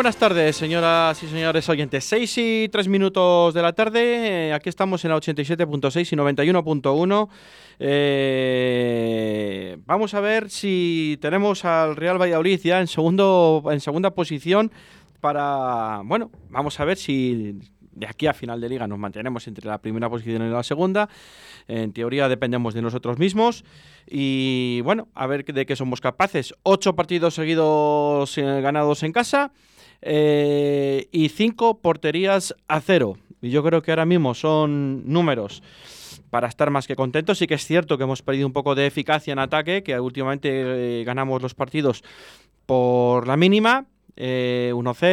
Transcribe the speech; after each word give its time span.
Buenas 0.00 0.16
tardes, 0.16 0.56
señoras 0.56 1.22
y 1.22 1.26
señores 1.26 1.68
oyentes. 1.68 2.02
6 2.06 2.38
y 2.38 2.70
3 2.70 2.88
minutos 2.88 3.52
de 3.52 3.60
la 3.60 3.74
tarde. 3.74 4.48
Eh, 4.48 4.52
aquí 4.54 4.70
estamos 4.70 5.04
en 5.04 5.10
la 5.10 5.18
87.6 5.18 6.14
y 6.14 6.16
91.1. 6.16 7.28
Eh, 7.80 8.96
vamos 9.84 10.14
a 10.14 10.20
ver 10.20 10.48
si 10.48 11.18
tenemos 11.20 11.66
al 11.66 11.96
Real 11.96 12.18
Valladolid 12.18 12.58
ya 12.64 12.80
en, 12.80 12.86
segundo, 12.86 13.62
en 13.70 13.80
segunda 13.80 14.12
posición 14.12 14.72
para... 15.20 16.00
Bueno, 16.06 16.30
vamos 16.48 16.80
a 16.80 16.86
ver 16.86 16.96
si 16.96 17.60
de 17.92 18.06
aquí 18.06 18.26
a 18.26 18.32
final 18.32 18.58
de 18.58 18.70
liga 18.70 18.86
nos 18.86 18.98
mantenemos 18.98 19.46
entre 19.48 19.68
la 19.68 19.76
primera 19.76 20.08
posición 20.08 20.46
y 20.46 20.48
la 20.48 20.62
segunda. 20.62 21.10
En 21.68 21.92
teoría 21.92 22.26
dependemos 22.30 22.72
de 22.72 22.80
nosotros 22.80 23.18
mismos. 23.18 23.66
Y 24.06 24.80
bueno, 24.80 25.08
a 25.14 25.26
ver 25.26 25.44
de 25.44 25.66
qué 25.66 25.76
somos 25.76 26.00
capaces. 26.00 26.54
Ocho 26.62 26.96
partidos 26.96 27.34
seguidos 27.34 28.38
eh, 28.38 28.62
ganados 28.62 29.02
en 29.02 29.12
casa. 29.12 29.52
Eh, 30.02 31.08
y 31.12 31.28
cinco 31.28 31.78
porterías 31.78 32.54
a 32.68 32.80
cero. 32.80 33.16
Y 33.42 33.50
yo 33.50 33.62
creo 33.62 33.82
que 33.82 33.92
ahora 33.92 34.06
mismo 34.06 34.34
son 34.34 35.10
números 35.10 35.62
para 36.30 36.48
estar 36.48 36.70
más 36.70 36.86
que 36.86 36.96
contentos. 36.96 37.38
Sí 37.38 37.46
que 37.46 37.54
es 37.54 37.64
cierto 37.64 37.98
que 37.98 38.04
hemos 38.04 38.22
perdido 38.22 38.46
un 38.46 38.52
poco 38.52 38.74
de 38.74 38.86
eficacia 38.86 39.32
en 39.32 39.38
ataque, 39.38 39.82
que 39.82 39.98
últimamente 39.98 40.50
eh, 41.00 41.04
ganamos 41.04 41.42
los 41.42 41.54
partidos 41.54 42.02
por 42.66 43.26
la 43.26 43.36
mínima, 43.36 43.86
1-0 44.16 44.16
eh, 44.16 44.72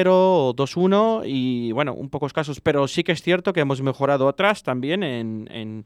o 0.09 0.53
2-1 0.56 1.24
y 1.25 1.72
bueno, 1.72 1.94
un 1.94 2.09
pocos 2.09 2.34
casos, 2.34 2.59
pero 2.62 2.88
sí 2.88 3.04
que 3.04 3.14
es 3.14 3.22
cierto 3.22 3.54
que 3.54 3.62
hemos 3.62 3.81
mejorado 3.81 4.28
atrás 4.28 4.64
también 4.64 5.02
en, 5.02 5.86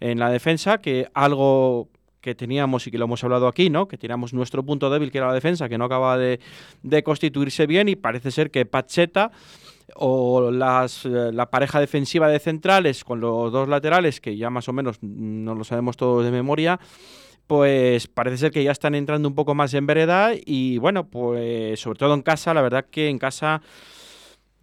en 0.00 0.18
la 0.18 0.30
defensa, 0.30 0.78
que 0.78 1.08
algo 1.14 1.88
que 2.22 2.34
teníamos 2.34 2.86
y 2.86 2.90
que 2.90 2.96
lo 2.96 3.04
hemos 3.04 3.22
hablado 3.24 3.48
aquí, 3.48 3.68
¿no? 3.68 3.86
Que 3.88 3.98
teníamos 3.98 4.32
nuestro 4.32 4.62
punto 4.62 4.88
débil, 4.88 5.10
que 5.10 5.18
era 5.18 5.26
la 5.26 5.34
defensa, 5.34 5.68
que 5.68 5.76
no 5.76 5.84
acaba 5.84 6.16
de, 6.16 6.38
constituirse 7.04 7.66
bien 7.66 7.88
y 7.88 7.96
parece 7.96 8.30
ser 8.30 8.50
que 8.50 8.64
Pacheta 8.64 9.32
o 9.96 10.50
las, 10.50 11.04
eh, 11.04 11.32
la 11.32 11.50
pareja 11.50 11.80
defensiva 11.80 12.28
de 12.28 12.38
centrales 12.38 13.04
con 13.04 13.20
los 13.20 13.52
dos 13.52 13.68
laterales, 13.68 14.20
que 14.20 14.36
ya 14.36 14.48
más 14.48 14.68
o 14.68 14.72
menos 14.72 15.02
no 15.02 15.54
lo 15.54 15.64
sabemos 15.64 15.96
todos 15.96 16.24
de 16.24 16.30
memoria, 16.30 16.80
pues 17.46 18.06
parece 18.06 18.38
ser 18.38 18.50
que 18.52 18.62
ya 18.64 18.70
están 18.70 18.94
entrando 18.94 19.28
un 19.28 19.34
poco 19.34 19.54
más 19.54 19.74
en 19.74 19.86
vereda 19.86 20.30
y 20.34 20.78
bueno, 20.78 21.08
pues 21.08 21.80
sobre 21.80 21.98
todo 21.98 22.14
en 22.14 22.22
casa, 22.22 22.54
la 22.54 22.62
verdad 22.62 22.86
que 22.88 23.08
en 23.08 23.18
casa 23.18 23.60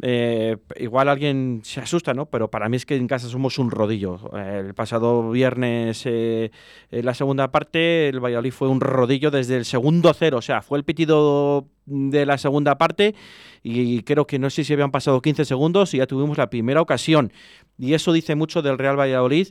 eh, 0.01 0.55
igual 0.77 1.09
alguien 1.09 1.61
se 1.63 1.81
asusta, 1.81 2.13
¿no? 2.13 2.27
Pero 2.27 2.49
para 2.49 2.69
mí 2.69 2.77
es 2.77 2.85
que 2.85 2.95
en 2.95 3.07
casa 3.07 3.27
somos 3.27 3.59
un 3.59 3.69
rodillo. 3.69 4.31
el 4.33 4.73
pasado 4.73 5.29
viernes, 5.31 6.03
eh, 6.05 6.51
en 6.91 7.05
la 7.05 7.13
segunda 7.13 7.51
parte, 7.51 8.07
el 8.07 8.23
Valladolid 8.23 8.51
fue 8.51 8.69
un 8.69 8.79
rodillo 8.79 9.29
desde 9.29 9.57
el 9.57 9.65
segundo 9.65 10.13
cero. 10.13 10.37
O 10.37 10.41
sea, 10.41 10.61
fue 10.61 10.77
el 10.77 10.85
pitido 10.85 11.67
de 11.85 12.25
la 12.25 12.37
segunda 12.37 12.77
parte 12.77 13.15
y 13.63 14.03
creo 14.03 14.27
que 14.27 14.39
no 14.39 14.49
sé 14.49 14.63
si 14.63 14.73
habían 14.73 14.91
pasado 14.91 15.21
15 15.21 15.43
segundos 15.43 15.93
y 15.93 15.97
ya 15.97 16.07
tuvimos 16.07 16.37
la 16.37 16.49
primera 16.49 16.81
ocasión. 16.81 17.33
Y 17.77 17.93
eso 17.93 18.13
dice 18.13 18.35
mucho 18.35 18.61
del 18.61 18.77
Real 18.77 18.97
Valladolid 18.97 19.49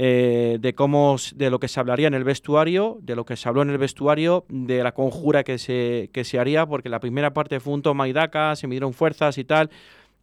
eh, 0.00 0.58
de 0.60 0.74
cómo 0.74 1.16
de 1.34 1.50
lo 1.50 1.58
que 1.58 1.66
se 1.66 1.80
hablaría 1.80 2.06
en 2.06 2.14
el 2.14 2.22
vestuario, 2.22 2.98
de 3.02 3.16
lo 3.16 3.24
que 3.24 3.34
se 3.34 3.48
habló 3.48 3.62
en 3.62 3.70
el 3.70 3.78
vestuario, 3.78 4.44
de 4.48 4.84
la 4.84 4.92
conjura 4.92 5.42
que 5.42 5.58
se, 5.58 6.08
que 6.12 6.22
se 6.22 6.38
haría, 6.38 6.66
porque 6.66 6.88
la 6.88 7.00
primera 7.00 7.34
parte 7.34 7.58
fue 7.58 7.74
un 7.74 7.82
toma 7.82 8.06
y 8.06 8.12
daca, 8.12 8.54
se 8.54 8.68
midieron 8.68 8.94
fuerzas 8.94 9.38
y 9.38 9.44
tal, 9.44 9.70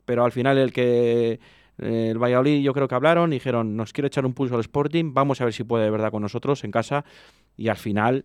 pero 0.06 0.24
al 0.24 0.32
final 0.32 0.58
el 0.58 0.72
que 0.72 1.42
eh, 1.80 2.08
el 2.10 2.18
Valladolid 2.18 2.64
yo 2.64 2.74
creo 2.74 2.88
que 2.88 2.96
hablaron, 2.96 3.32
dijeron, 3.32 3.76
nos 3.76 3.92
quiere 3.92 4.08
echar 4.08 4.26
un 4.26 4.34
pulso 4.34 4.56
al 4.56 4.62
Sporting, 4.62 5.14
vamos 5.14 5.42
a 5.42 5.44
ver 5.44 5.54
si 5.54 5.66
puede 5.66 5.84
de 5.84 5.92
verdad 5.92 6.10
con 6.10 6.22
nosotros 6.22 6.64
en 6.64 6.72
casa, 6.72 7.04
y 7.58 7.68
al 7.68 7.76
final 7.76 8.24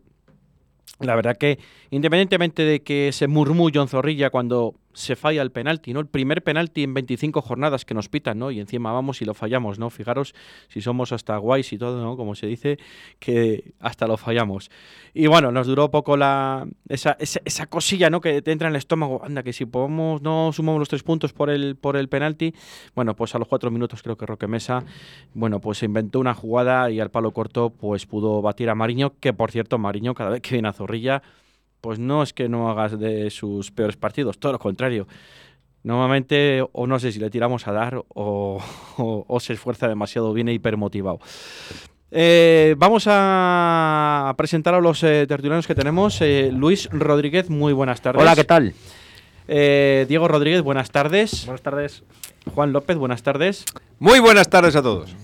la 1.00 1.16
verdad 1.16 1.36
que, 1.36 1.58
independientemente 1.90 2.62
de 2.62 2.84
que 2.84 3.10
se 3.10 3.26
murmullo 3.26 3.82
en 3.82 3.88
Zorrilla 3.88 4.30
cuando 4.30 4.76
se 4.92 5.16
falla 5.16 5.42
el 5.42 5.50
penalti, 5.50 5.92
¿no? 5.92 6.00
El 6.00 6.06
primer 6.06 6.42
penalti 6.42 6.82
en 6.82 6.94
25 6.94 7.40
jornadas 7.42 7.84
que 7.84 7.94
nos 7.94 8.08
pitan, 8.08 8.38
¿no? 8.38 8.50
Y 8.50 8.60
encima 8.60 8.92
vamos 8.92 9.22
y 9.22 9.24
lo 9.24 9.34
fallamos, 9.34 9.78
¿no? 9.78 9.90
Fijaros 9.90 10.34
si 10.68 10.80
somos 10.80 11.12
hasta 11.12 11.36
guays 11.36 11.72
y 11.72 11.78
todo, 11.78 12.02
¿no? 12.02 12.16
Como 12.16 12.34
se 12.34 12.46
dice, 12.46 12.78
que 13.18 13.72
hasta 13.78 14.06
lo 14.06 14.16
fallamos. 14.16 14.70
Y 15.14 15.26
bueno, 15.26 15.52
nos 15.52 15.66
duró 15.66 15.90
poco 15.90 16.16
la 16.16 16.66
esa, 16.88 17.16
esa, 17.20 17.66
cosilla, 17.66 18.10
¿no? 18.10 18.20
Que 18.20 18.42
te 18.42 18.52
entra 18.52 18.68
en 18.68 18.74
el 18.74 18.78
estómago. 18.78 19.22
Anda, 19.24 19.42
que 19.42 19.52
si 19.52 19.64
podemos, 19.64 20.22
no 20.22 20.50
sumamos 20.52 20.80
los 20.80 20.88
tres 20.88 21.02
puntos 21.02 21.32
por 21.32 21.50
el, 21.50 21.76
por 21.76 21.96
el 21.96 22.08
penalti. 22.08 22.54
Bueno, 22.94 23.14
pues 23.14 23.34
a 23.34 23.38
los 23.38 23.48
cuatro 23.48 23.70
minutos 23.70 24.02
creo 24.02 24.16
que 24.16 24.26
Roque 24.26 24.46
Mesa, 24.46 24.84
bueno, 25.34 25.60
pues 25.60 25.78
se 25.78 25.86
inventó 25.86 26.20
una 26.20 26.34
jugada 26.34 26.90
y 26.90 27.00
al 27.00 27.10
palo 27.10 27.32
corto, 27.32 27.70
pues 27.70 28.06
pudo 28.06 28.42
batir 28.42 28.70
a 28.70 28.74
Mariño, 28.74 29.14
que 29.20 29.32
por 29.32 29.50
cierto, 29.50 29.78
Mariño 29.78 30.14
cada 30.14 30.30
vez 30.30 30.40
que 30.40 30.54
viene 30.54 30.68
a 30.68 30.72
Zorrilla 30.72 31.22
pues 31.80 31.98
no 31.98 32.22
es 32.22 32.32
que 32.32 32.48
no 32.48 32.70
hagas 32.70 32.98
de 32.98 33.30
sus 33.30 33.70
peores 33.70 33.96
partidos, 33.96 34.38
todo 34.38 34.52
lo 34.52 34.58
contrario. 34.58 35.06
Normalmente, 35.82 36.62
o 36.72 36.86
no 36.86 36.98
sé 36.98 37.10
si 37.10 37.18
le 37.18 37.30
tiramos 37.30 37.66
a 37.66 37.72
dar 37.72 38.02
o, 38.14 38.62
o, 38.96 39.40
se 39.40 39.54
esfuerza 39.54 39.88
demasiado, 39.88 40.32
viene 40.32 40.52
hipermotivado. 40.52 41.20
Eh, 42.12 42.74
vamos 42.76 43.04
a 43.06 44.34
presentar 44.36 44.74
a 44.74 44.80
los 44.80 45.02
eh, 45.04 45.26
tertulianos 45.28 45.66
que 45.66 45.74
tenemos. 45.74 46.20
Eh, 46.20 46.50
Luis 46.52 46.88
Rodríguez, 46.90 47.50
muy 47.50 47.72
buenas 47.72 48.00
tardes. 48.02 48.20
Hola, 48.20 48.34
¿qué 48.34 48.44
tal? 48.44 48.74
Eh, 49.46 50.06
Diego 50.08 50.28
Rodríguez, 50.28 50.62
buenas 50.62 50.90
tardes. 50.90 51.46
Buenas 51.46 51.62
tardes. 51.62 52.02
Juan 52.54 52.72
López, 52.72 52.96
buenas 52.96 53.22
tardes. 53.22 53.64
Muy 53.98 54.18
buenas 54.18 54.48
tardes 54.50 54.76
a 54.76 54.82
todos. 54.82 55.14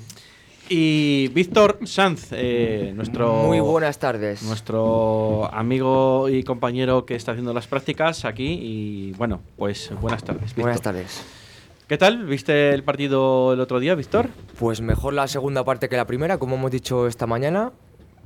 Y 0.68 1.28
Víctor 1.28 1.78
Sanz, 1.84 2.28
eh, 2.32 2.92
nuestro. 2.94 3.44
Muy 3.44 3.60
buenas 3.60 3.98
tardes. 3.98 4.42
Nuestro 4.42 5.48
amigo 5.54 6.28
y 6.28 6.42
compañero 6.42 7.06
que 7.06 7.14
está 7.14 7.32
haciendo 7.32 7.54
las 7.54 7.68
prácticas 7.68 8.24
aquí. 8.24 8.58
Y 8.60 9.12
bueno, 9.12 9.40
pues 9.56 9.92
buenas 10.00 10.24
tardes. 10.24 10.46
Víctor. 10.46 10.62
Buenas 10.62 10.82
tardes. 10.82 11.24
¿Qué 11.86 11.96
tal? 11.98 12.26
¿Viste 12.26 12.74
el 12.74 12.82
partido 12.82 13.52
el 13.52 13.60
otro 13.60 13.78
día, 13.78 13.94
Víctor? 13.94 14.28
Pues 14.58 14.80
mejor 14.80 15.14
la 15.14 15.28
segunda 15.28 15.62
parte 15.64 15.88
que 15.88 15.96
la 15.96 16.04
primera, 16.04 16.38
como 16.38 16.56
hemos 16.56 16.72
dicho 16.72 17.06
esta 17.06 17.26
mañana. 17.26 17.70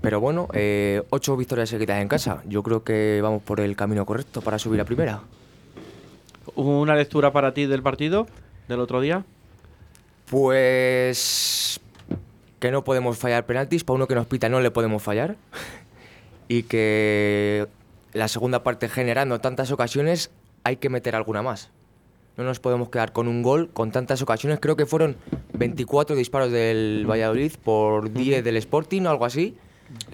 Pero 0.00 0.18
bueno, 0.18 0.48
eh, 0.54 1.02
ocho 1.10 1.36
victorias 1.36 1.68
seguidas 1.68 2.00
en 2.00 2.08
casa. 2.08 2.42
Yo 2.46 2.62
creo 2.62 2.84
que 2.84 3.20
vamos 3.22 3.42
por 3.42 3.60
el 3.60 3.76
camino 3.76 4.06
correcto 4.06 4.40
para 4.40 4.58
subir 4.58 4.80
a 4.80 4.86
primera. 4.86 5.20
¿Una 6.54 6.94
lectura 6.96 7.32
para 7.32 7.52
ti 7.52 7.66
del 7.66 7.82
partido 7.82 8.26
del 8.66 8.80
otro 8.80 9.02
día? 9.02 9.24
Pues 10.30 11.78
que 12.60 12.70
no 12.70 12.84
podemos 12.84 13.18
fallar 13.18 13.46
penaltis, 13.46 13.82
para 13.84 13.96
uno 13.96 14.06
que 14.06 14.14
nos 14.14 14.26
pita 14.26 14.48
no 14.48 14.60
le 14.60 14.70
podemos 14.70 15.02
fallar. 15.02 15.36
y 16.48 16.62
que 16.64 17.66
la 18.12 18.28
segunda 18.28 18.62
parte 18.62 18.88
generando 18.88 19.40
tantas 19.40 19.70
ocasiones 19.72 20.30
hay 20.64 20.76
que 20.76 20.88
meter 20.88 21.14
alguna 21.16 21.42
más. 21.42 21.70
No 22.36 22.44
nos 22.44 22.60
podemos 22.60 22.88
quedar 22.88 23.12
con 23.12 23.28
un 23.28 23.42
gol 23.42 23.70
con 23.72 23.90
tantas 23.92 24.22
ocasiones. 24.22 24.58
Creo 24.60 24.76
que 24.76 24.86
fueron 24.86 25.16
24 25.54 26.16
disparos 26.16 26.50
del 26.52 27.04
Valladolid 27.08 27.52
por 27.62 28.12
10 28.12 28.42
del 28.44 28.56
Sporting 28.56 29.02
o 29.02 29.10
algo 29.10 29.24
así. 29.26 29.56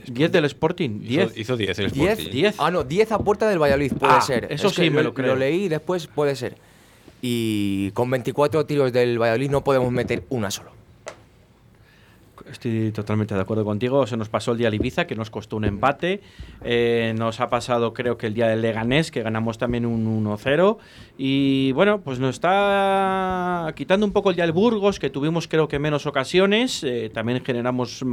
10 0.06 0.32
del 0.32 0.44
Sporting, 0.46 1.00
10. 1.00 1.36
Hizo 1.36 1.56
10 1.56 1.78
el 1.78 1.86
Sporting. 1.86 2.16
10. 2.16 2.30
10. 2.32 2.54
Ah, 2.58 2.70
no, 2.70 2.84
10 2.84 3.12
a 3.12 3.18
puerta 3.18 3.48
del 3.48 3.58
Valladolid, 3.60 3.92
puede 3.92 4.12
Ah, 4.14 4.20
ser. 4.20 4.46
eso 4.50 4.68
Es 4.68 4.74
sí 4.74 4.82
que 4.82 4.90
me 4.90 5.02
lo 5.02 5.14
creo. 5.14 5.28
Lo 5.34 5.36
leí 5.36 5.64
y 5.64 5.68
después 5.68 6.06
puede 6.06 6.34
ser. 6.36 6.56
Y 7.22 7.90
con 7.92 8.10
24 8.10 8.66
tiros 8.66 8.92
del 8.92 9.20
Valladolid 9.20 9.50
no 9.50 9.62
podemos 9.64 9.90
meter 9.92 10.24
una 10.28 10.50
solo. 10.50 10.70
Estoy 12.50 12.92
totalmente 12.92 13.34
de 13.34 13.40
acuerdo 13.40 13.64
contigo. 13.64 14.06
Se 14.06 14.16
nos 14.16 14.28
pasó 14.28 14.52
el 14.52 14.58
día 14.58 14.70
de 14.70 14.76
Ibiza, 14.76 15.06
que 15.06 15.14
nos 15.14 15.30
costó 15.30 15.56
un 15.56 15.64
empate. 15.64 16.20
Eh, 16.62 17.14
nos 17.16 17.40
ha 17.40 17.48
pasado, 17.48 17.92
creo 17.92 18.18
que 18.18 18.26
el 18.26 18.34
día 18.34 18.48
del 18.48 18.62
Leganés, 18.62 19.10
que 19.10 19.22
ganamos 19.22 19.58
también 19.58 19.86
un 19.86 20.24
1-0. 20.24 20.78
Y 21.18 21.72
bueno, 21.72 22.00
pues 22.00 22.18
nos 22.18 22.36
está 22.36 23.72
quitando 23.76 24.06
un 24.06 24.12
poco 24.12 24.30
el 24.30 24.36
día 24.36 24.44
del 24.44 24.52
Burgos, 24.52 24.98
que 24.98 25.10
tuvimos, 25.10 25.48
creo 25.48 25.68
que 25.68 25.78
menos 25.78 26.06
ocasiones. 26.06 26.82
Eh, 26.84 27.10
también 27.12 27.44
generamos 27.44 28.04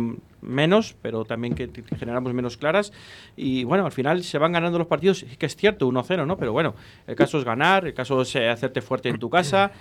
menos, 0.42 0.96
pero 1.02 1.26
también 1.26 1.56
que 1.56 1.70
generamos 1.98 2.34
menos 2.34 2.58
claras. 2.58 2.94
Y 3.36 3.64
bueno, 3.64 3.86
al 3.86 3.92
final 3.92 4.24
se 4.24 4.38
van 4.38 4.54
ganando 4.54 4.78
los 4.78 4.88
partidos. 4.88 5.26
Que 5.38 5.46
es 5.46 5.56
cierto, 5.56 5.88
1-0, 5.88 6.26
¿no? 6.26 6.38
Pero 6.38 6.54
bueno, 6.54 6.76
el 7.08 7.16
caso 7.16 7.38
es 7.38 7.44
ganar, 7.44 7.86
el 7.86 7.94
caso 7.94 8.22
es 8.22 8.36
eh, 8.36 8.50
hacerte 8.50 8.82
fuerte 8.82 9.10
en 9.10 9.20
tu 9.20 9.30
casa. 9.30 9.72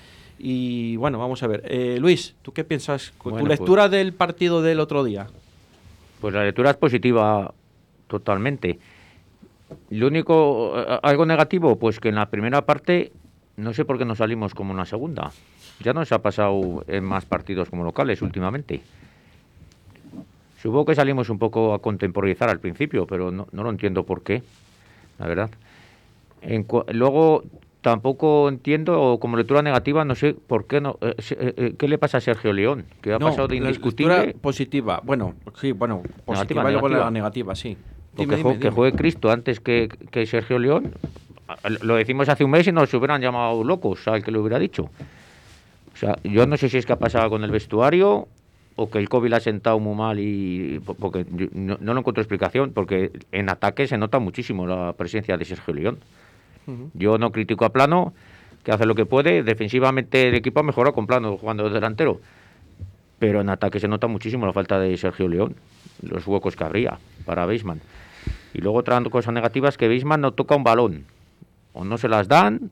Y 0.45 0.97
bueno, 0.97 1.21
vamos 1.21 1.41
a 1.45 1.47
ver. 1.47 1.63
Eh, 1.67 1.99
Luis, 2.01 2.35
¿tú 2.43 2.53
qué 2.53 2.65
piensas? 2.65 3.13
con 3.17 3.31
Bueno, 3.31 3.45
tu 3.45 3.49
pues- 3.49 3.61
lectura 3.61 3.89
del 3.89 4.13
partido 4.13 4.61
del 4.61 4.81
otro 4.81 5.05
día. 5.05 5.29
Pues 6.21 6.35
la 6.35 6.43
lectura 6.45 6.71
es 6.71 6.77
positiva 6.77 7.55
totalmente. 8.09 8.81
Lo 9.91 10.09
único, 10.09 10.75
algo 11.03 11.27
negativo, 11.27 11.79
pues 11.79 12.01
que 12.01 12.09
en 12.09 12.17
la 12.17 12.29
primera 12.29 12.67
parte 12.67 13.13
no 13.57 13.73
sé 13.73 13.85
por 13.85 13.99
qué 13.99 14.05
no 14.05 14.17
salimos 14.17 14.53
como 14.53 14.73
en 14.73 14.79
la 14.79 14.85
segunda. 14.85 15.31
Ya 15.81 15.93
nos 15.93 16.11
ha 16.11 16.21
pasado 16.21 16.85
en 16.89 17.05
más 17.05 17.25
partidos 17.25 17.71
como 17.71 17.85
locales 17.85 18.21
últimamente. 18.21 18.83
Supongo 20.61 20.87
que 20.87 20.95
salimos 20.97 21.29
un 21.31 21.39
poco 21.39 21.73
a 21.73 21.79
contemporizar 21.81 22.49
al 22.49 22.59
principio, 22.59 23.07
pero 23.07 23.31
no, 23.31 23.47
no 23.53 23.63
lo 23.63 23.71
entiendo 23.71 24.05
por 24.05 24.23
qué, 24.23 24.43
la 25.19 25.27
verdad. 25.27 25.51
En 26.41 26.67
luego 26.93 27.45
tampoco 27.83 28.49
entiendo, 28.49 29.01
o 29.01 29.21
como 29.21 29.37
lectura 29.37 29.61
negativa, 29.61 30.05
no 30.05 30.15
sé 30.15 30.33
por 30.35 30.67
qué 30.67 30.81
no. 30.81 30.97
eh, 31.03 31.15
eh, 31.19 31.55
eh, 31.57 31.75
¿Qué 31.79 31.89
le 31.89 31.99
pasa 31.99 32.19
a 32.19 32.21
Sergio 32.21 32.53
León? 32.53 32.85
Que 33.03 33.13
ha 33.13 33.19
No, 33.19 33.27
pasado 33.27 33.49
de 33.49 33.57
la 33.57 33.63
indiscutible. 33.67 34.15
lectura 34.17 34.41
positiva. 34.41 35.01
Bueno, 35.05 35.35
sí, 35.61 35.73
bueno, 35.73 36.03
positiva 36.25 36.63
y 36.63 36.73
luego 36.73 36.89
negativa. 36.89 37.05
la 37.05 37.11
negativa, 37.11 37.55
sí. 37.55 37.77
Dime, 38.15 38.31
que, 38.31 38.37
dime, 38.37 38.51
jue- 38.57 38.59
que 38.61 38.71
juegue 38.71 38.97
Cristo 38.97 39.31
antes 39.31 39.61
que, 39.61 39.89
que 40.11 40.27
Sergio 40.27 40.59
León. 40.59 40.93
Lo 41.83 41.97
decimos 41.97 42.29
hace 42.29 42.45
un 42.45 42.51
mes 42.53 42.67
y 42.67 42.73
nos 42.73 42.93
hubieran 42.95 43.21
llamado 43.21 43.63
locos 43.65 44.07
al 44.09 44.23
que 44.23 44.31
lo 44.31 44.41
hubiera 44.41 44.59
dicho. 44.59 44.85
O 44.85 45.97
sea, 45.97 46.17
yo 46.25 46.47
no 46.47 46.57
sé 46.57 46.69
si 46.69 46.79
es 46.79 46.87
que 46.87 46.93
ha 46.95 46.99
pasado 46.99 47.29
con 47.31 47.45
el 47.45 47.51
vestuario 47.51 48.29
o 48.77 48.91
que 48.91 48.99
el 48.99 49.09
COVID 49.09 49.33
ha 49.35 49.41
sentado 49.41 49.79
muy 49.79 49.95
mal 49.95 50.19
y 50.19 50.81
po- 50.85 50.95
porque 50.95 51.27
no, 51.53 51.77
no 51.81 51.93
lo 51.95 52.01
encuentro 52.01 52.23
explicación 52.23 52.73
porque 52.73 53.11
en 53.33 53.51
ataque 53.51 53.87
se 53.87 53.99
nota 53.99 54.19
muchísimo 54.19 54.67
la 54.67 54.95
presencia 54.95 55.37
de 55.37 55.45
Sergio 55.45 55.75
León. 55.75 55.99
Yo 56.95 57.19
no 57.19 57.33
critico 57.33 57.65
a 57.65 57.71
Plano, 57.73 58.13
que 58.65 58.73
hace 58.73 58.87
lo 58.87 58.95
que 58.95 59.07
puede. 59.07 59.43
Defensivamente 59.43 60.29
el 60.29 60.35
equipo 60.35 60.61
ha 60.61 60.63
mejorado 60.63 60.95
con 60.95 61.07
Plano 61.07 61.37
jugando 61.37 61.65
de 61.69 61.71
delantero. 61.75 62.21
Pero 63.19 63.41
en 63.41 63.49
ataque 63.51 63.79
se 63.81 63.89
nota 63.89 64.07
muchísimo 64.09 64.47
la 64.47 64.53
falta 64.53 64.79
de 64.81 64.97
Sergio 64.97 65.29
León, 65.29 65.55
los 66.03 66.27
huecos 66.27 66.57
que 66.57 66.65
habría 66.65 66.99
para 67.25 67.47
Beisman. 67.47 67.81
Y 68.55 68.59
luego 68.61 68.79
otra 68.79 69.01
cosa 69.05 69.33
negativa 69.33 69.69
es 69.69 69.77
que 69.79 69.89
Beisman 69.89 70.21
no 70.21 70.33
toca 70.33 70.57
un 70.57 70.65
balón. 70.65 71.05
O 71.73 71.85
no 71.85 71.97
se 71.99 72.09
las 72.09 72.29
dan. 72.29 72.71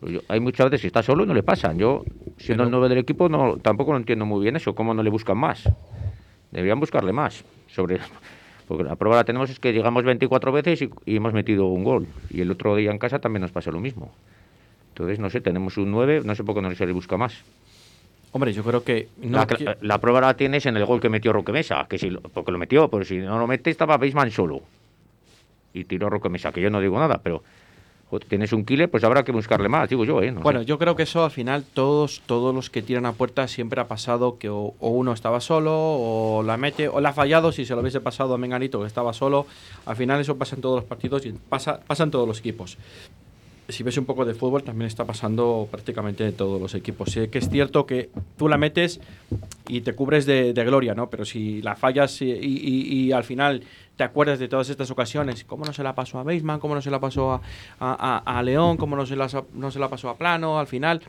Pues 0.00 0.12
yo- 0.14 0.20
hay 0.28 0.40
muchas 0.40 0.66
veces 0.70 0.80
que 0.80 0.86
está 0.86 1.02
solo 1.02 1.26
no 1.26 1.34
le 1.34 1.42
pasan. 1.42 1.78
Yo, 1.78 2.04
siendo 2.38 2.64
el 2.64 2.70
9 2.70 2.88
del 2.88 2.98
equipo, 2.98 3.28
no, 3.28 3.58
tampoco 3.58 3.92
lo 3.92 3.98
entiendo 3.98 4.24
muy 4.24 4.42
bien 4.42 4.56
eso. 4.56 4.74
¿Cómo 4.74 4.94
no 4.94 5.02
le 5.02 5.10
buscan 5.10 5.36
más? 5.38 5.68
Deberían 6.50 6.80
buscarle 6.80 7.12
más. 7.12 7.44
Sobre, 7.68 7.98
porque 8.70 8.84
la 8.84 8.94
prueba 8.94 9.16
la 9.16 9.24
tenemos 9.24 9.50
es 9.50 9.58
que 9.58 9.72
llegamos 9.72 10.04
24 10.04 10.52
veces 10.52 10.80
y, 10.80 10.90
y 11.04 11.16
hemos 11.16 11.32
metido 11.32 11.66
un 11.66 11.82
gol. 11.82 12.06
Y 12.30 12.40
el 12.40 12.52
otro 12.52 12.76
día 12.76 12.92
en 12.92 13.00
casa 13.00 13.18
también 13.18 13.40
nos 13.40 13.50
pasó 13.50 13.72
lo 13.72 13.80
mismo. 13.80 14.12
Entonces, 14.90 15.18
no 15.18 15.28
sé, 15.28 15.40
tenemos 15.40 15.76
un 15.76 15.90
9, 15.90 16.22
no 16.24 16.36
sé 16.36 16.44
por 16.44 16.54
qué 16.54 16.62
no 16.62 16.72
se 16.72 16.86
le 16.86 16.92
busca 16.92 17.16
más. 17.16 17.34
Hombre, 18.30 18.52
yo 18.52 18.62
creo 18.62 18.84
que. 18.84 19.08
No 19.20 19.44
la, 19.80 19.98
prueba 19.98 20.20
la 20.20 20.36
tienes 20.36 20.66
en 20.66 20.76
el 20.76 20.84
gol 20.84 21.00
que 21.00 21.08
metió 21.08 21.32
Roque 21.32 21.50
Mesa, 21.50 21.84
que 21.90 21.98
si 21.98 22.10
porque 22.10 22.52
lo 22.52 22.58
metió, 22.58 22.88
pero 22.88 23.04
si 23.04 23.18
no 23.18 23.40
lo 23.40 23.48
mete 23.48 23.70
estaba 23.70 23.98
Beisman 23.98 24.30
solo. 24.30 24.62
Y 25.74 25.82
tiró 25.82 26.08
Roque 26.08 26.28
Mesa, 26.28 26.52
que 26.52 26.60
yo 26.60 26.70
no 26.70 26.80
digo 26.80 26.96
nada, 26.96 27.18
pero 27.24 27.42
tienes 28.18 28.52
un 28.52 28.64
killer, 28.64 28.90
pues 28.90 29.04
habrá 29.04 29.22
que 29.22 29.32
buscarle 29.32 29.68
más, 29.68 29.88
digo 29.88 30.04
yo, 30.04 30.20
¿eh? 30.22 30.32
No 30.32 30.40
Bueno, 30.40 30.62
yo 30.62 30.78
creo 30.78 30.96
que 30.96 31.04
eso 31.04 31.24
al 31.24 31.30
final 31.30 31.64
todos 31.64 32.22
todos 32.26 32.54
los 32.54 32.70
que 32.70 32.82
tiran 32.82 33.06
a 33.06 33.12
puerta 33.12 33.46
siempre 33.46 33.80
ha 33.80 33.86
pasado 33.88 34.38
que 34.38 34.48
o, 34.48 34.74
o 34.80 34.88
uno 34.88 35.12
estaba 35.12 35.40
solo 35.40 35.72
o 35.74 36.42
la 36.42 36.56
mete 36.56 36.88
o 36.88 37.00
la 37.00 37.10
ha 37.10 37.12
fallado 37.12 37.52
si 37.52 37.64
se 37.64 37.74
lo 37.74 37.80
hubiese 37.80 38.00
pasado 38.00 38.34
a 38.34 38.38
Menganito 38.38 38.80
que 38.80 38.86
estaba 38.86 39.12
solo. 39.12 39.46
Al 39.86 39.96
final 39.96 40.20
eso 40.20 40.36
pasa 40.36 40.56
en 40.56 40.62
todos 40.62 40.76
los 40.76 40.84
partidos 40.84 41.24
y 41.26 41.32
pasa 41.32 41.80
pasa 41.86 42.04
en 42.04 42.10
todos 42.10 42.26
los 42.26 42.40
equipos. 42.40 42.76
Si 43.72 43.82
ves 43.82 43.96
un 43.98 44.04
poco 44.04 44.24
de 44.24 44.34
fútbol 44.34 44.62
también 44.62 44.86
está 44.86 45.04
pasando 45.04 45.68
prácticamente 45.70 46.26
en 46.26 46.32
todos 46.34 46.60
los 46.60 46.74
equipos. 46.74 47.10
Sí 47.10 47.28
que 47.28 47.38
es 47.38 47.48
cierto 47.48 47.86
que 47.86 48.10
tú 48.36 48.48
la 48.48 48.56
metes 48.58 49.00
y 49.68 49.80
te 49.82 49.94
cubres 49.94 50.26
de, 50.26 50.52
de 50.52 50.64
gloria, 50.64 50.94
¿no? 50.94 51.08
Pero 51.10 51.24
si 51.24 51.62
la 51.62 51.76
fallas 51.76 52.20
y, 52.22 52.30
y- 52.30 52.92
y 53.06 53.12
al 53.12 53.24
final 53.24 53.62
te 53.96 54.04
acuerdas 54.04 54.38
de 54.38 54.48
todas 54.48 54.68
estas 54.70 54.90
ocasiones, 54.90 55.44
cómo 55.44 55.64
no 55.64 55.72
se 55.72 55.82
la 55.82 55.94
pasó 55.94 56.18
a 56.18 56.22
Beisman, 56.24 56.58
cómo 56.60 56.74
no 56.74 56.82
se 56.82 56.90
la 56.90 57.00
pasó 57.00 57.32
a, 57.32 57.40
a- 57.80 58.22
a- 58.26 58.38
a 58.38 58.42
León, 58.42 58.76
cómo 58.76 58.96
no 58.96 59.06
se, 59.06 59.16
la, 59.16 59.28
no 59.54 59.70
se 59.70 59.78
la 59.78 59.88
pasó 59.88 60.08
a 60.08 60.16
Plano, 60.16 60.58
al 60.58 60.66
final 60.66 61.00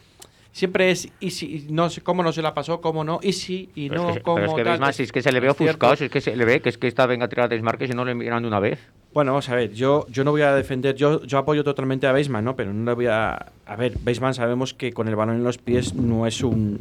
siempre 0.54 0.92
es 0.92 1.08
y 1.22 1.32
si 1.32 1.68
no 1.70 1.90
sé 1.90 2.02
cómo 2.02 2.24
no 2.24 2.34
se 2.34 2.42
la 2.42 2.54
pasó, 2.54 2.82
cómo 2.82 3.04
no, 3.06 3.20
y 3.24 3.32
si 3.34 3.70
y 3.74 3.88
Pero 3.90 4.04
no 4.04 4.10
es 4.10 4.16
que, 4.18 4.22
cómo 4.22 4.36
pero 4.36 4.48
es 4.50 4.56
que 4.56 4.64
tal. 4.64 4.94
Si 4.94 5.04
es 5.04 5.12
que 5.12 5.22
se 5.22 5.32
le 5.32 5.40
ve 5.40 5.50
ofuscado, 5.50 5.96
si 5.96 6.04
es 6.06 6.12
que 6.12 6.20
se 6.22 6.36
le 6.36 6.44
ve 6.46 6.62
que 6.62 6.70
es 6.70 6.78
que 6.78 6.88
esta 6.88 7.06
venga 7.06 7.26
a 7.26 7.30
tirar 7.30 7.48
desmarques 7.50 7.90
y 7.90 7.94
no 7.94 8.04
le 8.04 8.14
miran 8.16 8.42
de 8.44 8.48
una 8.50 8.60
vez. 8.60 8.80
Bueno, 9.14 9.32
vamos 9.34 9.50
a 9.50 9.56
ver, 9.56 9.74
yo, 9.74 10.06
yo 10.10 10.24
no 10.24 10.32
voy 10.32 10.42
a 10.42 10.54
defender, 10.56 10.96
yo, 10.96 11.22
yo 11.24 11.38
apoyo 11.38 11.64
totalmente 11.66 12.08
a 12.08 12.14
Beisman, 12.14 12.46
¿no? 12.46 12.56
Pero 12.56 12.72
no 12.74 12.86
le 12.86 12.96
voy 12.96 13.08
a... 13.08 13.48
A 13.66 13.76
ver, 13.76 13.98
Beisman 14.02 14.34
sabemos 14.34 14.74
que 14.74 14.94
con 14.94 15.08
el 15.10 15.16
balón 15.18 15.36
en 15.36 15.44
los 15.44 15.58
pies 15.58 15.94
no 15.96 16.26
es 16.26 16.42
un... 16.44 16.80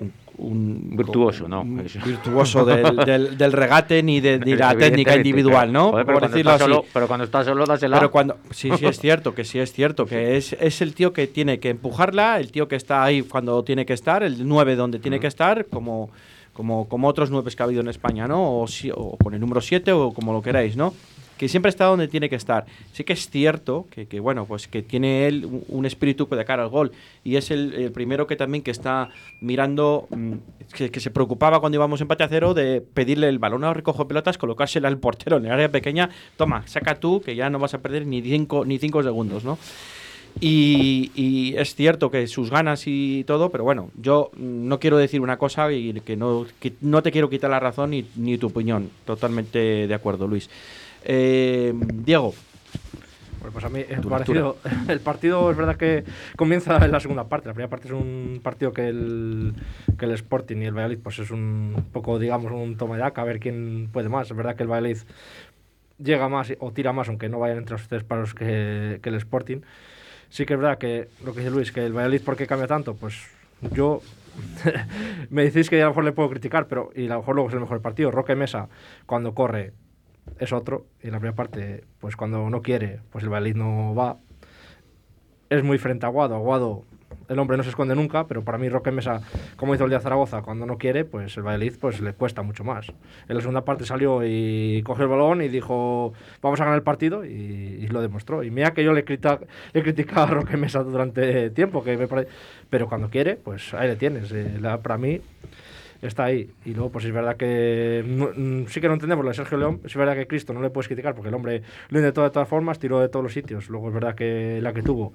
un- 0.00 0.12
un- 0.38 0.96
Virtuoso, 0.96 1.46
¿no? 1.48 1.60
un 1.62 1.84
virtuoso 2.04 2.64
del, 2.64 2.96
del- 3.06 3.38
del 3.38 3.52
regate 3.52 4.02
ni 4.02 4.20
de, 4.20 4.38
ni 4.40 4.54
la 4.56 4.74
técnica 4.76 5.16
individual. 5.16 5.72
¿no? 5.72 5.90
Joder, 5.90 6.06
pero, 6.06 6.18
Por 6.20 6.28
decirlo 6.30 6.50
así. 6.52 6.62
solo, 6.64 6.84
pero 6.92 7.06
cuando 7.08 7.24
está 7.24 7.44
solo, 7.44 7.64
dásela. 7.66 7.96
Pero 7.98 8.10
cuando 8.10 8.36
sí, 8.50 8.70
sí 8.78 8.86
es 8.86 8.98
cierto, 9.00 9.34
que 9.34 9.44
sí 9.44 9.58
es 9.58 9.72
cierto, 9.72 10.06
que 10.06 10.36
es, 10.36 10.52
es 10.54 10.80
el 10.80 10.94
tío 10.94 11.12
que 11.12 11.26
tiene 11.26 11.58
que 11.60 11.70
empujarla, 11.70 12.38
el 12.40 12.50
tío 12.52 12.66
que 12.68 12.76
está 12.76 13.02
ahí 13.04 13.22
cuando 13.22 13.62
tiene 13.64 13.84
que 13.86 13.92
estar, 13.94 14.22
el 14.22 14.46
9 14.48 14.74
donde 14.76 14.98
tiene 14.98 15.20
que 15.20 15.26
estar, 15.28 15.66
como, 15.66 16.10
como, 16.52 16.88
como 16.88 17.08
otros 17.08 17.30
9 17.30 17.50
que 17.54 17.62
ha 17.62 17.66
habido 17.66 17.80
en 17.80 17.88
España, 17.88 18.26
¿no? 18.28 18.60
O, 18.60 18.66
si- 18.66 18.90
o 18.90 19.16
con 19.22 19.34
el 19.34 19.40
número 19.40 19.60
7 19.60 19.92
o 19.92 20.12
como 20.12 20.32
lo 20.32 20.42
queráis, 20.42 20.76
¿no? 20.76 20.92
Que 21.38 21.48
siempre 21.48 21.70
está 21.70 21.86
donde 21.86 22.06
tiene 22.06 22.28
que 22.28 22.36
estar. 22.36 22.66
Sí 22.92 23.02
que 23.02 23.14
es 23.14 23.28
cierto 23.28 23.86
que, 23.90 24.06
que, 24.06 24.20
bueno, 24.20 24.44
pues 24.46 24.68
que 24.68 24.80
tiene 24.82 25.26
él 25.26 25.44
un, 25.44 25.64
un 25.68 25.86
espíritu 25.86 26.28
de 26.28 26.44
cara 26.44 26.62
al 26.62 26.68
gol. 26.68 26.92
Y 27.24 27.34
es 27.34 27.50
el, 27.50 27.72
el 27.74 27.90
primero 27.90 28.28
que 28.28 28.36
también 28.36 28.62
que 28.62 28.70
está 28.70 29.08
mirando, 29.40 30.06
mm, 30.10 30.32
que, 30.76 30.90
que 30.92 31.00
se 31.00 31.10
preocupaba 31.10 31.58
cuando 31.58 31.76
íbamos 31.76 32.00
empate 32.00 32.22
a 32.22 32.28
cero 32.28 32.54
de 32.54 32.80
pedirle 32.80 33.28
el 33.28 33.40
balón 33.40 33.64
a 33.64 33.74
recojo 33.74 34.06
pelotas, 34.06 34.38
colocársela 34.38 34.86
al 34.86 34.98
portero 34.98 35.38
en 35.38 35.46
el 35.46 35.52
área 35.52 35.68
pequeña. 35.68 36.10
Toma, 36.36 36.64
saca 36.68 36.94
tú, 37.00 37.20
que 37.20 37.34
ya 37.34 37.50
no 37.50 37.58
vas 37.58 37.74
a 37.74 37.78
perder 37.82 38.06
ni 38.06 38.22
cinco, 38.22 38.64
ni 38.64 38.78
cinco 38.78 39.02
segundos, 39.02 39.42
¿no? 39.42 39.58
Y, 40.40 41.12
y 41.14 41.54
es 41.56 41.74
cierto 41.74 42.10
que 42.10 42.26
sus 42.26 42.50
ganas 42.50 42.84
y 42.86 43.24
todo, 43.24 43.50
pero 43.50 43.64
bueno, 43.64 43.90
yo 43.96 44.30
no 44.36 44.80
quiero 44.80 44.96
decir 44.96 45.20
una 45.20 45.36
cosa 45.36 45.70
y 45.72 45.92
que 46.00 46.16
no, 46.16 46.46
que 46.58 46.72
no 46.80 47.02
te 47.02 47.12
quiero 47.12 47.30
quitar 47.30 47.50
la 47.50 47.60
razón 47.60 47.90
ni, 47.90 48.08
ni 48.16 48.38
tu 48.38 48.48
opinión. 48.48 48.90
Totalmente 49.04 49.86
de 49.86 49.94
acuerdo, 49.94 50.26
Luis. 50.26 50.50
Eh, 51.04 51.72
Diego, 51.74 52.34
Bueno, 53.38 53.52
pues 53.52 53.64
a 53.64 53.68
mí 53.68 53.84
el 53.88 54.00
Tu 54.00 54.08
partido, 54.08 54.56
el 54.88 55.00
partido 55.00 55.50
es 55.50 55.56
verdad 55.56 55.76
que 55.76 56.04
comienza 56.36 56.76
en 56.84 56.92
la 56.92 57.00
segunda 57.00 57.28
parte. 57.28 57.48
La 57.48 57.54
primera 57.54 57.70
parte 57.70 57.88
es 57.88 57.94
un 57.94 58.40
partido 58.42 58.72
que 58.72 58.88
el, 58.88 59.54
que 59.98 60.06
el 60.06 60.12
Sporting 60.12 60.56
y 60.58 60.64
el 60.64 60.74
Valladolid 60.74 60.98
pues 61.02 61.18
es 61.18 61.30
un 61.30 61.86
poco, 61.92 62.18
digamos, 62.18 62.52
un 62.52 62.76
toma 62.76 62.96
de 62.96 63.02
a 63.02 63.24
ver 63.24 63.38
quién 63.38 63.90
puede 63.92 64.08
más. 64.08 64.30
Es 64.30 64.36
verdad 64.36 64.56
que 64.56 64.62
el 64.62 64.70
Valladolid 64.70 64.98
llega 65.98 66.28
más 66.28 66.52
o 66.58 66.72
tira 66.72 66.92
más, 66.92 67.08
aunque 67.08 67.28
no 67.28 67.38
vayan 67.38 67.58
entre 67.58 67.76
los 67.76 67.88
tres 67.88 68.02
palos 68.04 68.34
que, 68.34 68.98
que 69.02 69.08
el 69.08 69.16
Sporting. 69.16 69.58
Sí 70.32 70.46
que 70.46 70.54
es 70.54 70.58
verdad 70.58 70.78
que 70.78 71.10
lo 71.26 71.34
que 71.34 71.40
dice 71.40 71.50
Luis, 71.50 71.72
que 71.72 71.84
el 71.84 71.92
Valladolid, 71.92 72.22
¿por 72.22 72.36
qué 72.36 72.46
cambia 72.46 72.66
tanto? 72.66 72.94
Pues 72.94 73.22
yo 73.70 74.00
me 75.28 75.42
decís 75.42 75.68
que 75.68 75.82
a 75.82 75.84
lo 75.84 75.90
mejor 75.90 76.04
le 76.04 76.12
puedo 76.12 76.30
criticar, 76.30 76.68
pero 76.68 76.88
y 76.96 77.04
a 77.04 77.10
lo 77.10 77.18
mejor 77.18 77.34
luego 77.34 77.50
es 77.50 77.54
el 77.54 77.60
mejor 77.60 77.82
partido. 77.82 78.10
Roque 78.10 78.34
Mesa, 78.34 78.70
cuando 79.04 79.34
corre, 79.34 79.74
es 80.38 80.54
otro. 80.54 80.86
Y 81.02 81.08
en 81.08 81.12
la 81.12 81.18
primera 81.18 81.36
parte, 81.36 81.84
pues 82.00 82.16
cuando 82.16 82.48
no 82.48 82.62
quiere, 82.62 83.00
pues 83.10 83.22
el 83.24 83.28
Valladolid 83.28 83.56
no 83.56 83.94
va. 83.94 84.16
Es 85.50 85.62
muy 85.62 85.76
frente 85.76 86.06
a 86.06 86.08
Aguado. 86.08 86.34
Aguado, 86.34 86.84
el 87.28 87.38
hombre 87.38 87.56
no 87.56 87.62
se 87.62 87.70
esconde 87.70 87.94
nunca, 87.94 88.26
pero 88.26 88.42
para 88.42 88.58
mí 88.58 88.68
Roque 88.68 88.90
Mesa, 88.90 89.20
como 89.56 89.74
hizo 89.74 89.84
el 89.84 89.90
día 89.90 90.00
Zaragoza, 90.00 90.42
cuando 90.42 90.66
no 90.66 90.78
quiere, 90.78 91.04
pues 91.04 91.36
el 91.36 91.42
Valladolid 91.42 91.74
pues, 91.80 92.00
le 92.00 92.12
cuesta 92.12 92.42
mucho 92.42 92.64
más. 92.64 92.88
En 93.28 93.34
la 93.36 93.40
segunda 93.40 93.64
parte 93.64 93.84
salió 93.84 94.20
y 94.24 94.82
cogió 94.84 95.04
el 95.04 95.10
balón 95.10 95.42
y 95.42 95.48
dijo, 95.48 96.12
vamos 96.42 96.60
a 96.60 96.64
ganar 96.64 96.78
el 96.78 96.82
partido, 96.84 97.24
y, 97.24 97.28
y 97.30 97.86
lo 97.88 98.00
demostró. 98.02 98.42
Y 98.42 98.50
mira 98.50 98.72
que 98.72 98.84
yo 98.84 98.92
le, 98.92 99.04
crita, 99.04 99.40
le 99.72 99.82
criticaba 99.82 100.22
a 100.24 100.26
Roque 100.34 100.56
Mesa 100.56 100.82
durante 100.82 101.50
tiempo, 101.50 101.82
que 101.84 101.96
me 101.96 102.06
pare- 102.08 102.28
pero 102.70 102.88
cuando 102.88 103.08
quiere, 103.10 103.36
pues 103.36 103.74
ahí 103.74 103.88
le 103.88 103.96
tienes. 103.96 104.30
Eh, 104.32 104.58
la- 104.60 104.80
para 104.80 104.98
mí 104.98 105.20
está 106.00 106.24
ahí. 106.24 106.50
Y 106.64 106.74
luego, 106.74 106.90
pues 106.90 107.04
es 107.04 107.12
verdad 107.12 107.36
que 107.36 108.02
mm, 108.36 108.66
sí 108.68 108.80
que 108.80 108.88
no 108.88 108.94
entendemos 108.94 109.24
lo 109.24 109.30
de 109.30 109.36
Sergio 109.36 109.56
León. 109.58 109.80
Es 109.84 109.94
verdad 109.94 110.14
que 110.14 110.26
Cristo 110.26 110.52
no 110.52 110.60
le 110.60 110.70
puedes 110.70 110.88
criticar 110.88 111.14
porque 111.14 111.28
el 111.28 111.34
hombre 111.34 111.62
lo 111.90 111.98
intentó 111.98 112.22
de 112.24 112.30
todas 112.30 112.48
formas, 112.48 112.78
tiró 112.78 112.98
de 113.00 113.08
todos 113.08 113.22
los 113.22 113.32
sitios. 113.32 113.68
Luego 113.68 113.88
es 113.88 113.94
verdad 113.94 114.14
que 114.14 114.58
la 114.62 114.72
que 114.72 114.82
tuvo 114.82 115.12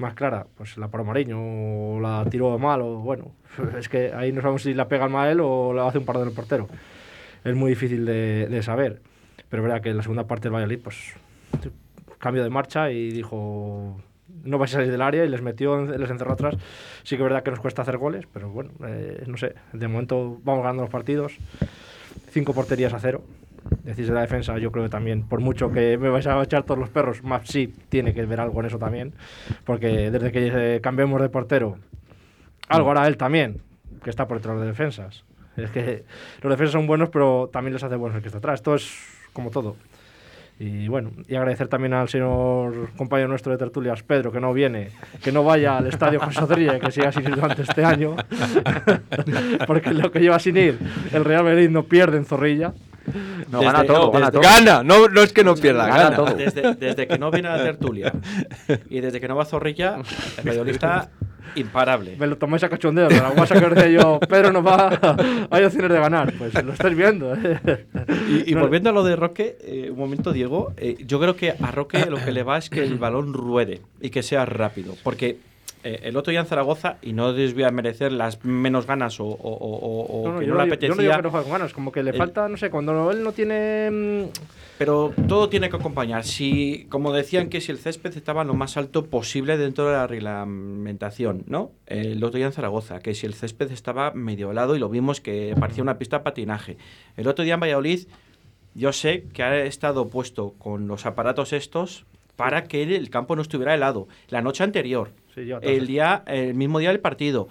más 0.00 0.14
clara, 0.14 0.46
pues 0.56 0.76
la 0.76 0.88
para 0.88 1.04
Mariño, 1.04 1.38
o 1.38 2.00
la 2.00 2.26
tiró 2.30 2.58
mal, 2.58 2.82
o 2.82 2.98
bueno, 2.98 3.32
es 3.78 3.88
que 3.88 4.12
ahí 4.12 4.32
no 4.32 4.40
sabemos 4.40 4.62
si 4.62 4.74
la 4.74 4.88
pega 4.88 5.08
mal 5.08 5.30
él 5.30 5.40
o 5.40 5.72
la 5.72 5.86
hace 5.86 5.98
un 5.98 6.04
par 6.04 6.18
del 6.18 6.32
portero. 6.32 6.68
Es 7.44 7.54
muy 7.54 7.70
difícil 7.70 8.04
de, 8.04 8.48
de 8.48 8.62
saber. 8.62 9.00
Pero 9.48 9.62
es 9.62 9.68
verdad 9.68 9.82
que 9.82 9.90
en 9.90 9.96
la 9.96 10.02
segunda 10.02 10.26
parte 10.26 10.44
del 10.44 10.54
Valladolid, 10.54 10.80
pues 10.82 11.14
cambio 12.18 12.44
de 12.44 12.50
marcha 12.50 12.90
y 12.90 13.10
dijo 13.10 13.96
no 14.44 14.58
vais 14.58 14.72
a 14.72 14.78
salir 14.78 14.90
del 14.90 15.02
área 15.02 15.24
y 15.24 15.28
les 15.28 15.42
metió, 15.42 15.84
les 15.84 16.10
encerró 16.10 16.32
atrás. 16.32 16.54
Sí 17.02 17.16
que 17.16 17.22
es 17.22 17.28
verdad 17.28 17.42
que 17.42 17.50
nos 17.50 17.60
cuesta 17.60 17.82
hacer 17.82 17.98
goles, 17.98 18.26
pero 18.32 18.50
bueno, 18.50 18.70
eh, 18.86 19.24
no 19.26 19.36
sé, 19.36 19.54
de 19.72 19.88
momento 19.88 20.38
vamos 20.44 20.62
ganando 20.62 20.82
los 20.82 20.90
partidos. 20.90 21.36
Cinco 22.30 22.54
porterías 22.54 22.92
a 22.92 23.00
cero. 23.00 23.22
Decís 23.84 24.08
de 24.08 24.14
la 24.14 24.20
defensa, 24.20 24.58
yo 24.58 24.70
creo 24.70 24.84
que 24.84 24.90
también, 24.90 25.22
por 25.22 25.40
mucho 25.40 25.70
que 25.70 25.96
me 25.98 26.08
vais 26.10 26.26
a 26.26 26.42
echar 26.42 26.64
todos 26.64 26.78
los 26.78 26.90
perros, 26.90 27.22
sí 27.44 27.72
tiene 27.88 28.14
que 28.14 28.24
ver 28.26 28.40
algo 28.40 28.60
en 28.60 28.66
eso 28.66 28.78
también, 28.78 29.14
porque 29.64 30.10
desde 30.10 30.32
que 30.32 30.76
eh, 30.76 30.80
cambiemos 30.80 31.20
de 31.20 31.28
portero, 31.28 31.76
algo 32.68 32.90
hará 32.90 33.06
él 33.06 33.16
también, 33.16 33.62
que 34.02 34.10
está 34.10 34.28
por 34.28 34.38
detrás 34.38 34.60
de 34.60 34.66
defensas. 34.66 35.24
Es 35.56 35.70
que 35.70 36.04
los 36.42 36.50
defensas 36.50 36.72
son 36.72 36.86
buenos, 36.86 37.10
pero 37.10 37.50
también 37.52 37.74
les 37.74 37.82
hace 37.82 37.96
buenos 37.96 38.16
el 38.16 38.22
que 38.22 38.28
está 38.28 38.38
atrás. 38.38 38.60
Esto 38.60 38.74
es 38.74 38.90
como 39.32 39.50
todo. 39.50 39.76
Y 40.62 40.88
bueno, 40.88 41.10
y 41.26 41.36
agradecer 41.36 41.68
también 41.68 41.94
al 41.94 42.10
señor 42.10 42.90
compañero 42.94 43.28
nuestro 43.28 43.50
de 43.50 43.56
tertulias, 43.56 44.02
Pedro, 44.02 44.30
que 44.30 44.40
no 44.40 44.52
viene, 44.52 44.90
que 45.22 45.32
no 45.32 45.42
vaya 45.42 45.78
al 45.78 45.86
estadio 45.86 46.20
José 46.20 46.40
Zorrilla, 46.40 46.78
que 46.78 46.92
siga 46.92 47.10
sin 47.10 47.22
ir 47.22 47.34
durante 47.34 47.62
este 47.62 47.82
año, 47.82 48.14
porque 49.66 49.94
lo 49.94 50.12
que 50.12 50.20
lleva 50.20 50.38
sin 50.38 50.58
ir, 50.58 50.78
el 51.14 51.24
Real 51.24 51.44
Madrid 51.44 51.70
no 51.70 51.84
pierde 51.84 52.18
en 52.18 52.26
Zorrilla. 52.26 52.74
No, 53.50 53.58
Desde- 53.60 53.72
gana 53.72 53.84
todo, 53.84 53.98
no, 54.06 54.10
gana 54.12 54.26
desde- 54.30 54.40
todo. 54.40 54.42
Gana, 54.42 54.82
no, 54.82 55.08
no 55.08 55.20
es 55.22 55.32
que 55.32 55.44
no 55.44 55.54
pierda, 55.54 55.86
Gana 55.86 56.02
gana. 56.04 56.16
todo. 56.16 56.34
Desde, 56.34 56.74
desde 56.74 57.06
que 57.08 57.18
no 57.18 57.30
viene 57.30 57.48
a 57.48 57.56
la 57.56 57.62
tertulia 57.64 58.12
y 58.88 59.00
desde 59.00 59.20
que 59.20 59.28
no 59.28 59.36
va 59.36 59.42
a 59.42 59.46
Zorrilla, 59.46 59.96
el 60.44 60.68
está 60.68 61.10
imparable. 61.56 62.14
Me 62.16 62.28
lo 62.28 62.38
tomáis 62.38 62.62
a 62.62 62.68
cachondeo, 62.68 63.08
de 63.08 63.16
la 63.16 63.30
guasa 63.30 63.58
que 63.58 63.64
os 63.66 63.74
decía 63.74 64.00
yo, 64.00 64.20
Pedro 64.20 64.52
no 64.52 64.62
va, 64.62 65.16
hay 65.50 65.64
opciones 65.64 65.90
de 65.90 65.98
ganar. 65.98 66.32
Pues 66.38 66.54
lo 66.64 66.72
estáis 66.72 66.96
viendo. 66.96 67.34
¿eh? 67.34 67.86
Y, 68.28 68.52
y 68.52 68.54
No, 68.54 68.60
volviendo 68.60 68.90
a 68.90 68.92
lo 68.92 69.02
de 69.02 69.16
Roque, 69.16 69.58
eh, 69.62 69.88
un 69.90 69.98
momento, 69.98 70.32
Diego, 70.32 70.72
eh, 70.76 70.96
yo 71.04 71.18
creo 71.18 71.34
que 71.34 71.50
a 71.60 71.70
Roque 71.72 72.06
lo 72.06 72.16
que 72.24 72.30
le 72.30 72.44
va 72.44 72.58
es 72.58 72.70
que 72.70 72.84
el 72.84 72.98
balón 72.98 73.32
ruede 73.34 73.80
y 74.00 74.10
que 74.10 74.22
sea 74.22 74.46
rápido. 74.46 74.94
Porque 75.02 75.38
eh, 75.82 76.00
el 76.04 76.16
otro 76.16 76.30
día 76.30 76.40
en 76.40 76.46
Zaragoza, 76.46 76.96
y 77.02 77.12
no 77.12 77.32
les 77.32 77.54
voy 77.54 77.62
a 77.64 77.70
merecer 77.70 78.12
las 78.12 78.44
menos 78.44 78.86
ganas 78.86 79.18
o, 79.20 79.24
o- 79.24 79.34
o- 79.34 80.22
o 80.22 80.28
No, 80.28 80.34
no, 80.34 80.40
que 80.40 80.40
no 80.40 80.40
le 80.40 80.40
digo, 80.40 80.46
yo 80.46 80.54
no 80.54 80.60
apetecía, 80.62 81.02
digo 81.02 81.16
que 81.16 81.22
no 81.22 81.30
juegue 81.30 81.44
con 81.44 81.52
ganas, 81.52 81.72
como 81.72 81.92
que 81.92 82.02
le 82.02 82.10
el- 82.10 82.16
falta, 82.16 82.48
no 82.48 82.56
sé, 82.56 82.70
cuando 82.70 83.10
él 83.10 83.22
no 83.22 83.32
tiene. 83.32 83.90
mm, 83.90 84.24
pero 84.78 85.12
todo 85.28 85.48
tiene 85.50 85.68
que 85.68 85.76
acompañar. 85.76 86.24
Si, 86.24 86.86
como 86.88 87.12
decían 87.12 87.48
que 87.50 87.60
si 87.60 87.70
el 87.70 87.78
césped 87.78 88.16
estaba 88.16 88.44
lo 88.44 88.54
más 88.54 88.76
alto 88.78 89.04
posible 89.06 89.58
dentro 89.58 89.86
de 89.86 89.92
la 89.92 90.06
reglamentación, 90.06 91.44
¿no? 91.46 91.72
El 91.86 92.22
otro 92.24 92.38
día 92.38 92.46
en 92.46 92.52
Zaragoza, 92.52 93.00
que 93.00 93.14
si 93.14 93.26
el 93.26 93.34
césped 93.34 93.70
estaba 93.72 94.12
medio 94.12 94.50
helado 94.50 94.76
y 94.76 94.78
lo 94.78 94.88
vimos 94.88 95.20
que 95.20 95.54
parecía 95.58 95.82
una 95.82 95.98
pista 95.98 96.18
de 96.18 96.24
patinaje. 96.24 96.76
El 97.16 97.26
otro 97.28 97.44
día 97.44 97.54
en 97.54 97.60
Valladolid, 97.60 98.06
yo 98.74 98.92
sé 98.92 99.24
que 99.32 99.42
ha 99.42 99.64
estado 99.64 100.08
puesto 100.08 100.54
con 100.58 100.86
los 100.88 101.04
aparatos 101.06 101.52
estos 101.52 102.06
para 102.36 102.64
que 102.64 102.82
el 102.82 103.10
campo 103.10 103.36
no 103.36 103.42
estuviera 103.42 103.74
helado. 103.74 104.08
La 104.28 104.40
noche 104.40 104.64
anterior, 104.64 105.10
Sí, 105.34 105.42
el 105.62 105.86
día, 105.86 106.22
el 106.26 106.54
mismo 106.54 106.78
día 106.78 106.88
del 106.90 107.00
partido. 107.00 107.48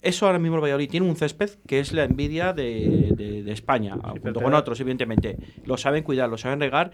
Eso 0.00 0.26
ahora 0.26 0.38
mismo 0.38 0.56
el 0.56 0.62
Valladolid 0.62 0.88
tiene 0.90 1.08
un 1.08 1.16
césped 1.16 1.50
que 1.66 1.80
es 1.80 1.92
la 1.92 2.04
envidia 2.04 2.52
de, 2.52 3.12
de- 3.16 3.42
de 3.42 3.52
España, 3.52 3.94
junto 3.94 4.40
con 4.40 4.52
da- 4.52 4.58
otros, 4.58 4.78
evidentemente. 4.80 5.36
Lo 5.64 5.76
saben 5.76 6.04
cuidar, 6.04 6.28
lo 6.28 6.38
saben 6.38 6.60
regar 6.60 6.92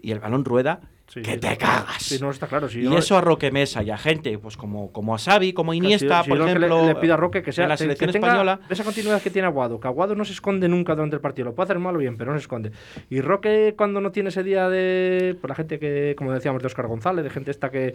y 0.00 0.12
el 0.12 0.20
balón 0.20 0.44
rueda 0.44 0.80
Sí, 1.08 1.22
que 1.22 1.38
te 1.38 1.56
cagas. 1.56 2.02
Sí, 2.02 2.18
no, 2.20 2.30
está 2.30 2.46
claro. 2.48 2.68
Si 2.68 2.80
y 2.80 2.84
no- 2.84 2.98
eso 2.98 3.16
a 3.16 3.20
Roque 3.20 3.50
Mesa 3.52 3.82
y 3.82 3.90
a 3.90 3.96
gente 3.96 4.36
pues 4.38 4.56
como, 4.56 4.90
como 4.92 5.14
a 5.14 5.18
Xavi, 5.18 5.52
como 5.52 5.72
si- 5.72 5.78
Iniesta, 5.78 6.24
si 6.24 6.28
por 6.30 6.38
yo 6.38 6.44
lo 6.44 6.52
que 6.52 6.58
le- 6.58 6.66
ejemplo, 6.66 6.86
le, 6.88 6.94
pido 6.96 7.14
a 7.14 7.16
Roque 7.16 7.42
que 7.42 7.52
sea 7.52 7.64
en 7.64 7.68
la 7.68 7.74
que- 7.76 7.84
selección 7.84 8.08
que 8.08 8.12
tenga 8.14 8.26
española. 8.26 8.60
esa 8.68 8.82
continuidad 8.84 9.22
que 9.22 9.30
tiene 9.30 9.46
Aguado, 9.46 9.78
que 9.78 9.86
Aguado 9.86 10.14
no 10.16 10.24
se 10.24 10.32
esconde 10.32 10.68
nunca 10.68 10.94
durante 10.96 11.14
el 11.16 11.22
partido, 11.22 11.46
lo 11.46 11.54
puede 11.54 11.66
hacer 11.66 11.78
mal 11.78 11.94
o 11.94 11.98
bien, 11.98 12.16
pero 12.16 12.32
no 12.32 12.38
se 12.38 12.42
esconde. 12.42 12.72
Y 13.08 13.20
Roque 13.20 13.74
cuando 13.78 14.00
no 14.00 14.10
tiene 14.10 14.30
ese 14.30 14.42
día 14.42 14.68
de 14.68 15.36
por 15.40 15.48
la 15.50 15.54
gente 15.56 15.78
que 15.78 16.14
como 16.18 16.32
decíamos 16.32 16.60
de 16.60 16.66
Oscar 16.66 16.88
González, 16.88 17.22
de 17.24 17.30
gente 17.30 17.50
esta 17.52 17.70
que 17.70 17.94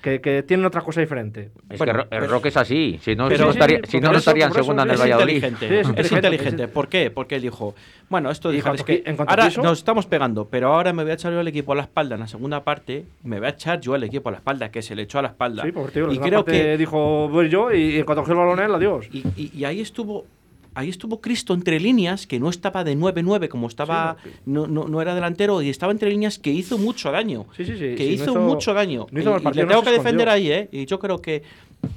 que, 0.00 0.20
que 0.20 0.44
tiene 0.44 0.64
otra 0.64 0.80
cosa 0.80 1.00
diferente. 1.00 1.50
Es 1.68 1.78
Bueno, 1.78 1.92
que 2.08 2.14
el 2.14 2.20
pues- 2.20 2.30
Roque 2.30 2.48
es 2.50 2.56
así. 2.56 3.00
Si 3.02 3.16
no, 3.16 3.26
Pero- 3.28 3.38
si 3.38 3.44
no 3.46 3.50
estaría, 3.50 3.78
sí, 3.78 3.90
si 3.90 4.00
no, 4.00 4.12
estaría 4.12 4.46
en 4.46 4.52
segunda 4.52 4.84
en 4.84 4.90
el 4.90 4.94
es 4.94 5.00
es 5.00 5.04
Valladolid. 5.04 5.34
inteligente. 5.34 5.68
Sí, 5.68 5.74
es 5.74 5.80
es 5.80 5.88
inteligente, 5.88 6.16
inteligente. 6.28 6.62
sí, 6.64 6.68
sí. 6.68 6.72
¿Por 6.72 6.88
qué? 6.88 7.10
Porque 7.10 7.34
él 7.36 7.42
dijo, 7.42 7.74
bueno, 8.08 8.30
esto 8.30 8.50
dijo, 8.50 8.72
es 8.72 8.84
ahora 9.26 9.48
nos 9.62 9.78
estamos 9.78 10.06
pegando, 10.06 10.48
pero 10.48 10.72
ahora 10.72 10.92
me 10.92 11.02
voy 11.02 11.10
a 11.10 11.14
echar 11.14 11.32
yo 11.32 11.40
el 11.40 11.48
equipo 11.48 11.72
a 11.72 11.74
la 11.76 11.82
espalda 11.82 12.15
en 12.16 12.20
la 12.20 12.26
segunda 12.28 12.64
parte, 12.64 13.04
me 13.22 13.38
voy 13.38 13.46
a 13.46 13.50
echar 13.50 13.80
yo 13.80 13.94
el 13.94 14.02
equipo 14.02 14.28
a 14.28 14.32
la 14.32 14.38
espalda, 14.38 14.70
que 14.70 14.82
se 14.82 14.94
le 14.96 15.02
echó 15.02 15.18
a 15.20 15.22
la 15.22 15.28
espalda. 15.28 15.62
Sí, 15.62 15.72
porque 15.72 16.00
digo, 16.00 16.12
y 16.12 16.18
creo 16.18 16.44
que 16.44 16.76
dijo 16.76 17.28
voy 17.28 17.48
yo 17.48 17.72
y, 17.72 17.96
en 17.98 18.04
cuanto 18.04 18.22
cogió 18.22 18.32
el 18.34 18.38
balón 18.40 18.58
él, 18.60 18.74
adiós. 18.74 19.06
y, 19.12 19.18
y- 19.36 19.52
y 19.54 19.64
ahí 19.64 19.80
estuvo 19.80 20.26
ahí 20.74 20.90
estuvo 20.90 21.22
Cristo 21.22 21.54
entre 21.54 21.80
líneas, 21.80 22.26
que 22.26 22.38
no 22.38 22.50
estaba 22.50 22.84
de 22.84 22.94
9-9 22.98 23.48
como 23.48 23.66
estaba, 23.66 24.18
Sí, 24.22 24.30
no, 24.44 24.66
no, 24.66 24.86
no 24.88 25.00
era 25.00 25.14
delantero, 25.14 25.62
y 25.62 25.70
estaba 25.70 25.90
entre 25.90 26.10
líneas 26.10 26.38
que 26.38 26.50
hizo 26.50 26.76
mucho 26.76 27.10
daño. 27.10 27.46
Sí, 27.56 27.64
sí, 27.64 27.72
sí. 27.78 27.94
que 27.94 27.96
sí, 27.96 28.16
no 28.18 28.24
hizo, 28.24 28.34
mucho 28.40 28.74
daño. 28.74 29.06
hizo 29.10 29.20
y, 29.22 29.24
mal 29.24 29.40
y 29.40 29.44
partido, 29.44 29.64
le 29.64 29.70
tengo 29.70 29.82
que 29.82 29.90
defender 29.92 30.28
escondió. 30.28 30.52
ahí, 30.54 30.60
¿eh? 30.64 30.68
Y 30.72 30.84
yo 30.84 30.98
creo 30.98 31.22
que 31.22 31.42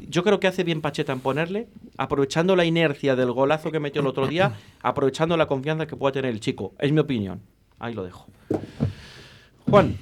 yo 0.07 0.23
creo 0.23 0.39
que 0.39 0.47
hace 0.47 0.63
bien 0.63 0.79
Pacheta 0.79 1.11
en 1.11 1.19
ponerle, 1.19 1.67
aprovechando 1.97 2.55
la 2.55 2.63
inercia 2.63 3.17
del 3.17 3.33
golazo 3.33 3.69
que 3.69 3.81
metió 3.81 3.99
el 3.99 4.07
otro 4.07 4.27
día, 4.27 4.53
aprovechando 4.81 5.35
la 5.35 5.45
confianza 5.47 5.85
que 5.85 5.97
pueda 5.97 6.13
tener 6.13 6.31
el 6.31 6.39
chico. 6.39 6.71
Es 6.79 6.93
mi 6.93 6.99
opinión. 6.99 7.41
Ahí 7.79 7.93
lo 7.93 8.03
dejo. 8.05 8.27
Juan, 9.69 9.97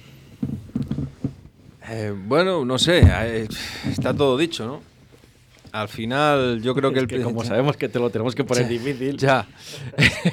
Eh, 1.90 2.14
bueno, 2.16 2.66
no 2.66 2.78
sé, 2.78 3.02
eh, 3.04 3.48
está 3.90 4.14
todo 4.14 4.38
dicho, 4.38 4.66
¿no? 4.66 4.82
Al 5.72 5.88
final, 5.88 6.62
yo 6.62 6.74
creo 6.74 6.92
que 6.92 7.00
el. 7.00 7.08
sabemos 7.46 7.78
que 7.78 7.90
te 7.90 8.00
lo 8.00 8.10
tenemos 8.10 8.36
que 8.36 8.44
poner 8.44 8.68
difícil. 8.68 9.18
Ya. 9.18 9.48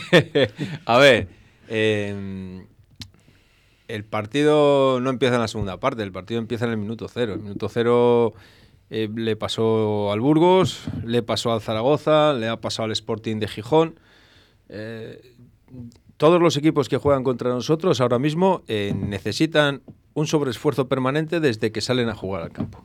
A 0.86 0.98
ver, 0.98 1.28
eh, 1.68 2.64
el 3.88 4.04
partido 4.04 5.00
no 5.00 5.10
empieza 5.10 5.34
en 5.34 5.40
la 5.40 5.48
segunda 5.48 5.78
parte, 5.78 6.02
el 6.02 6.12
partido 6.12 6.40
empieza 6.40 6.64
en 6.64 6.72
el 6.72 6.76
minuto 6.76 7.08
cero. 7.08 7.34
El 7.34 7.40
minuto 7.40 7.68
cero 7.68 8.34
eh, 8.90 9.08
le 9.14 9.36
pasó 9.36 10.12
al 10.12 10.20
Burgos, 10.20 10.84
le 11.04 11.22
pasó 11.22 11.52
al 11.52 11.60
Zaragoza, 11.60 12.32
le 12.32 12.48
ha 12.48 12.60
pasado 12.60 12.86
al 12.86 12.92
Sporting 12.92 13.38
de 13.38 13.48
Gijón. 13.48 13.98
Eh, 14.68 15.34
todos 16.16 16.40
los 16.40 16.56
equipos 16.56 16.88
que 16.88 16.96
juegan 16.96 17.24
contra 17.24 17.50
nosotros 17.50 18.00
ahora 18.00 18.18
mismo 18.18 18.62
eh, 18.68 18.94
necesitan 18.96 19.82
un 20.14 20.26
sobreesfuerzo 20.26 20.88
permanente 20.88 21.40
desde 21.40 21.72
que 21.72 21.80
salen 21.80 22.08
a 22.08 22.14
jugar 22.14 22.42
al 22.42 22.52
campo. 22.52 22.84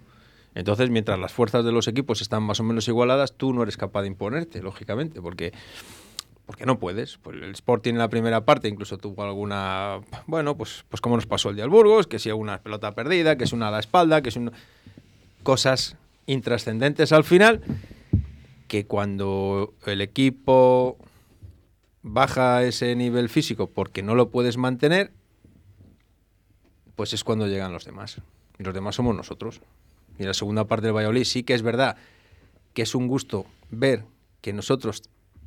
Entonces, 0.56 0.90
mientras 0.90 1.20
las 1.20 1.32
fuerzas 1.32 1.64
de 1.64 1.72
los 1.72 1.88
equipos 1.88 2.22
están 2.22 2.44
más 2.44 2.60
o 2.60 2.64
menos 2.64 2.88
igualadas, 2.88 3.34
tú 3.34 3.54
no 3.54 3.62
eres 3.64 3.78
capaz 3.78 4.02
de 4.02 4.08
imponerte, 4.08 4.62
lógicamente, 4.62 5.22
porque 5.22 5.54
porque 6.50 6.66
no 6.66 6.80
puedes. 6.80 7.18
Pues 7.18 7.38
el 7.38 7.52
Sporting 7.52 7.92
en 7.92 8.00
la 8.00 8.10
primera 8.10 8.44
parte 8.44 8.68
incluso 8.68 8.98
tuvo 8.98 9.22
alguna, 9.22 10.00
bueno, 10.26 10.58
pues, 10.58 10.84
pues 10.90 11.00
como 11.00 11.16
nos 11.16 11.28
pasó 11.28 11.52
el 11.52 11.56
día 11.56 11.64
al 11.64 11.70
Burgos, 11.70 12.08
que 12.08 12.18
si 12.18 12.32
una 12.32 12.58
pelota 12.58 12.96
perdida, 12.96 13.38
que 13.38 13.44
es 13.44 13.54
una 13.54 13.68
a 13.68 13.72
la 13.72 13.78
espalda, 13.78 14.24
que 14.24 14.30
es 14.30 14.36
una... 14.36 14.52
cosas 15.44 15.96
intrascendentes 16.26 17.12
al 17.12 17.24
final, 17.24 17.62
que 18.68 18.88
cuando 18.88 19.76
el 19.86 20.02
equipo 20.02 20.98
baja 22.02 22.64
ese 22.64 22.96
nivel 22.96 23.30
físico 23.30 23.70
porque 23.70 24.04
no 24.04 24.16
lo 24.16 24.30
puedes 24.30 24.58
mantener, 24.58 25.12
pues 26.96 27.14
es 27.14 27.24
cuando 27.24 27.48
llegan 27.48 27.74
los 27.74 27.86
demás. 27.86 28.22
Y 28.58 28.64
los 28.64 28.74
demás 28.74 28.96
somos 28.96 29.16
nosotros. 29.16 29.62
Y 30.18 30.24
la 30.24 30.34
segunda 30.34 30.66
parte 30.66 30.88
del 30.88 30.96
Valladolid 30.96 31.24
sí 31.24 31.44
que 31.44 31.54
es 31.54 31.62
verdad 31.62 31.98
que 32.74 32.82
es 32.82 32.94
un 32.94 33.08
gusto 33.08 33.46
ver 33.72 34.04
que 34.42 34.54
nosotros 34.54 35.04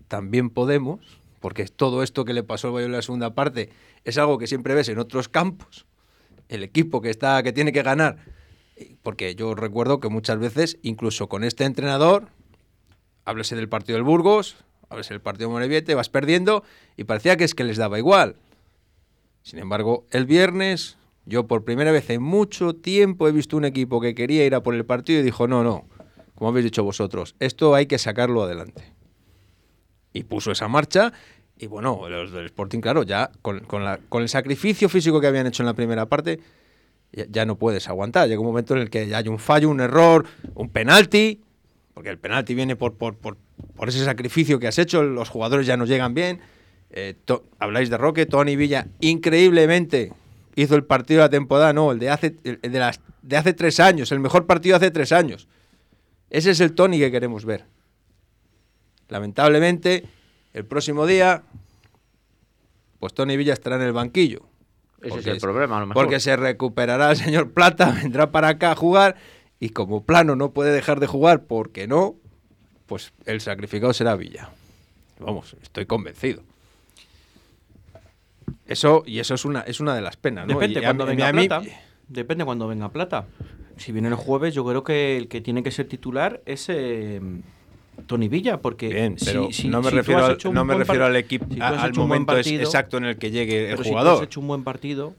también 0.09 0.51
podemos, 0.51 1.21
porque 1.41 1.65
todo 1.67 2.03
esto 2.03 2.25
que 2.25 2.33
le 2.33 2.43
pasó 2.43 2.69
al 2.69 2.75
Valladolid 2.75 2.95
en 2.95 2.99
la 2.99 3.03
segunda 3.03 3.35
parte 3.35 3.71
es 4.05 4.19
algo 4.19 4.39
que 4.39 4.47
siempre 4.47 4.75
ves 4.75 4.89
en 4.89 4.99
otros 4.99 5.29
campos. 5.29 5.87
El 6.49 6.63
equipo 6.63 7.01
que 7.01 7.11
está 7.11 7.43
que 7.43 7.53
tiene 7.53 7.73
que 7.73 7.83
ganar, 7.83 8.19
porque 9.03 9.35
yo 9.35 9.55
recuerdo 9.55 10.01
que 10.01 10.09
muchas 10.09 10.39
veces, 10.39 10.79
incluso 10.83 11.29
con 11.29 11.45
este 11.45 11.65
entrenador, 11.65 12.29
háblese 13.25 13.57
del 13.57 13.69
partido 13.69 13.97
del 13.97 14.05
Burgos, 14.05 14.57
háblese 14.93 15.15
del 15.15 15.21
partido 15.21 15.51
Moreviete, 15.51 15.95
vas 15.95 16.09
perdiendo 16.09 16.63
y 16.97 17.05
parecía 17.05 17.37
que 17.37 17.45
es 17.45 17.55
que 17.55 17.65
les 17.65 17.77
daba 17.79 17.99
igual. 17.99 18.37
Sin 19.43 19.59
embargo, 19.59 20.07
el 20.11 20.27
viernes 20.27 20.97
yo 21.25 21.47
por 21.47 21.65
primera 21.65 21.93
vez 21.93 22.11
en 22.11 22.23
mucho 22.23 22.75
tiempo 22.75 23.27
he 23.29 23.33
visto 23.33 23.57
un 23.57 23.65
equipo 23.65 24.01
que 24.01 24.15
quería 24.15 24.45
ir 24.45 24.55
a 24.55 24.63
por 24.63 24.75
el 24.75 24.85
partido 24.85 25.21
y 25.21 25.23
dijo, 25.23 25.49
no, 25.49 25.63
no, 25.65 25.87
como 26.35 26.51
habéis 26.51 26.65
dicho 26.65 26.85
vosotros, 26.85 27.35
esto 27.41 27.75
hay 27.75 27.87
que 27.87 27.99
sacarlo 27.99 28.43
adelante. 28.43 28.93
Y 30.13 30.25
puso 30.25 30.51
esa 30.53 30.69
marcha 30.69 31.13
y 31.57 31.67
bueno, 31.67 32.09
los 32.09 32.33
del 32.33 32.47
Sporting, 32.47 32.81
claro, 32.81 33.03
ya 33.05 33.31
con, 33.41 33.61
con 33.61 33.85
la- 33.85 33.99
con 34.09 34.23
el 34.23 34.29
sacrificio 34.29 34.89
físico 34.89 35.21
que 35.21 35.27
habían 35.29 35.47
hecho 35.47 35.63
en 35.63 35.67
la 35.69 35.75
primera 35.75 36.07
parte, 36.07 36.41
ya, 37.13 37.25
ya 37.31 37.47
no 37.47 37.57
puedes 37.57 37.89
aguantar. 37.89 38.29
Llega 38.29 38.41
un 38.41 38.47
momento 38.47 38.75
en 38.75 38.83
el 38.83 38.91
que 38.91 39.07
ya 39.07 39.19
hay 39.19 39.29
un 39.29 39.39
fallo, 39.39 39.71
un 39.71 39.81
error, 39.81 40.27
un 40.55 40.69
penalti, 40.71 41.41
porque 41.95 42.11
el 42.11 42.19
penalti 42.19 42.55
viene 42.55 42.75
por, 42.75 42.95
por, 42.95 43.17
por, 43.17 43.37
por 43.77 43.89
ese 43.89 44.05
sacrificio 44.05 44.59
que 44.59 44.69
has 44.69 44.79
hecho, 44.79 45.03
los 45.03 45.29
jugadores 45.29 45.67
ya 45.67 45.77
no 45.77 45.87
llegan 45.87 46.15
bien. 46.15 46.41
Eh, 46.91 47.15
habláis 47.59 47.89
de 47.91 47.97
Roque, 47.97 48.27
Tony 48.27 48.57
Villa, 48.57 48.87
increíblemente 49.01 50.13
hizo 50.55 50.75
el 50.75 50.85
partido 50.85 51.21
de 51.21 51.27
la 51.27 51.31
temporada, 51.31 51.73
no, 51.73 51.93
el 51.93 51.99
de 51.99 52.11
hace, 52.11 52.37
el 52.45 52.61
de 52.61 52.79
las, 52.79 53.01
de 53.23 53.37
hace 53.37 53.55
tres 53.55 53.81
años, 53.81 54.13
el 54.13 54.21
mejor 54.21 54.47
partido 54.47 54.79
de 54.79 54.87
hace 54.87 54.93
tres 54.93 55.13
años. 55.13 55.49
Ese 56.29 56.51
es 56.51 56.61
el 56.61 56.75
Tony 56.75 56.99
que 56.99 57.11
queremos 57.11 57.45
ver. 57.45 57.65
Lamentablemente, 59.09 60.05
el 60.53 60.65
próximo 60.65 61.07
día, 61.07 61.43
pues 62.99 63.15
Tony 63.15 63.37
Villa 63.37 63.53
estará 63.53 63.77
en 63.77 63.83
el 63.83 63.93
banquillo. 63.93 64.43
Ese 65.03 65.19
es 65.19 65.27
el 65.27 65.39
problema, 65.39 65.79
a 65.79 65.81
lo 65.81 65.87
mejor. 65.87 66.03
Porque 66.03 66.21
se 66.21 66.37
recuperará 66.37 67.11
el 67.11 67.17
señor 67.17 67.53
Plata, 67.53 67.91
vendrá 68.03 68.31
para 68.31 68.49
acá 68.49 68.73
a 68.73 68.77
jugar 68.77 69.17
y 69.61 69.71
como 69.71 70.05
plano 70.05 70.37
no 70.37 70.53
puede 70.53 70.73
dejar 70.73 71.01
de 71.01 71.07
jugar 71.07 71.45
porque 71.45 71.87
no, 71.87 72.17
pues 72.87 73.13
el 73.27 73.41
sacrificado 73.41 73.93
será 73.93 74.15
Villa. 74.17 74.51
Vamos, 75.19 75.57
estoy 75.63 75.87
convencido. 75.87 76.43
Eso, 78.67 79.03
y 79.07 79.19
eso 79.19 79.35
es 79.35 79.45
una, 79.45 79.61
es 79.63 79.81
una 79.81 79.95
de 79.95 80.01
las 80.01 80.17
penas, 80.17 80.47
¿no? 80.47 80.55
Depende 80.55 80.81
Y 80.81 80.83
cuando 80.83 81.07
venga 81.07 81.29
a 81.29 81.33
mí- 81.33 81.47
Plata. 81.47 81.67
Depende 82.09 82.45
cuando 82.45 82.69
venga 82.69 82.89
Plata. 82.91 83.27
Si 83.77 83.93
viene 83.93 84.09
el 84.09 84.15
jueves, 84.15 84.55
yo 84.55 84.65
creo 84.65 84.85
que 84.85 85.17
el 85.17 85.29
que 85.29 85.41
tiene 85.41 85.63
que 85.63 85.71
ser 85.71 85.89
titular 85.89 86.43
es 86.47 86.67
eh, 86.69 87.21
Tony 88.07 88.29
Villa, 88.29 88.61
porque 88.61 88.89
Bien, 88.89 89.19
si- 89.19 89.25
pero 89.27 89.49
si- 89.53 89.69
no 89.69 89.81
me 89.83 89.91
si 89.91 89.97
refiero, 89.97 90.25
al, 90.25 90.39
no 90.53 90.65
me 90.65 90.75
refiero 90.75 91.05
al 91.07 91.17
equipo, 91.17 91.47
si 91.53 91.61
al 91.61 91.95
momento 91.95 92.33
partido- 92.35 92.63
exacto 92.63 92.97
en 92.99 93.05
el 93.05 93.17
que 93.17 93.31
llegue 93.31 93.71
el 93.71 93.77
jugador. 93.83 94.13
Si 94.13 94.17
tú 94.19 94.23
has 94.23 94.27
hecho 94.29 94.41
un 94.41 94.49
buen 94.49 94.65
partido, 94.65 95.15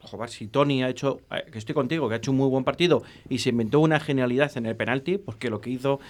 joder, 0.00 0.30
si 0.30 0.46
Tony 0.46 0.82
ha 0.84 0.88
hecho, 0.88 1.20
eh, 1.30 1.44
que 1.50 1.58
estoy 1.58 1.74
contigo, 1.74 2.08
que 2.08 2.14
ha 2.14 2.18
hecho 2.18 2.30
un 2.30 2.36
muy 2.36 2.48
buen 2.48 2.64
partido 2.64 3.02
y 3.28 3.38
se 3.38 3.50
inventó 3.50 3.80
una 3.80 3.98
genialidad 4.00 4.56
en 4.56 4.66
el 4.66 4.76
penalti, 4.76 5.18
porque 5.18 5.50
lo 5.50 5.60
que 5.60 5.70
hizo, 5.70 6.00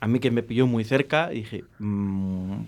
a 0.00 0.06
mí 0.06 0.18
que 0.18 0.30
me 0.30 0.42
pilló 0.42 0.66
muy 0.66 0.84
cerca, 0.84 1.28
dije, 1.28 1.64
mm, 1.78 2.62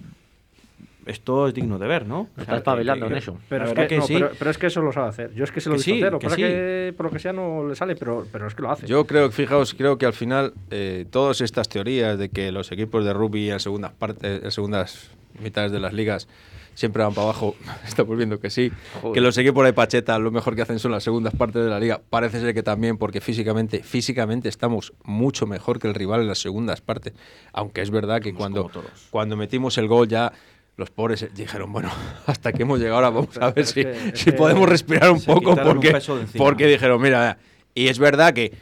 esto 1.06 1.48
es 1.48 1.54
digno 1.54 1.78
de 1.78 1.88
ver, 1.88 2.06
¿no? 2.06 2.20
O 2.20 2.28
sea, 2.34 2.42
Está 2.42 2.56
espabilando 2.56 3.06
en 3.06 3.16
eso. 3.16 3.38
Pero 3.48 3.64
es, 3.64 3.72
que, 3.72 3.96
no, 3.96 4.06
sí. 4.06 4.14
pero, 4.14 4.30
pero 4.38 4.50
es 4.50 4.58
que 4.58 4.66
eso 4.68 4.82
lo 4.82 4.92
sabe 4.92 5.08
hacer. 5.08 5.34
Yo 5.34 5.44
es 5.44 5.50
que 5.50 5.60
se 5.60 5.68
lo 5.68 5.74
he 5.74 5.78
Que 5.78 5.92
visto 5.92 5.94
sí, 5.94 6.02
hacer. 6.02 6.12
Lo 6.12 6.18
que 6.18 6.26
pasa 6.26 6.36
sí. 6.36 6.42
que 6.42 6.94
por 6.96 7.06
lo 7.06 7.12
que 7.12 7.18
sea 7.18 7.32
no 7.32 7.66
le 7.66 7.74
sale, 7.74 7.96
pero, 7.96 8.26
pero 8.30 8.46
es 8.46 8.54
que 8.54 8.62
lo 8.62 8.70
hace. 8.70 8.86
Yo 8.86 9.04
creo, 9.06 9.30
fijaos, 9.30 9.74
creo 9.74 9.98
que 9.98 10.06
al 10.06 10.12
final 10.12 10.52
eh, 10.70 11.06
todas 11.10 11.40
estas 11.40 11.68
teorías 11.68 12.18
de 12.18 12.28
que 12.28 12.52
los 12.52 12.70
equipos 12.70 13.04
de 13.04 13.12
rugby 13.12 13.50
en 13.50 13.60
segundas 13.60 13.92
partes, 13.92 14.44
en 14.44 14.50
segundas 14.50 15.10
mitades 15.42 15.72
de 15.72 15.80
las 15.80 15.92
ligas 15.92 16.28
siempre 16.74 17.02
van 17.02 17.14
para 17.14 17.24
abajo, 17.24 17.56
estamos 17.86 18.16
viendo 18.16 18.40
que 18.40 18.50
sí. 18.50 18.72
Joder. 19.00 19.14
Que 19.14 19.20
los 19.20 19.36
equipos 19.38 19.64
de 19.64 19.72
Pacheta 19.72 20.18
lo 20.18 20.30
mejor 20.30 20.54
que 20.56 20.62
hacen 20.62 20.78
son 20.78 20.92
las 20.92 21.04
segundas 21.04 21.34
partes 21.34 21.62
de 21.62 21.70
la 21.70 21.80
liga. 21.80 22.00
Parece 22.10 22.40
ser 22.40 22.54
que 22.54 22.62
también, 22.62 22.98
porque 22.98 23.20
físicamente, 23.20 23.82
físicamente 23.82 24.48
estamos 24.48 24.92
mucho 25.04 25.46
mejor 25.46 25.78
que 25.78 25.88
el 25.88 25.94
rival 25.94 26.20
en 26.20 26.28
las 26.28 26.38
segundas 26.38 26.80
partes. 26.80 27.14
Aunque 27.52 27.82
es 27.82 27.90
verdad 27.90 28.20
que 28.20 28.34
cuando, 28.34 28.70
cuando 29.10 29.36
metimos 29.36 29.78
el 29.78 29.88
gol 29.88 30.08
ya 30.08 30.32
los 30.76 30.90
pobres 30.90 31.28
dijeron, 31.34 31.72
bueno, 31.72 31.90
hasta 32.26 32.52
que 32.52 32.62
hemos 32.62 32.78
llegado 32.78 32.96
ahora 32.96 33.10
vamos 33.10 33.36
a 33.38 33.50
ver 33.50 33.66
si, 33.66 33.84
si 34.14 34.32
podemos 34.32 34.68
respirar 34.68 35.10
un 35.10 35.20
poco 35.20 35.50
un 35.50 35.58
porque, 35.58 36.00
porque 36.36 36.66
dijeron, 36.66 37.00
mira, 37.00 37.38
y 37.74 37.88
es 37.88 37.98
verdad 37.98 38.32
que 38.32 38.52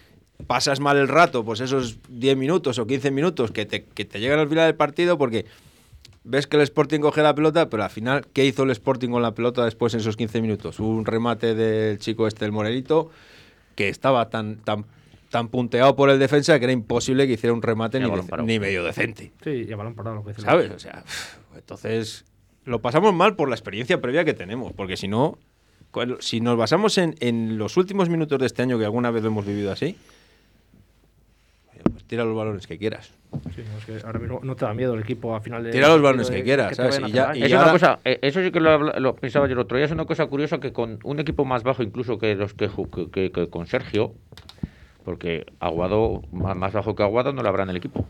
pasas 0.46 0.80
mal 0.80 0.96
el 0.96 1.08
rato, 1.08 1.44
pues 1.44 1.60
esos 1.60 1.98
10 2.08 2.36
minutos 2.36 2.78
o 2.78 2.86
15 2.86 3.10
minutos 3.10 3.52
que 3.52 3.66
te, 3.66 3.84
que 3.84 4.04
te 4.04 4.20
llegan 4.20 4.38
al 4.38 4.48
final 4.48 4.66
del 4.66 4.74
partido 4.74 5.18
porque 5.18 5.46
ves 6.24 6.46
que 6.46 6.56
el 6.56 6.62
Sporting 6.62 7.00
coge 7.00 7.22
la 7.22 7.34
pelota, 7.34 7.68
pero 7.68 7.84
al 7.84 7.90
final, 7.90 8.26
¿qué 8.32 8.44
hizo 8.44 8.62
el 8.62 8.70
Sporting 8.70 9.08
con 9.10 9.22
la 9.22 9.34
pelota 9.34 9.64
después 9.64 9.94
en 9.94 10.00
esos 10.00 10.16
15 10.16 10.42
minutos? 10.42 10.78
Hubo 10.80 10.88
un 10.88 11.06
remate 11.06 11.54
del 11.54 11.98
chico 11.98 12.26
este, 12.26 12.44
el 12.44 12.52
Morelito, 12.52 13.10
que 13.74 13.88
estaba 13.88 14.28
tan, 14.28 14.56
tan, 14.56 14.84
tan 15.30 15.48
punteado 15.48 15.96
por 15.96 16.10
el 16.10 16.18
defensa 16.18 16.58
que 16.58 16.64
era 16.64 16.72
imposible 16.72 17.26
que 17.26 17.34
hiciera 17.34 17.54
un 17.54 17.62
remate 17.62 18.00
ni, 18.00 18.10
ni 18.44 18.58
medio 18.58 18.84
decente. 18.84 19.32
Sí, 19.42 19.50
y 19.68 19.74
balón 19.74 19.94
parado 19.94 20.16
lo 20.16 20.24
que 20.24 20.30
dice. 20.30 20.42
¿Sabes? 20.42 20.70
O 20.70 20.78
sea, 20.78 21.04
entonces 21.56 22.24
lo 22.64 22.80
pasamos 22.80 23.14
mal 23.14 23.36
por 23.36 23.48
la 23.48 23.54
experiencia 23.54 24.00
previa 24.00 24.24
que 24.24 24.34
tenemos, 24.34 24.72
porque 24.72 24.96
si 24.96 25.08
no, 25.08 25.38
si 26.20 26.40
nos 26.40 26.56
basamos 26.56 26.98
en, 26.98 27.16
en 27.20 27.58
los 27.58 27.76
últimos 27.76 28.08
minutos 28.08 28.38
de 28.38 28.46
este 28.46 28.62
año, 28.62 28.78
que 28.78 28.84
alguna 28.84 29.10
vez 29.10 29.22
lo 29.22 29.28
hemos 29.30 29.46
vivido 29.46 29.72
así, 29.72 29.96
tira 32.10 32.24
los 32.24 32.34
balones 32.36 32.66
que 32.66 32.76
quieras. 32.76 33.12
Sí, 33.54 33.62
no, 33.70 33.78
es 33.78 33.84
que 34.00 34.04
ahora 34.04 34.18
mismo 34.18 34.40
no 34.42 34.56
te 34.56 34.64
da 34.64 34.74
miedo 34.74 34.94
el 34.94 35.00
equipo 35.02 35.32
a 35.36 35.40
final 35.40 35.62
de. 35.62 35.70
Tira 35.70 35.86
los 35.86 36.02
balones 36.02 36.28
de- 36.28 36.34
que 36.38 36.42
quieras, 36.42 36.76
a 36.80 36.88
Y 37.08 37.12
ya- 37.12 37.30
y. 37.36 37.44
Es 37.44 37.52
ahora- 37.52 37.62
una 37.66 37.72
cosa, 37.72 37.98
eh, 38.04 38.18
eso 38.22 38.42
sí 38.42 38.50
que 38.50 38.58
lo, 38.58 39.14
pensaba 39.14 39.46
yo 39.46 39.52
el 39.52 39.60
otro 39.60 39.76
día, 39.76 39.86
es 39.86 39.92
una 39.92 40.06
cosa 40.06 40.26
curiosa 40.26 40.58
que 40.58 40.72
con 40.72 40.98
un 41.04 41.20
equipo 41.20 41.44
más 41.44 41.62
bajo 41.62 41.84
incluso 41.84 42.18
que 42.18 42.34
los 42.34 42.52
que, 42.52 42.68
ju- 42.68 42.90
que, 42.90 43.10
que- 43.12 43.30
que 43.30 43.48
con 43.48 43.68
Sergio, 43.68 44.12
porque 45.04 45.46
Aguado, 45.60 46.22
más, 46.32 46.56
más 46.56 46.72
bajo 46.72 46.96
que 46.96 47.04
Aguado 47.04 47.32
no 47.32 47.42
lo 47.42 47.48
habrá 47.48 47.62
en 47.62 47.70
el 47.70 47.76
equipo. 47.76 48.04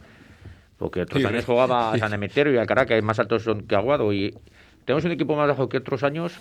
Porque 0.79 1.03
otros 1.03 1.21
Sí, 1.21 1.29
años 1.29 1.43
sí. 1.45 1.47
jugaba 1.47 1.93
San 1.99 2.15
Emeterio 2.15 2.55
y 2.55 2.57
Alcaraz, 2.57 2.87
que 2.87 3.03
más 3.03 3.19
altos 3.19 3.43
son 3.43 3.67
que 3.67 3.75
Aguado, 3.77 4.15
y 4.15 4.35
tenemos 4.87 5.05
un 5.05 5.13
equipo 5.13 5.37
más 5.37 5.47
bajo 5.49 5.69
que 5.69 5.77
otros 5.77 6.03
años, 6.05 6.41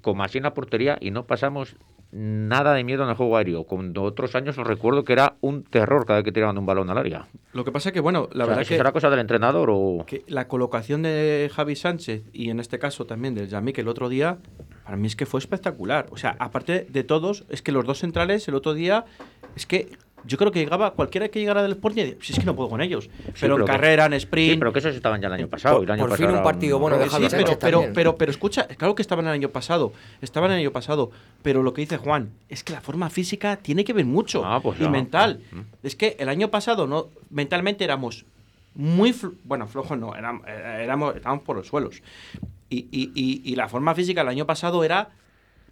con 0.00 0.16
más 0.16 0.32
en 0.36 0.44
la 0.44 0.54
portería, 0.54 0.96
y 1.00 1.10
no 1.10 1.24
pasamos 1.24 1.74
nada 2.14 2.74
de 2.74 2.84
miedo 2.84 3.02
en 3.02 3.08
el 3.10 3.16
juego 3.16 3.36
aéreo. 3.36 3.64
Cuando 3.64 4.02
otros 4.04 4.34
años 4.36 4.56
os 4.56 4.66
recuerdo 4.66 5.02
que 5.04 5.12
era 5.12 5.34
un 5.40 5.64
terror 5.64 6.06
cada 6.06 6.20
vez 6.20 6.24
que 6.24 6.32
tiraban 6.32 6.56
un 6.56 6.64
balón 6.64 6.88
al 6.88 6.98
área. 6.98 7.26
Lo 7.52 7.64
que 7.64 7.72
pasa 7.72 7.90
que, 7.90 7.98
bueno, 7.98 8.28
la 8.32 8.44
O 8.44 8.46
sea, 8.46 8.46
verdad 8.46 8.62
¿eso 8.62 8.68
que... 8.68 8.76
será 8.76 8.92
cosa 8.92 9.10
del 9.10 9.18
entrenador 9.18 9.68
o...? 9.72 10.04
que 10.06 10.22
la 10.28 10.46
colocación 10.46 11.02
de 11.02 11.50
Javi 11.52 11.74
Sánchez 11.74 12.22
y 12.32 12.50
en 12.50 12.60
este 12.60 12.78
caso 12.78 13.04
también 13.04 13.34
del 13.34 13.48
Yamik 13.48 13.78
el 13.78 13.88
otro 13.88 14.08
día, 14.08 14.38
para 14.84 14.96
mí 14.96 15.08
es 15.08 15.16
que 15.16 15.26
fue 15.26 15.40
espectacular. 15.40 16.06
O 16.10 16.16
sea, 16.16 16.36
aparte 16.38 16.86
de 16.88 17.02
todos, 17.02 17.44
es 17.48 17.62
que 17.62 17.72
los 17.72 17.84
dos 17.84 17.98
centrales 17.98 18.46
el 18.46 18.54
otro 18.54 18.74
día, 18.74 19.04
es 19.56 19.66
que 19.66 19.88
yo 20.26 20.38
creo 20.38 20.50
que 20.52 20.58
llegaba, 20.60 20.92
cualquiera 20.92 21.28
que 21.28 21.38
llegara 21.38 21.62
del 21.62 21.72
Sporting, 21.72 22.14
si 22.20 22.32
es 22.32 22.38
que 22.38 22.44
no 22.44 22.54
puedo 22.56 22.68
con 22.70 22.80
ellos. 22.80 23.10
pero, 23.40 23.58
en 23.58 23.64
carrera, 23.66 24.06
en 24.06 24.14
sprint. 24.14 24.52
Sí, 24.52 24.58
pero 24.58 24.72
que 24.72 24.78
esos 24.78 24.94
estaban 24.94 25.20
ya 25.20 25.26
el 25.28 25.34
año 25.34 25.48
pasado. 25.48 25.80
y 25.80 25.84
el 25.84 25.90
año 25.90 26.00
por 26.02 26.10
pasado 26.10 26.28
fin 26.28 26.36
un 26.38 26.42
partido 26.42 26.78
bueno 26.78 26.98
de 26.98 27.08
Sí, 27.10 27.26
pero, 27.30 27.58
pero, 27.58 27.84
pero, 27.94 28.16
pero 28.16 28.30
escucha, 28.30 28.66
claro 28.66 28.94
que 28.94 29.02
estaban 29.02 29.26
el 29.26 29.32
año 29.32 29.48
pasado, 29.50 29.92
estaban 30.20 30.50
el 30.52 30.58
año 30.58 30.70
pasado, 30.72 31.10
pero 31.42 31.62
lo 31.62 31.74
que 31.74 31.82
dice 31.82 31.96
Juan 31.98 32.30
es 32.48 32.64
que 32.64 32.72
la 32.72 32.80
forma 32.80 33.10
física 33.10 33.56
tiene 33.56 33.84
que 33.84 33.92
ver 33.92 34.04
mucho 34.06 34.44
Ah, 34.44 34.60
pues 34.62 34.80
y 34.80 34.88
mental. 34.88 35.40
Mm. 35.52 35.60
Es 35.82 35.96
que 35.96 36.16
el 36.18 36.28
año 36.28 36.48
pasado 36.50 36.86
no 36.86 37.08
mentalmente 37.30 37.84
éramos 37.84 38.24
muy 38.74 39.12
fl- 39.12 39.34
bueno 39.44 39.66
flojos 39.68 39.96
no 39.98 40.16
éramos, 40.16 40.46
eh, 40.48 40.80
éramos 40.82 41.14
estábamos 41.14 41.44
por 41.44 41.54
los 41.56 41.66
suelos 41.68 42.02
y, 42.68 42.78
y, 42.90 43.12
y, 43.14 43.42
y 43.44 43.54
la 43.54 43.68
forma 43.68 43.94
física 43.94 44.22
el 44.22 44.28
año 44.28 44.46
pasado 44.46 44.82
era 44.82 45.10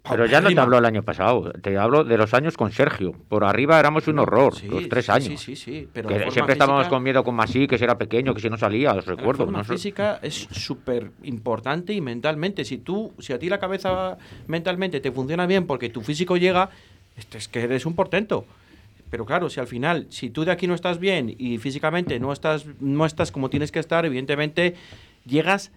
Pero 0.09 0.25
ya 0.25 0.41
no 0.41 0.49
te 0.53 0.59
hablo 0.59 0.77
el 0.77 0.85
año 0.85 1.01
pasado, 1.03 1.51
te 1.61 1.77
hablo 1.77 2.03
de 2.03 2.17
los 2.17 2.33
años 2.33 2.57
con 2.57 2.71
Sergio. 2.73 3.13
Por 3.29 3.45
arriba 3.45 3.79
éramos 3.79 4.05
un 4.09 4.19
horror, 4.19 4.53
Sí, 4.53 4.67
los 4.67 4.89
tres 4.89 5.09
años. 5.09 5.27
sí 5.27 5.37
sí 5.37 5.55
sí 5.55 5.87
pero 5.93 6.09
Que 6.09 6.19
la 6.19 6.29
siempre 6.31 6.53
estábamos 6.53 6.87
con 6.89 7.01
miedo 7.01 7.23
con 7.23 7.35
Masí, 7.35 7.67
que 7.67 7.77
si 7.77 7.85
era 7.85 7.97
pequeño, 7.97 8.33
que 8.33 8.41
si 8.41 8.49
no 8.49 8.57
salía, 8.57 8.91
os 8.93 9.07
La 9.07 9.15
recuerdo. 9.15 9.45
forma 9.45 9.59
¿no? 9.59 9.63
física 9.63 10.19
es 10.21 10.33
súper 10.51 11.11
importante 11.23 11.93
y 11.93 12.01
mentalmente. 12.01 12.65
Si 12.65 12.77
tú, 12.79 13.13
si 13.19 13.31
a 13.31 13.39
ti 13.39 13.47
la 13.47 13.59
cabeza 13.59 14.17
mentalmente 14.47 14.99
te 14.99 15.11
funciona 15.13 15.45
bien 15.45 15.65
porque 15.67 15.89
tu 15.89 16.01
físico 16.01 16.35
llega, 16.35 16.69
este 17.15 17.37
es 17.37 17.47
que 17.47 17.61
eres 17.61 17.85
un 17.85 17.95
portento. 17.95 18.45
Pero 19.09 19.25
claro, 19.25 19.49
si 19.49 19.61
al 19.61 19.67
final, 19.67 20.07
si 20.09 20.29
tú 20.29 20.43
de 20.43 20.51
aquí 20.51 20.67
no 20.67 20.73
estás 20.73 20.99
bien 20.99 21.33
y 21.37 21.59
físicamente 21.59 22.19
no 22.19 22.33
estás, 22.33 22.65
no 22.81 23.05
estás 23.05 23.31
como 23.31 23.49
tienes 23.49 23.71
que 23.71 23.79
estar, 23.79 24.05
evidentemente 24.05 24.75
llegas, 25.25 25.71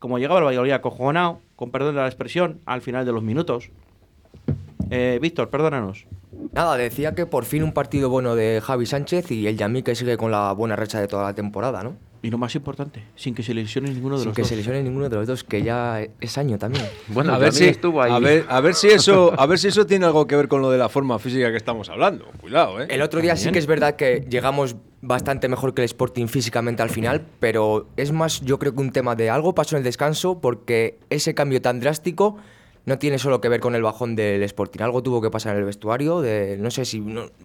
como 0.00 0.18
llegaba 0.18 0.40
el 0.40 0.46
Valladolid 0.46 0.72
acojonado, 0.72 1.40
con 1.60 1.70
perdón 1.70 1.94
de 1.94 2.00
la 2.00 2.06
expresión, 2.06 2.60
al 2.64 2.80
final 2.80 3.04
de 3.04 3.12
los 3.12 3.22
minutos. 3.22 3.68
Eh, 4.88 5.18
Víctor, 5.20 5.50
perdónanos. 5.50 6.06
Nada, 6.54 6.74
decía 6.78 7.14
que 7.14 7.26
por 7.26 7.44
fin 7.44 7.62
un 7.62 7.72
partido 7.72 8.08
bueno 8.08 8.34
de 8.34 8.62
Javi 8.64 8.86
Sánchez 8.86 9.30
y 9.30 9.46
el 9.46 9.58
Yamí 9.58 9.82
que 9.82 9.94
sigue 9.94 10.16
con 10.16 10.30
la 10.30 10.52
buena 10.54 10.74
racha 10.74 10.98
de 10.98 11.06
toda 11.06 11.24
la 11.24 11.34
temporada, 11.34 11.82
¿no? 11.82 11.98
Y 12.22 12.30
lo 12.30 12.38
más 12.38 12.54
importante, 12.54 13.04
sin 13.14 13.34
que 13.34 13.42
se 13.42 13.52
lesione 13.52 13.90
ninguno 13.90 14.14
de 14.14 14.20
Sin 14.20 14.28
los 14.28 14.36
que 14.36 14.40
dos. 14.40 14.48
se 14.48 14.56
lesione 14.56 14.82
ninguno 14.82 15.10
de 15.10 15.16
los 15.16 15.26
dos, 15.26 15.44
que 15.44 15.62
ya 15.62 16.00
es 16.18 16.38
año 16.38 16.56
también. 16.56 16.86
Bueno, 17.08 17.34
a 17.34 17.38
ver 17.38 17.52
si 17.52 17.66
estuvo 17.66 18.00
ahí. 18.00 18.10
A 18.10 18.18
ver, 18.18 18.46
a 18.48 18.60
ver 18.62 18.74
si 18.74 18.88
eso, 18.88 19.38
a 19.38 19.44
ver 19.44 19.58
si 19.58 19.68
eso 19.68 19.84
tiene 19.84 20.06
algo 20.06 20.26
que 20.26 20.36
ver 20.36 20.48
con 20.48 20.62
lo 20.62 20.70
de 20.70 20.78
la 20.78 20.88
forma 20.88 21.18
física 21.18 21.50
que 21.50 21.58
estamos 21.58 21.90
hablando. 21.90 22.24
Cuidado, 22.40 22.80
eh. 22.80 22.86
El 22.88 23.02
otro 23.02 23.20
día 23.20 23.36
sí 23.36 23.52
que 23.52 23.58
es 23.58 23.66
verdad 23.66 23.96
que 23.96 24.26
llegamos 24.30 24.76
bastante 25.02 25.48
mejor 25.48 25.74
que 25.74 25.82
el 25.82 25.86
Sporting 25.86 26.26
físicamente 26.26 26.82
al 26.82 26.90
final, 26.90 27.26
pero 27.40 27.88
es 27.96 28.12
más 28.12 28.40
yo 28.42 28.58
creo 28.58 28.74
que 28.74 28.80
un 28.80 28.92
tema 28.92 29.16
de 29.16 29.30
algo 29.30 29.54
pasó 29.54 29.76
en 29.76 29.78
el 29.78 29.84
descanso 29.84 30.40
porque 30.40 30.98
ese 31.08 31.34
cambio 31.34 31.62
tan 31.62 31.80
drástico 31.80 32.36
no 32.86 32.98
tiene 32.98 33.18
solo 33.18 33.40
que 33.40 33.48
ver 33.48 33.60
con 33.60 33.74
el 33.74 33.82
bajón 33.82 34.16
del 34.16 34.42
Sporting. 34.42 34.82
Algo 34.82 35.02
tuvo 35.02 35.20
que 35.20 35.30
pasar 35.30 35.52
en 35.54 35.60
el 35.60 35.64
vestuario, 35.66 36.20
de 36.20 36.56
no 36.58 36.70
sé 36.70 36.84
si 36.84 37.02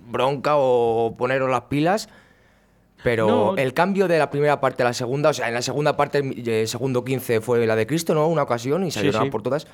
bronca 0.10 0.54
o 0.56 1.16
poneros 1.18 1.50
las 1.50 1.62
pilas. 1.64 2.10
Pero 3.04 3.28
No. 3.28 3.58
el 3.58 3.74
cambio 3.74 4.08
de 4.08 4.18
la 4.18 4.32
primera 4.32 4.60
parte 4.60 4.82
a 4.82 4.86
la 4.88 4.94
segunda, 4.94 5.30
o 5.30 5.34
sea, 5.34 5.48
en 5.48 5.54
la 5.54 5.62
segunda 5.62 5.96
parte, 5.96 6.20
el 6.20 6.48
eh, 6.48 6.66
segundo 6.66 7.04
15 7.06 7.40
fue 7.42 7.64
la 7.68 7.76
de 7.76 7.86
Cristo, 7.86 8.16
¿no? 8.16 8.28
Una 8.28 8.42
ocasión 8.44 8.84
y 8.84 8.92
salieron 8.92 9.26
sí. 9.26 9.30
por 9.30 9.44
todas. 9.44 9.68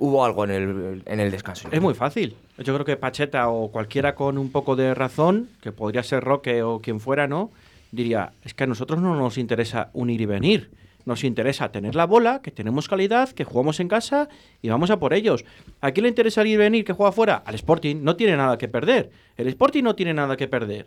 Hubo 0.00 0.24
algo 0.24 0.44
en 0.44 0.50
el, 0.50 1.02
en 1.06 1.20
el 1.20 1.30
descanso. 1.30 1.68
Es 1.72 1.80
muy 1.80 1.94
fácil. 1.94 2.36
Yo 2.58 2.72
creo 2.72 2.84
que 2.84 2.96
Pacheta 2.96 3.48
o 3.48 3.70
cualquiera 3.72 4.14
con 4.14 4.38
un 4.38 4.52
poco 4.52 4.76
de 4.76 4.94
razón, 4.94 5.48
que 5.60 5.72
podría 5.72 6.02
ser 6.02 6.22
Roque 6.22 6.62
o 6.62 6.80
quien 6.80 7.00
fuera, 7.00 7.26
¿no? 7.26 7.50
Diría, 7.90 8.32
es 8.44 8.54
que 8.54 8.64
a 8.64 8.66
nosotros 8.66 9.00
no 9.00 9.16
nos 9.16 9.38
interesa 9.38 9.90
un 9.94 10.10
ir 10.10 10.20
y 10.20 10.26
venir. 10.26 10.70
Nos 11.04 11.24
interesa 11.24 11.72
tener 11.72 11.94
la 11.94 12.04
bola, 12.04 12.42
que 12.42 12.50
tenemos 12.50 12.86
calidad, 12.86 13.30
que 13.30 13.44
jugamos 13.44 13.80
en 13.80 13.88
casa 13.88 14.28
y 14.60 14.68
vamos 14.68 14.90
a 14.90 14.98
por 14.98 15.14
ellos. 15.14 15.44
¿A 15.80 15.90
quién 15.90 16.02
le 16.02 16.10
interesa 16.10 16.42
ir 16.42 16.48
y 16.48 16.56
venir 16.56 16.84
que 16.84 16.92
juega 16.92 17.12
fuera? 17.12 17.36
Al 17.36 17.54
Sporting. 17.54 17.96
No 18.02 18.14
tiene 18.14 18.36
nada 18.36 18.58
que 18.58 18.68
perder. 18.68 19.10
El 19.36 19.48
Sporting 19.48 19.82
no 19.82 19.94
tiene 19.94 20.12
nada 20.12 20.36
que 20.36 20.48
perder. 20.48 20.86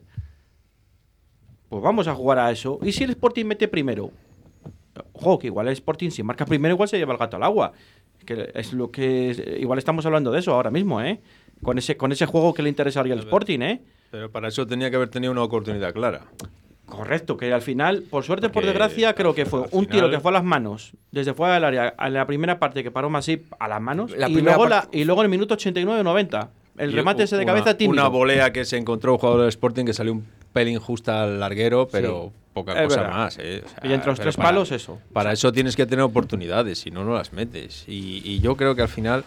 Pues 1.69 1.81
vamos 1.81 2.07
a 2.07 2.13
jugar 2.13 2.37
a 2.37 2.51
eso. 2.51 2.79
¿Y 2.83 2.91
si 2.91 3.03
el 3.03 3.09
Sporting 3.11 3.45
mete 3.45 3.67
primero? 3.67 4.11
Ojo, 5.13 5.39
que 5.39 5.47
igual 5.47 5.67
el 5.67 5.73
Sporting, 5.73 6.09
si 6.11 6.21
marca 6.21 6.45
primero, 6.45 6.75
igual 6.75 6.89
se 6.89 6.97
lleva 6.97 7.13
el 7.13 7.19
gato 7.19 7.37
al 7.37 7.43
agua. 7.43 7.71
Que 8.25 8.51
es 8.53 8.73
lo 8.73 8.91
que. 8.91 9.57
Igual 9.59 9.79
estamos 9.79 10.05
hablando 10.05 10.31
de 10.31 10.39
eso 10.39 10.53
ahora 10.53 10.71
mismo, 10.71 11.01
¿eh? 11.01 11.19
Con 11.63 11.77
ese, 11.77 11.97
con 11.97 12.11
ese 12.11 12.25
juego 12.25 12.53
que 12.53 12.61
le 12.63 12.69
interesaría 12.69 13.13
al 13.13 13.19
Sporting, 13.19 13.59
¿eh? 13.61 13.81
Pero 14.11 14.31
para 14.31 14.47
eso 14.49 14.65
tenía 14.67 14.89
que 14.89 14.95
haber 14.95 15.09
tenido 15.09 15.31
una 15.31 15.43
oportunidad 15.43 15.93
clara. 15.93 16.21
Correcto, 16.85 17.37
que 17.37 17.53
al 17.53 17.61
final, 17.61 18.03
por 18.09 18.23
suerte, 18.23 18.49
por 18.49 18.65
desgracia, 18.65 19.13
creo 19.15 19.33
que 19.33 19.45
fue 19.45 19.63
un 19.71 19.85
tiro 19.85 20.09
que 20.09 20.19
fue 20.19 20.31
a 20.31 20.33
las 20.33 20.43
manos, 20.43 20.91
desde 21.11 21.33
fuera 21.33 21.53
del 21.53 21.63
área, 21.63 21.87
a 21.97 22.09
la 22.09 22.25
primera 22.27 22.59
parte 22.59 22.83
que 22.83 22.91
paró 22.91 23.09
Masip 23.09 23.53
a 23.59 23.69
las 23.69 23.79
manos, 23.81 24.11
La 24.17 24.27
y, 24.27 24.41
luego 24.41 24.67
la- 24.67 24.89
y 24.91 25.05
luego 25.05 25.21
en 25.21 25.25
el 25.25 25.31
minuto 25.31 25.55
89-90. 25.55 26.49
El 26.77 26.91
remate 26.93 27.23
ese 27.23 27.37
de 27.37 27.45
cabeza 27.45 27.77
tímido. 27.77 27.93
Una 28.01 28.09
volea 28.09 28.51
que 28.51 28.65
se 28.65 28.77
encontró 28.77 29.13
un 29.13 29.19
jugador 29.19 29.41
del 29.41 29.49
Sporting 29.49 29.85
que 29.85 29.93
salió 29.93 30.13
un 30.13 30.25
pelín 30.51 30.79
justa 30.79 31.23
al 31.23 31.39
larguero, 31.39 31.87
pero 31.91 32.31
poca 32.53 32.73
Es 32.73 32.87
cosa 32.87 33.01
verdad. 33.01 33.15
más. 33.15 33.37
eh. 33.39 33.63
O 33.65 33.69
sea, 33.69 33.79
Y 33.89 33.93
entre 33.93 34.09
los 34.09 34.19
tres 34.19 34.35
para- 34.35 34.49
palos, 34.49 34.71
eso. 34.71 34.99
Para 35.13 35.31
eso 35.31 35.51
tienes 35.51 35.75
que 35.75 35.85
tener 35.85 36.03
oportunidades, 36.03 36.79
si 36.79 36.91
no, 36.91 37.03
no 37.03 37.13
las 37.13 37.33
metes. 37.33 37.85
Y, 37.87 38.21
y 38.25 38.39
yo 38.39 38.55
creo 38.55 38.75
que 38.75 38.81
al 38.81 38.89
final. 38.89 39.23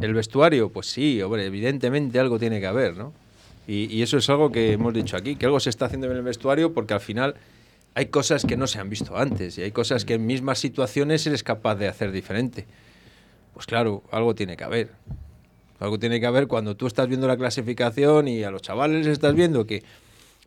El 0.00 0.14
vestuario, 0.14 0.68
pues 0.70 0.86
sí, 0.86 1.20
hombre, 1.22 1.44
evidentemente 1.44 2.18
algo 2.20 2.38
tiene 2.38 2.60
que 2.60 2.66
haber, 2.66 2.96
¿no? 2.96 3.12
Y, 3.66 3.92
y 3.94 4.02
eso 4.02 4.16
es 4.16 4.28
algo 4.30 4.52
que 4.52 4.72
hemos 4.72 4.94
dicho 4.94 5.16
aquí, 5.16 5.34
que 5.36 5.46
algo 5.46 5.58
se 5.60 5.70
está 5.70 5.86
haciendo 5.86 6.08
en 6.10 6.16
el 6.16 6.22
vestuario 6.22 6.72
porque 6.72 6.94
al 6.94 7.00
final 7.00 7.34
hay 7.94 8.06
cosas 8.06 8.44
que 8.44 8.56
no 8.56 8.66
se 8.68 8.78
han 8.78 8.88
visto 8.90 9.16
antes 9.16 9.58
y 9.58 9.62
hay 9.62 9.72
cosas 9.72 10.04
que 10.04 10.14
en 10.14 10.26
mismas 10.26 10.58
situaciones 10.60 11.26
eres 11.26 11.42
capaz 11.42 11.74
de 11.76 11.88
hacer 11.88 12.12
diferente. 12.12 12.66
Pues 13.54 13.66
claro, 13.66 14.02
algo 14.12 14.34
tiene 14.34 14.56
que 14.56 14.64
haber. 14.64 14.90
Algo 15.80 15.98
tiene 15.98 16.20
que 16.20 16.26
haber 16.26 16.46
cuando 16.46 16.76
tú 16.76 16.86
estás 16.86 17.08
viendo 17.08 17.26
la 17.26 17.36
clasificación 17.36 18.28
y 18.28 18.44
a 18.44 18.50
los 18.52 18.62
chavales 18.62 18.98
les 19.04 19.12
estás 19.14 19.34
viendo 19.34 19.66
que 19.66 19.82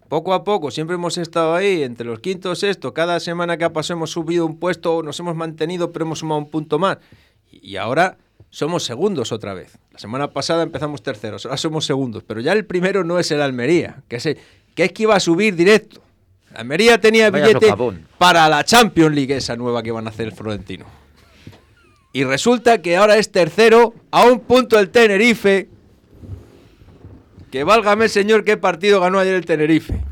poco 0.08 0.34
a 0.34 0.44
poco 0.44 0.72
siempre 0.72 0.96
hemos 0.96 1.18
estado 1.18 1.56
ahí 1.56 1.84
entre 1.84 2.06
los 2.06 2.20
quintos, 2.20 2.60
sexto, 2.60 2.94
cada 2.94 3.20
semana 3.20 3.58
que 3.58 3.64
ha 3.66 3.74
pasado 3.74 3.98
hemos 3.98 4.12
subido 4.12 4.46
un 4.46 4.58
puesto, 4.60 5.02
nos 5.04 5.20
hemos 5.20 5.36
mantenido, 5.36 5.92
pero 5.92 6.06
hemos 6.06 6.20
sumado 6.20 6.40
un 6.40 6.50
punto 6.50 6.80
más. 6.80 6.98
Y 7.52 7.78
ahora 7.78 8.18
somos 8.50 8.84
segundos 8.84 9.32
otra 9.32 9.54
vez. 9.54 9.78
La 9.92 10.00
semana 10.00 10.32
pasada 10.32 10.64
empezamos 10.64 11.02
terceros, 11.02 11.46
ahora 11.46 11.58
somos 11.58 11.86
segundos, 11.86 12.24
pero 12.26 12.42
ya 12.42 12.54
el 12.54 12.66
primero 12.66 13.04
no 13.04 13.20
es 13.20 13.32
el 13.32 13.42
Almería, 13.42 14.04
que 14.08 14.18
es, 14.18 14.26
el- 14.26 14.38
que, 14.76 14.86
es 14.86 14.92
que 14.92 15.04
iba 15.04 15.16
a 15.16 15.20
subir 15.20 15.56
directo. 15.56 16.02
Almería 16.54 17.00
tenía 17.02 17.30
Vaya 17.32 17.48
billete 17.48 17.66
socavón. 17.68 18.08
para 18.18 18.48
la 18.48 18.64
Champions 18.64 19.14
League 19.16 19.36
esa 19.36 19.56
nueva 19.58 19.84
que 19.84 19.92
van 19.92 20.08
a 20.08 20.10
hacer 20.10 20.28
el 20.28 20.32
Florentino. 20.34 20.86
Y 22.14 22.24
resulta 22.24 22.82
que 22.82 22.96
ahora 22.96 23.18
es 23.18 23.30
tercero 23.32 23.94
a 24.12 24.24
un 24.26 24.40
punto 24.40 24.80
el 24.80 24.90
Tenerife. 24.90 25.68
Que 27.56 27.64
válgame 27.64 28.10
señor 28.10 28.44
qué 28.44 28.58
partido 28.58 29.00
ganó 29.00 29.18
ayer 29.18 29.34
el 29.34 29.46
Tenerife. 29.46 30.04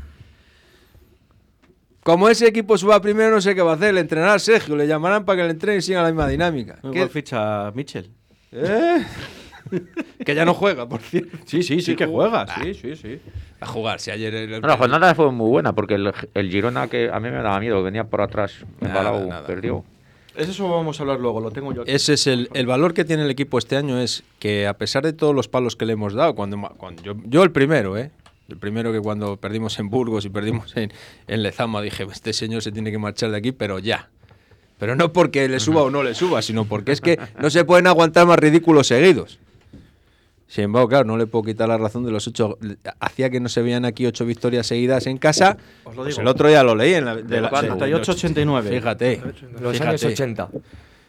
Como 2.02 2.30
ese 2.30 2.46
equipo 2.46 2.78
suba 2.78 3.02
primero, 3.02 3.32
no 3.32 3.42
sé 3.42 3.54
qué 3.54 3.60
va 3.60 3.72
a 3.72 3.74
hacer. 3.74 3.92
Le 3.92 4.00
entrenará 4.00 4.32
a 4.32 4.38
Sergio, 4.38 4.74
le 4.76 4.86
llamarán 4.86 5.26
para 5.26 5.36
que 5.36 5.44
le 5.44 5.50
entrene 5.50 5.76
y 5.76 5.82
siga 5.82 6.00
la 6.00 6.08
misma 6.08 6.26
dinámica. 6.26 6.78
¿Qué- 6.90 7.06
ficha 7.08 7.70
Mitchell. 7.72 8.08
¿Eh? 8.50 9.04
que 10.24 10.34
ya 10.34 10.46
no 10.46 10.54
juega, 10.54 10.88
por 10.88 11.02
cierto. 11.02 11.36
Sí, 11.44 11.62
sí, 11.62 11.82
sí 11.82 11.94
que 11.96 12.06
juega. 12.06 12.46
Ah. 12.48 12.62
Sí, 12.62 12.72
sí, 12.72 12.96
sí. 12.96 13.20
A 13.60 13.66
jugar, 13.66 14.00
si 14.00 14.10
ayer 14.10 14.34
el, 14.34 14.62
No, 14.62 14.66
la 14.66 14.78
jornada 14.78 15.14
fue 15.14 15.30
muy 15.30 15.50
buena 15.50 15.74
porque 15.74 15.96
el, 15.96 16.14
el 16.32 16.50
Girona, 16.50 16.88
que 16.88 17.10
a 17.12 17.20
mí 17.20 17.28
me 17.28 17.42
daba 17.42 17.60
miedo, 17.60 17.82
venía 17.82 18.04
por 18.04 18.22
atrás, 18.22 18.54
Nada, 18.80 19.00
embalado, 19.00 19.26
nada. 19.26 19.46
perdió. 19.46 19.84
Eso 20.36 20.68
vamos 20.68 20.98
a 20.98 21.02
hablar 21.02 21.20
luego, 21.20 21.40
lo 21.40 21.50
tengo 21.50 21.72
yo 21.72 21.82
aquí. 21.82 21.90
Ese 21.90 22.14
es 22.14 22.26
el, 22.26 22.48
el 22.54 22.66
valor 22.66 22.92
que 22.94 23.04
tiene 23.04 23.24
el 23.24 23.30
equipo 23.30 23.58
este 23.58 23.76
año 23.76 24.00
es 24.00 24.24
que 24.38 24.66
a 24.66 24.74
pesar 24.74 25.04
de 25.04 25.12
todos 25.12 25.34
los 25.34 25.48
palos 25.48 25.76
que 25.76 25.86
le 25.86 25.92
hemos 25.92 26.14
dado, 26.14 26.34
cuando, 26.34 26.60
cuando 26.76 27.02
yo, 27.02 27.14
yo 27.24 27.42
el 27.42 27.52
primero, 27.52 27.96
¿eh? 27.96 28.10
El 28.48 28.58
primero 28.58 28.92
que 28.92 29.00
cuando 29.00 29.36
perdimos 29.38 29.78
en 29.78 29.88
Burgos 29.88 30.24
y 30.26 30.28
perdimos 30.28 30.76
en, 30.76 30.92
en 31.28 31.42
Lezama 31.42 31.80
dije, 31.80 32.06
este 32.10 32.32
señor 32.32 32.62
se 32.62 32.72
tiene 32.72 32.90
que 32.90 32.98
marchar 32.98 33.30
de 33.30 33.38
aquí, 33.38 33.52
pero 33.52 33.78
ya. 33.78 34.10
Pero 34.78 34.96
no 34.96 35.12
porque 35.12 35.48
le 35.48 35.60
suba 35.60 35.82
o 35.82 35.90
no 35.90 36.02
le 36.02 36.14
suba, 36.14 36.42
sino 36.42 36.64
porque 36.64 36.92
es 36.92 37.00
que 37.00 37.18
no 37.40 37.48
se 37.48 37.64
pueden 37.64 37.86
aguantar 37.86 38.26
más 38.26 38.38
ridículos 38.38 38.88
seguidos. 38.88 39.38
Sin 40.46 40.64
embargo, 40.64 40.88
claro, 40.88 41.04
no 41.04 41.16
le 41.16 41.26
puedo 41.26 41.44
quitar 41.44 41.68
la 41.68 41.78
razón 41.78 42.04
de 42.04 42.12
los 42.12 42.26
ocho. 42.28 42.58
Hacía 43.00 43.30
que 43.30 43.40
no 43.40 43.48
se 43.48 43.62
veían 43.62 43.84
aquí 43.84 44.06
ocho 44.06 44.24
victorias 44.26 44.66
seguidas 44.66 45.06
en 45.06 45.18
casa. 45.18 45.56
Os 45.84 45.96
lo 45.96 46.02
Pues 46.04 46.18
el 46.18 46.26
otro 46.28 46.50
ya 46.50 46.62
lo 46.62 46.74
leí 46.74 46.94
en 46.94 47.04
la, 47.06 47.16
de 47.16 47.40
la- 47.40 47.48
cuándo? 47.50 47.74
de- 47.76 47.94
88-89. 47.96 48.68
Fíjate. 48.68 49.20
Los 49.60 49.72
fíjate, 49.72 49.88
años 49.90 50.04
80. 50.04 50.48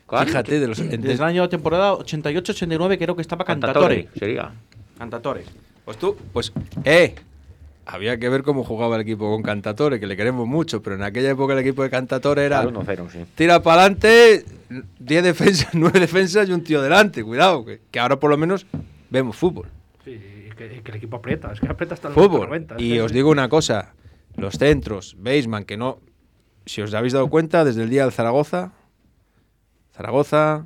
¿Cuál? 0.08 0.28
Fíjate 0.28 0.60
de 0.60 0.68
los. 0.68 0.78
Desde 0.78 1.12
el 1.14 1.24
año 1.24 1.42
de 1.44 1.48
temporada 1.50 1.94
88-89 1.94 2.98
creo 2.98 3.16
que 3.16 3.22
estaba 3.22 3.44
Cantatore, 3.44 4.04
Cantatore. 4.06 4.20
sería. 4.20 4.52
Cantatore. 4.98 5.44
Pues 5.84 5.98
tú, 5.98 6.16
pues, 6.34 6.52
eh, 6.84 7.14
había 7.86 8.18
que 8.18 8.30
ver 8.30 8.42
cómo 8.42 8.64
jugaba 8.64 8.96
el 8.96 9.02
equipo 9.02 9.30
con 9.30 9.44
Cantatore, 9.44 10.00
que 10.00 10.08
le 10.08 10.16
queremos 10.18 10.48
mucho, 10.48 10.82
pero 10.82 10.96
en 10.96 11.04
aquella 11.04 11.30
época 11.32 11.54
el 11.54 11.60
equipo 11.60 11.84
de 11.84 11.90
Cantatore 11.92 12.46
era 12.46 12.60
Al 12.62 12.74
1-0, 12.74 13.10
sí. 13.12 13.20
tira 13.36 13.62
para 13.62 13.82
adelante, 13.82 14.46
10 15.00 15.24
defensas, 15.24 15.70
9 15.74 16.00
defensas 16.00 16.50
y 16.50 16.52
un 16.54 16.64
tío 16.64 16.82
delante, 16.82 17.24
cuidado, 17.24 17.64
que, 17.66 17.82
que 17.92 18.00
ahora 18.00 18.20
por 18.20 18.32
lo 18.32 18.38
menos 18.38 18.66
vemos 19.10 19.36
fútbol. 19.36 19.68
Sí, 20.04 20.12
y 20.12 20.56
que, 20.56 20.76
y 20.78 20.82
que 20.82 20.92
el 20.92 20.98
equipo 20.98 21.18
aprieta, 21.18 21.52
es 21.52 21.60
que 21.60 21.68
aprieta 21.68 21.96
hasta 21.96 22.10
el 22.10 22.14
Fútbol. 22.14 22.48
90. 22.48 22.76
es 22.76 22.82
Y 22.82 22.90
que- 22.94 23.02
os 23.02 23.12
digo 23.12 23.30
una 23.32 23.50
cosa, 23.50 23.94
los 24.38 24.56
centros, 24.58 25.16
Baseman, 25.20 25.64
que 25.66 25.78
no, 25.78 26.00
si 26.66 26.82
os 26.82 26.94
habéis 26.94 27.14
dado 27.14 27.28
cuenta, 27.30 27.64
desde 27.66 27.84
el 27.84 27.90
día 27.90 28.04
del 28.04 28.12
Zaragoza, 28.12 28.72
Zaragoza 29.94 30.66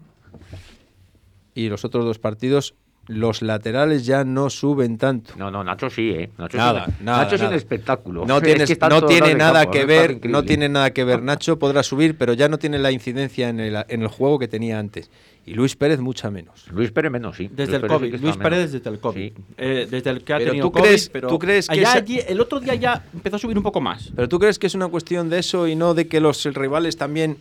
y 1.53 1.69
los 1.69 1.85
otros 1.85 2.05
dos 2.05 2.19
partidos, 2.19 2.75
los 3.07 3.41
laterales 3.41 4.05
ya 4.05 4.23
no 4.23 4.49
suben 4.49 4.97
tanto. 4.97 5.33
No, 5.35 5.49
no, 5.49 5.63
Nacho 5.63 5.89
sí, 5.89 6.11
¿eh? 6.11 6.29
Nacho 6.37 6.57
Nada, 6.57 6.85
es 6.87 7.01
nada, 7.01 7.23
Nacho 7.23 7.35
es 7.35 7.41
un 7.41 7.53
espectáculo. 7.53 8.25
No, 8.25 8.37
Es 8.37 8.43
tienes, 8.43 8.67
que 8.67 8.73
está 8.73 8.87
no 8.89 9.03
tiene 9.05 9.33
nada 9.35 9.61
campo, 9.61 9.71
que 9.71 9.79
es 9.81 9.87
ver, 9.87 10.29
no 10.29 10.43
tiene 10.43 10.69
nada 10.69 10.91
que 10.91 11.03
ver. 11.03 11.21
Nacho 11.23 11.57
podrá 11.57 11.81
subir, 11.83 12.17
pero 12.17 12.33
ya 12.33 12.47
no 12.49 12.59
tiene 12.59 12.77
la 12.77 12.91
incidencia 12.91 13.49
en 13.49 13.59
el, 13.59 13.75
en 13.87 14.01
el 14.03 14.07
juego 14.09 14.37
que 14.37 14.47
tenía 14.47 14.77
antes. 14.77 15.09
Y 15.45 15.53
Luis 15.55 15.75
Pérez 15.75 15.99
mucha 15.99 16.29
menos. 16.29 16.67
Luis 16.71 16.91
Pérez 16.91 17.11
menos, 17.11 17.35
sí. 17.37 17.47
Desde 17.51 17.73
Luis 17.73 17.75
el 17.75 17.81
sí 17.81 17.87
COVID. 17.95 18.21
Luis 18.21 18.37
Pérez 18.37 18.57
menos. 18.59 18.71
desde 18.73 18.89
el 18.89 18.99
COVID. 18.99 19.19
Sí. 19.29 19.33
Eh, 19.57 19.87
desde 19.89 20.09
el 20.11 20.23
que 20.23 20.33
ha 20.33 20.37
Pero 20.37 20.51
tenido 20.51 20.65
tú 20.67 20.71
COVID. 20.73 20.83
crees- 20.85 21.09
pero 21.09 21.27
tú 21.27 21.39
crees 21.39 21.67
que 21.67 21.73
allá 21.79 21.93
allí- 21.93 22.19
el 22.27 22.39
otro 22.39 22.59
día 22.59 22.75
ya 22.75 23.03
empezó 23.13 23.37
a 23.37 23.39
subir 23.39 23.57
un 23.57 23.63
poco 23.63 23.81
más. 23.81 24.11
Pero 24.15 24.29
tú 24.29 24.37
crees 24.37 24.59
que 24.59 24.67
es 24.67 24.75
una 24.75 24.87
cuestión 24.89 25.29
de 25.29 25.39
eso 25.39 25.67
y 25.67 25.75
no 25.75 25.93
de 25.95 26.07
que 26.07 26.19
los 26.19 26.43
rivales 26.53 26.97
también 26.97 27.37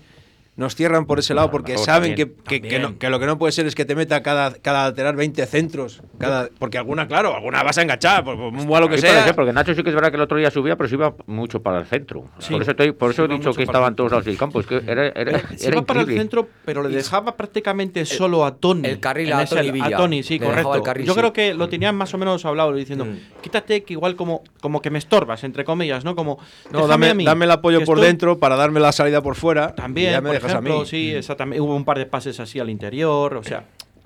nos 0.58 0.74
cierran 0.74 1.06
por 1.06 1.18
ese 1.20 1.32
lado 1.34 1.50
porque 1.50 1.78
saben 1.78 2.14
que, 2.14 2.26
que- 2.32 2.60
que 2.60 2.60
También. 2.60 2.82
no- 2.82 2.98
que 2.98 3.08
lo 3.08 3.18
que 3.18 3.26
no 3.26 3.38
puede 3.38 3.52
ser 3.52 3.66
es 3.66 3.74
que 3.74 3.84
te 3.86 3.94
meta 3.94 4.22
cada, 4.22 4.52
cada 4.52 4.88
lateral 4.88 5.16
20 5.16 5.46
centros. 5.46 6.02
Cada, 6.18 6.48
porque 6.58 6.76
alguna, 6.78 7.06
claro, 7.08 7.34
alguna 7.34 7.62
vas 7.62 7.78
a 7.78 7.82
enganchar, 7.82 8.24
por, 8.24 8.36
por 8.36 8.52
muy 8.52 8.66
malo 8.66 8.88
que 8.88 8.98
sea. 8.98 9.24
ser, 9.24 9.34
porque 9.34 9.52
Nacho 9.52 9.72
sí 9.74 9.82
que 9.82 9.88
es 9.88 9.94
verdad 9.94 10.10
que 10.10 10.16
el 10.16 10.22
otro 10.22 10.36
día 10.36 10.50
subía, 10.50 10.76
pero 10.76 10.88
se 10.88 10.96
iba 10.96 11.14
mucho 11.26 11.62
para 11.62 11.78
el 11.78 11.86
centro. 11.86 12.24
Sí. 12.40 12.52
Por 12.52 12.62
eso, 12.62 12.72
estoy- 12.72 12.92
por 12.92 13.10
eso 13.12 13.24
he 13.24 13.28
dicho 13.28 13.50
que 13.52 13.64
para 13.66 13.78
estaba 13.78 13.86
el 13.86 13.92
en 13.92 13.96
todos 13.96 14.10
lados 14.10 14.24
del 14.26 14.36
campo. 14.36 14.60
Es 14.60 14.66
que 14.66 14.82
era, 14.86 15.06
era, 15.08 15.38
se 15.56 15.68
era 15.68 15.76
iba 15.76 15.86
para 15.86 16.00
el 16.00 16.06
centro, 16.08 16.48
pero 16.64 16.82
le 16.82 16.88
dejaba 16.96 17.36
prácticamente 17.36 18.04
solo 18.04 18.44
a 18.44 18.56
Tony. 18.56 18.88
el 18.88 18.98
carril 19.00 19.28
en 19.28 19.34
a 19.38 19.42
ese- 19.44 19.54
Tony 19.54 19.70
Villa. 19.70 19.86
A 19.86 19.96
Tony, 19.96 20.22
sí, 20.24 20.38
Le 20.40 20.46
correcto. 20.46 20.82
carril, 20.82 21.06
Yo 21.06 21.14
sí. 21.14 21.18
creo 21.20 21.32
que 21.32 21.54
lo 21.54 21.68
tenían 21.68 21.94
más 21.96 22.12
o 22.14 22.18
menos 22.18 22.44
hablado, 22.44 22.74
diciendo, 22.74 23.04
Mm. 23.04 23.16
quítate 23.42 23.84
que 23.84 23.92
igual 23.92 24.16
como, 24.16 24.42
como 24.60 24.82
que 24.82 24.90
me 24.90 24.98
estorbas, 24.98 25.44
entre 25.44 25.64
comillas, 25.64 26.04
¿no? 26.04 26.16
Como, 26.16 26.40
No, 26.72 26.88
dame, 26.88 27.10
a 27.10 27.14
mí, 27.14 27.24
dame 27.24 27.44
el 27.44 27.50
apoyo 27.52 27.78
por 27.84 27.98
estoy- 27.98 28.08
dentro 28.08 28.38
para 28.40 28.56
darme 28.56 28.80
la 28.80 28.90
salida 28.90 29.22
por 29.22 29.36
fuera. 29.36 29.74
También, 29.76 30.14
ejemplo, 30.48 30.76
a 30.78 30.80
mí. 30.80 30.86
sí, 30.86 31.10
exactamente. 31.12 31.60
Hubo 31.60 31.74
un 31.74 31.84
par 31.84 31.98
de 31.98 32.06
pases 32.06 32.38
así 32.40 32.58
al 32.60 32.70
interior, 32.70 33.34
o 33.36 33.42
sea, 33.42 33.64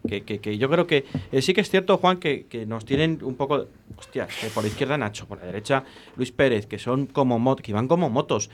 que, 0.08 0.22
que- 0.22 0.38
que 0.40 0.58
yo 0.58 0.68
creo 0.68 0.86
que 0.86 1.04
eh, 1.30 1.42
sí 1.42 1.54
que 1.54 1.60
es 1.60 1.70
cierto, 1.70 1.96
Juan, 1.98 2.18
que, 2.18 2.46
que 2.46 2.66
nos 2.66 2.84
tienen 2.84 3.18
un 3.22 3.34
poco, 3.36 3.66
hostia, 3.96 4.26
que 4.40 4.48
por 4.48 4.62
la 4.64 4.68
izquierda 4.68 4.98
Nacho, 4.98 5.26
por 5.26 5.38
la 5.38 5.46
derecha 5.46 5.84
Luis 6.16 6.32
Pérez, 6.32 6.66
que 6.66 6.78
son 6.78 7.06
como 7.06 7.38
mot 7.38 7.60
que 7.60 7.72
van 7.72 7.86
como 7.88 8.10
motos. 8.10 8.50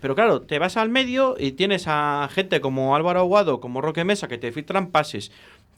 Pero 0.00 0.14
claro, 0.16 0.42
te 0.42 0.58
vas 0.58 0.76
al 0.76 0.88
medio 0.88 1.36
y 1.38 1.52
tienes 1.52 1.84
a 1.86 2.28
gente 2.32 2.60
como 2.60 2.96
Álvaro 2.96 3.20
Aguado, 3.20 3.60
como 3.60 3.80
Roque 3.80 4.04
Mesa, 4.04 4.26
que 4.26 4.36
te 4.38 4.50
filtran 4.50 4.88
pases, 4.90 5.30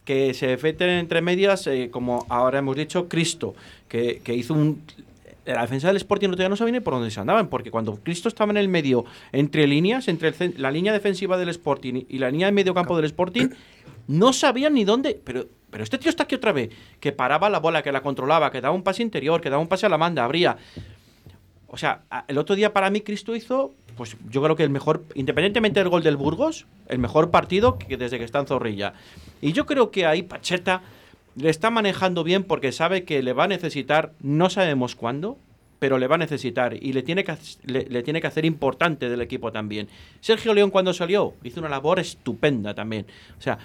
que 0.07 0.33
se 0.35 0.57
filtran 0.57 0.91
entre 0.91 1.21
medias, 1.21 1.67
eh, 1.67 1.89
como 1.91 2.25
ahora 2.31 2.59
hemos 2.61 2.75
dicho, 2.77 3.07
Cristo, 3.09 3.55
que, 3.89 4.21
que 4.25 4.35
hizo 4.35 4.55
un... 4.55 4.83
La 5.45 5.63
defensa 5.63 5.89
del 5.89 5.97
Sporting 5.97 6.31
día 6.31 6.49
no 6.49 6.57
sabía 6.57 6.73
ni 6.73 6.81
por 6.81 6.95
dónde 6.95 7.11
se 7.11 7.21
andaban, 7.21 7.49
porque 7.49 7.71
cuando 7.71 7.97
Cristo 7.97 8.29
estaba 8.29 8.51
en 8.51 8.57
el 8.57 8.69
medio, 8.69 9.05
entre 9.33 9.67
líneas, 9.67 10.09
entre 10.09 10.29
el 10.29 10.55
la 10.57 10.71
línea 10.71 10.93
defensiva 10.93 11.37
del 11.37 11.51
Sporting 11.51 12.05
y 12.09 12.19
la 12.19 12.31
línea 12.31 12.47
de 12.47 12.53
medio 12.53 12.73
campo 12.73 12.97
del 12.97 13.07
Sporting, 13.07 13.49
no 14.09 14.33
sabían 14.33 14.75
ni 14.75 14.85
dónde. 14.85 15.21
Pero, 15.23 15.47
pero 15.71 15.85
este 15.85 15.99
tío 15.99 16.09
está 16.09 16.23
aquí 16.25 16.35
otra 16.35 16.53
vez, 16.53 16.71
que 16.99 17.13
paraba 17.13 17.51
la 17.51 17.59
bola, 17.59 17.83
que 17.83 17.93
la 17.93 18.03
controlaba, 18.03 18.51
que 18.51 18.61
daba 18.61 18.75
un 18.75 18.83
pase 18.83 19.03
interior, 19.03 19.41
que 19.41 19.51
daba 19.51 19.61
un 19.61 19.69
pase 19.69 19.87
a 19.87 19.89
la 19.89 19.99
banda, 19.99 20.25
abría. 20.25 20.57
O 21.69 21.77
sea, 21.77 22.03
el 22.29 22.39
otro 22.39 22.55
día 22.55 22.73
para 22.73 22.89
mí 22.89 23.01
Cristo 23.01 23.35
hizo, 23.35 23.73
pues 23.97 24.17
yo 24.31 24.41
creo 24.41 24.55
que 24.55 24.63
el 24.63 24.71
mejor, 24.71 25.05
independientemente 25.15 25.81
del 25.81 25.89
gol 25.89 26.05
del 26.05 26.17
Burgos, 26.17 26.67
el 26.89 27.01
mejor 27.01 27.31
partido 27.33 27.79
que 27.79 27.97
desde 27.97 28.17
que 28.17 28.25
está 28.25 28.39
en 28.39 28.47
Zorrilla. 28.47 28.95
Y 29.43 29.53
yo 29.53 29.67
creo 29.67 29.91
que 29.91 30.07
ahí 30.07 30.23
Pacheta 30.23 30.83
le 31.37 31.51
está 31.51 31.71
manejando 31.71 32.25
bien 32.25 32.45
porque 32.45 32.73
sabe 32.73 33.05
que 33.05 33.23
le 33.23 33.33
va 33.33 33.45
a 33.45 33.49
necesitar, 33.49 34.13
no 34.21 34.51
sabemos 34.51 34.95
cuándo, 34.95 35.39
pero 35.79 35.99
le 35.99 36.07
va 36.07 36.15
a 36.15 36.19
necesitar 36.19 36.75
y 36.75 36.93
le 36.93 37.03
tiene 37.03 37.25
que, 37.25 37.37
le, 37.65 37.87
le 37.89 38.03
tiene 38.03 38.21
que 38.21 38.27
hacer 38.27 38.45
importante 38.45 39.09
del 39.09 39.21
equipo 39.21 39.53
también. 39.53 39.89
Sergio 40.21 40.55
León 40.55 40.71
cuando 40.71 40.95
salió 40.95 41.35
hizo 41.43 41.61
una 41.61 41.69
labor 41.69 41.99
estupenda 41.99 42.75
también. 42.75 43.07
O 43.39 43.43
sea, 43.43 43.59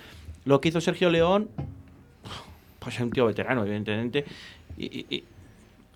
lo 0.46 0.60
que 0.60 0.70
hizo 0.70 0.82
Sergio 0.82 1.10
León, 1.10 1.50
pues 2.80 2.96
es 2.96 3.02
un 3.02 3.12
tío 3.12 3.26
veterano, 3.26 3.64
evidentemente. 3.64 4.26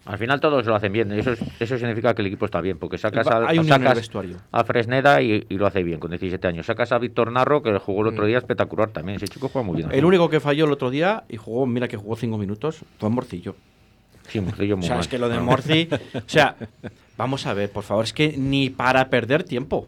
Al 0.05 0.17
final 0.17 0.39
todos 0.41 0.65
lo 0.65 0.75
hacen 0.75 0.91
bien. 0.91 1.11
Eso, 1.13 1.31
es- 1.31 1.39
eso 1.59 1.77
significa 1.77 2.13
que 2.13 2.21
el 2.21 2.27
equipo 2.27 2.45
está 2.45 2.59
bien, 2.59 2.77
porque 2.77 2.97
sacas 2.97 3.25
a, 3.27 3.47
hay 3.47 3.63
sacas 3.63 3.95
vestuario. 3.95 4.37
a 4.51 4.63
Fresneda 4.65 5.21
y, 5.21 5.45
y 5.47 5.57
lo 5.57 5.65
hace 5.65 5.81
bien 5.81 5.99
con 5.99 6.11
17 6.11 6.45
años. 6.47 6.65
Sacas 6.65 6.91
a 6.91 6.97
Víctor 6.97 7.31
Narro, 7.31 7.63
que 7.63 7.77
jugó 7.79 8.01
el 8.01 8.07
Mm. 8.11 8.13
otro 8.15 8.25
día 8.25 8.37
espectacular 8.37 8.89
también. 8.89 9.15
Ese 9.15 9.27
chico 9.29 9.47
juega 9.47 9.65
muy 9.65 9.77
bien. 9.77 9.89
El 9.93 10.03
único 10.03 10.29
que 10.29 10.39
falló 10.41 10.65
el 10.65 10.71
otro 10.73 10.89
día 10.89 11.23
y 11.29 11.37
jugó, 11.37 11.65
mira 11.65 11.87
que 11.87 11.95
jugó 11.97 12.15
cinco 12.17 12.37
minutos, 12.37 12.79
fue 12.99 13.09
Morcillo. 13.09 13.55
Sí, 14.27 14.41
Morcillo 14.41 14.73
O 14.75 14.77
muy 14.77 14.85
sea, 14.87 14.95
mal. 14.95 15.01
es 15.03 15.07
que 15.07 15.17
lo 15.17 15.29
de. 15.29 15.39
Morci. 15.39 15.87
o 16.15 16.21
sea, 16.27 16.55
vamos 17.17 17.45
a 17.47 17.53
ver, 17.53 17.71
por 17.71 17.83
favor, 17.83 18.03
es 18.03 18.11
que 18.13 18.35
ni 18.37 18.69
para 18.69 19.09
perder 19.09 19.43
tiempo. 19.43 19.87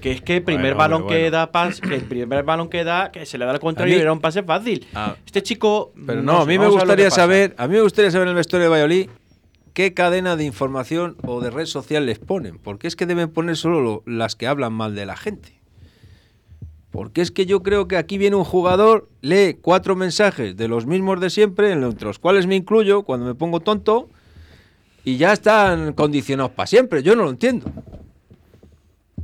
Que 0.00 0.12
es 0.12 0.22
que 0.22 0.36
el 0.38 0.42
primer 0.42 0.72
Bueno, 0.74 0.78
balón 0.78 1.02
hombre, 1.02 1.16
que 1.16 1.22
bueno. 1.24 1.36
da 1.36 1.52
pas, 1.52 1.78
que 1.78 1.94
el 1.94 2.04
primer 2.04 2.42
balón 2.42 2.70
que 2.70 2.84
da, 2.84 3.10
que 3.12 3.26
se 3.26 3.36
le 3.36 3.44
da 3.44 3.50
al 3.50 3.60
contrario 3.60 3.92
mí- 3.94 3.98
y 3.98 4.02
era 4.02 4.12
un 4.14 4.20
pase 4.20 4.42
fácil. 4.42 4.86
Ah. 4.94 5.14
Este 5.26 5.42
chico. 5.42 5.92
Pero 6.06 6.22
no, 6.22 6.38
a 6.40 6.46
mí 6.46 6.58
me 6.58 6.68
gustaría 6.68 7.10
saber, 7.10 7.54
a 7.58 7.68
mí 7.68 7.74
me 7.74 7.82
gustaría 7.82 8.10
saber 8.10 8.26
en 8.26 8.30
el 8.30 8.34
vestuario 8.36 8.64
de 8.64 8.70
Valladolid 8.70 9.10
qué 9.72 9.94
cadena 9.94 10.36
de 10.36 10.44
información 10.44 11.16
o 11.26 11.40
de 11.40 11.50
red 11.50 11.66
social 11.66 12.06
les 12.06 12.18
ponen, 12.18 12.58
porque 12.58 12.86
es 12.88 12.96
que 12.96 13.06
deben 13.06 13.30
poner 13.30 13.56
solo 13.56 13.80
lo- 13.80 14.02
las 14.06 14.36
que 14.36 14.46
hablan 14.46 14.72
mal 14.72 14.94
de 14.94 15.06
la 15.06 15.16
gente. 15.16 15.58
Porque 16.90 17.20
es 17.20 17.30
que 17.30 17.46
yo 17.46 17.62
creo 17.62 17.86
que 17.86 17.96
aquí 17.96 18.18
viene 18.18 18.34
un 18.36 18.44
jugador, 18.44 19.08
lee 19.20 19.56
cuatro 19.60 19.94
mensajes 19.94 20.56
de 20.56 20.66
los 20.68 20.86
mismos 20.86 21.20
de 21.20 21.30
siempre, 21.30 21.70
entre 21.72 22.04
los 22.06 22.18
cuales 22.18 22.46
me 22.48 22.56
incluyo 22.56 23.02
cuando 23.04 23.26
me 23.26 23.34
pongo 23.34 23.60
tonto, 23.60 24.08
y 25.04 25.16
ya 25.16 25.32
están 25.32 25.92
condicionados 25.92 26.52
para 26.52 26.66
siempre. 26.66 27.02
Yo 27.02 27.14
no 27.14 27.22
lo 27.24 27.30
entiendo. 27.30 27.70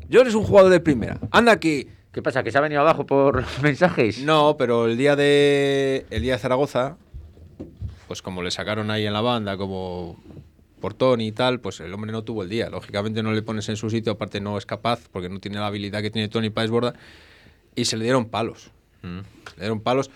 Yo 0.08 0.20
eres 0.20 0.34
un 0.34 0.44
jugador 0.44 0.70
de 0.70 0.80
primera. 0.80 1.18
Anda 1.32 1.52
aquí. 1.52 1.88
¿Qué 2.12 2.22
pasa? 2.22 2.42
¿Que 2.42 2.50
se 2.50 2.56
ha 2.58 2.60
venido 2.62 2.80
abajo 2.80 3.04
por 3.04 3.44
mensajes? 3.62 4.20
No, 4.22 4.56
pero 4.56 4.86
el 4.86 4.96
día 4.96 5.16
de 5.16 6.06
el 6.10 6.22
día 6.22 6.34
de 6.34 6.38
Zaragoza, 6.38 6.96
pues 8.06 8.22
como 8.22 8.42
le 8.42 8.50
sacaron 8.50 8.90
ahí 8.90 9.06
en 9.06 9.12
la 9.12 9.20
banda, 9.20 9.56
como 9.56 10.16
portón 10.80 11.20
y 11.20 11.32
tal, 11.32 11.60
pues 11.60 11.80
el 11.80 11.92
hombre 11.92 12.12
no 12.12 12.22
tuvo 12.22 12.42
el 12.42 12.48
día. 12.48 12.70
Lógicamente 12.70 13.22
no 13.22 13.32
le 13.32 13.42
pones 13.42 13.68
en 13.68 13.76
su 13.76 13.90
sitio, 13.90 14.12
aparte 14.12 14.40
no 14.40 14.58
es 14.58 14.66
capaz, 14.66 15.00
porque 15.10 15.28
no 15.28 15.40
tiene 15.40 15.58
la 15.58 15.66
habilidad 15.66 16.02
que 16.02 16.10
tiene 16.10 16.28
Tony 16.28 16.50
para 16.50 16.62
desbordar, 16.62 16.94
y 17.74 17.84
se 17.86 17.96
le 17.96 18.04
dieron 18.04 18.26
palos. 18.26 18.70
Mm. 19.02 19.18
Le 19.18 19.60
dieron 19.60 19.80
palos, 19.80 20.10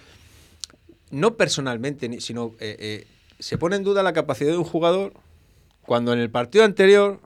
no 1.10 1.34
personalmente, 1.36 2.20
sino 2.20 2.54
eh, 2.60 2.76
eh, 2.78 3.06
se 3.38 3.58
pone 3.58 3.76
en 3.76 3.84
duda 3.84 4.02
la 4.02 4.12
capacidad 4.12 4.50
de 4.50 4.58
un 4.58 4.64
jugador 4.64 5.12
cuando 5.82 6.12
en 6.12 6.20
el 6.20 6.30
partido 6.30 6.64
anterior 6.64 7.20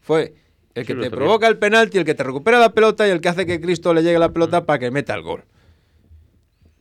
fue 0.00 0.34
el 0.74 0.86
que 0.86 0.94
Sí, 0.94 1.00
te 1.00 1.10
provoca 1.10 1.48
el 1.48 1.58
penalti, 1.58 1.98
el 1.98 2.04
que 2.04 2.14
te 2.14 2.22
recupera 2.22 2.58
la 2.58 2.72
pelota 2.72 3.06
y 3.06 3.10
el 3.10 3.20
que 3.20 3.28
hace 3.28 3.44
que 3.44 3.60
Cristo 3.60 3.92
le 3.92 4.02
llegue 4.02 4.18
la 4.18 4.32
pelota 4.32 4.64
para 4.64 4.78
que 4.78 4.90
meta 4.90 5.14
el 5.14 5.22
gol. 5.22 5.44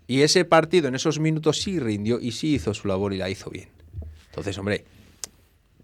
Y 0.07 0.21
ese 0.21 0.45
partido 0.45 0.87
en 0.87 0.95
esos 0.95 1.19
minutos 1.19 1.61
sí 1.61 1.79
rindió 1.79 2.19
y 2.19 2.31
sí 2.31 2.55
hizo 2.55 2.73
su 2.73 2.87
labor 2.87 3.13
y 3.13 3.17
la 3.17 3.29
hizo 3.29 3.49
bien. 3.49 3.67
Entonces, 4.29 4.57
hombre, 4.57 4.85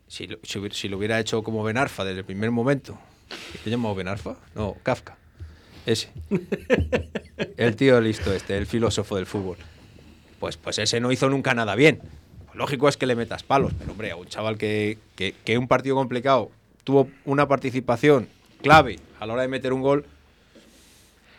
si 0.08 0.28
lo, 0.28 0.38
si 0.44 0.88
lo 0.88 0.98
hubiera 0.98 1.20
hecho 1.20 1.44
como 1.44 1.64
Benarfa 1.64 2.06
desde 2.06 2.20
el 2.20 2.26
primer 2.26 2.52
momento. 2.52 2.98
¿Se 3.64 3.70
llamado 3.70 3.96
Benarfa? 3.96 4.36
No, 4.56 4.78
Kafka. 4.84 5.18
Ese. 5.86 6.10
El 7.58 7.76
tío 7.76 8.00
listo 8.00 8.32
este, 8.32 8.58
el 8.58 8.66
filósofo 8.66 9.18
del 9.18 9.26
fútbol. 9.26 9.58
Pues, 10.40 10.56
pues 10.56 10.80
ese 10.80 11.00
no 11.00 11.12
hizo 11.12 11.30
nunca 11.30 11.54
nada 11.54 11.76
bien. 11.76 12.00
Pues 12.46 12.56
lógico 12.56 12.88
es 12.88 12.96
que 12.96 13.06
le 13.06 13.16
metas 13.16 13.44
palos, 13.44 13.74
pero 13.78 13.92
hombre, 13.92 14.12
a 14.12 14.16
un 14.16 14.28
chaval 14.28 14.58
que, 14.58 14.98
que, 15.16 15.34
que 15.44 15.58
un 15.58 15.68
partido 15.68 15.96
complicado 15.96 16.52
tuvo 16.84 17.10
una 17.26 17.48
participación 17.48 18.28
clave 18.62 19.00
a 19.20 19.26
la 19.26 19.34
hora 19.34 19.42
de 19.42 19.48
meter 19.48 19.74
un 19.74 19.82
gol, 19.82 20.06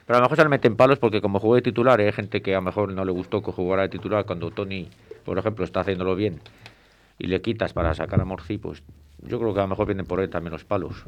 Pero 0.07 0.19
a 0.19 0.21
lo 0.21 0.25
mejor 0.25 0.37
se 0.37 0.43
le 0.43 0.49
meten 0.51 0.77
palos 0.77 0.99
porque 0.99 1.21
como 1.21 1.41
jugó 1.41 1.55
de 1.55 1.63
titular, 1.63 2.01
hay 2.01 2.13
gente 2.13 2.43
que 2.43 2.55
a 2.55 2.59
lo 2.59 2.63
mejor 2.63 2.93
no 2.93 3.05
le 3.05 3.13
gustó 3.13 3.43
que 3.43 3.53
jugara 3.53 3.83
de 3.83 3.89
titular 3.89 4.27
cuando 4.27 4.51
Tony, 4.51 4.89
por 5.25 5.39
ejemplo, 5.39 5.65
está 5.65 5.81
haciéndolo 5.81 6.15
bien 6.15 6.41
y 7.19 7.27
le 7.27 7.41
quitas 7.41 7.73
para 7.73 7.95
sacar 7.95 8.21
a 8.21 8.25
Morci, 8.25 8.59
pues 8.59 8.83
yo 9.23 9.39
creo 9.39 9.55
que 9.55 9.61
a 9.61 9.63
lo 9.63 9.69
mejor 9.69 9.87
vienen 9.87 10.07
por 10.07 10.21
él 10.21 10.29
también 10.29 10.53
los 10.53 10.65
palos. 10.65 11.05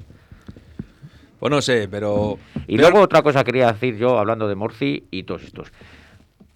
pues 1.38 1.50
no 1.50 1.60
sé, 1.60 1.88
pero... 1.90 2.38
Y 2.66 2.78
luego 2.78 3.00
otra 3.00 3.22
cosa 3.22 3.44
quería 3.44 3.72
decir 3.72 3.96
yo, 3.96 4.18
hablando 4.18 4.48
de 4.48 4.54
Morci 4.54 5.04
y 5.10 5.24
todos 5.24 5.42
estos. 5.42 5.72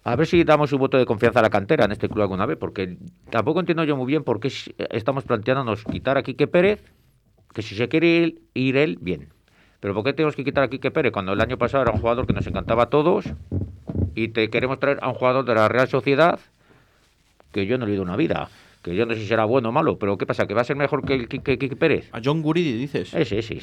A 0.03 0.15
ver 0.15 0.25
si 0.25 0.43
damos 0.43 0.73
un 0.73 0.79
voto 0.79 0.97
de 0.97 1.05
confianza 1.05 1.39
a 1.39 1.43
la 1.43 1.51
cantera 1.51 1.85
en 1.85 1.91
este 1.91 2.09
club 2.09 2.23
alguna 2.23 2.47
vez, 2.47 2.57
porque 2.57 2.97
tampoco 3.29 3.59
entiendo 3.59 3.83
yo 3.83 3.95
muy 3.95 4.07
bien 4.07 4.23
por 4.23 4.39
qué 4.39 4.51
estamos 4.89 5.25
planteándonos 5.25 5.83
quitar 5.83 6.17
a 6.17 6.23
Quique 6.23 6.47
Pérez, 6.47 6.81
que 7.53 7.61
si 7.61 7.75
se 7.75 7.87
quiere 7.87 8.35
ir 8.55 8.77
él, 8.77 8.97
bien. 8.99 9.27
Pero 9.81 9.93
¿por 9.93 10.03
qué 10.05 10.13
tenemos 10.13 10.35
que 10.35 10.43
quitar 10.45 10.63
a 10.63 10.67
Quique 10.69 10.91
Pérez 10.91 11.11
cuando 11.11 11.33
el 11.33 11.41
año 11.41 11.57
pasado 11.57 11.83
era 11.83 11.91
un 11.91 11.99
jugador 11.99 12.25
que 12.25 12.33
nos 12.33 12.47
encantaba 12.47 12.83
a 12.83 12.89
todos 12.89 13.25
y 14.15 14.29
te 14.29 14.49
queremos 14.49 14.79
traer 14.79 14.99
a 15.01 15.09
un 15.09 15.15
jugador 15.15 15.43
de 15.43 15.53
la 15.55 15.67
Real 15.67 15.87
Sociedad 15.89 16.39
que 17.51 17.65
yo 17.65 17.77
no 17.77 17.85
le 17.85 17.91
he 17.91 17.95
ido 17.95 18.03
una 18.03 18.15
vida? 18.15 18.47
Que 18.83 18.95
yo 18.95 19.05
no 19.05 19.13
sé 19.13 19.19
si 19.19 19.27
será 19.27 19.45
bueno 19.45 19.69
o 19.69 19.71
malo, 19.71 19.97
pero 19.99 20.17
¿qué 20.17 20.25
pasa? 20.25 20.47
¿Que 20.47 20.53
va 20.53 20.61
a 20.61 20.63
ser 20.63 20.75
mejor 20.75 21.03
que 21.05 21.27
que 21.27 21.57
Quique 21.57 21.75
Pérez? 21.75 22.09
A 22.13 22.19
John 22.23 22.41
Guridi 22.41 22.73
dices. 22.73 23.13
Ese, 23.13 23.39
ese. 23.39 23.59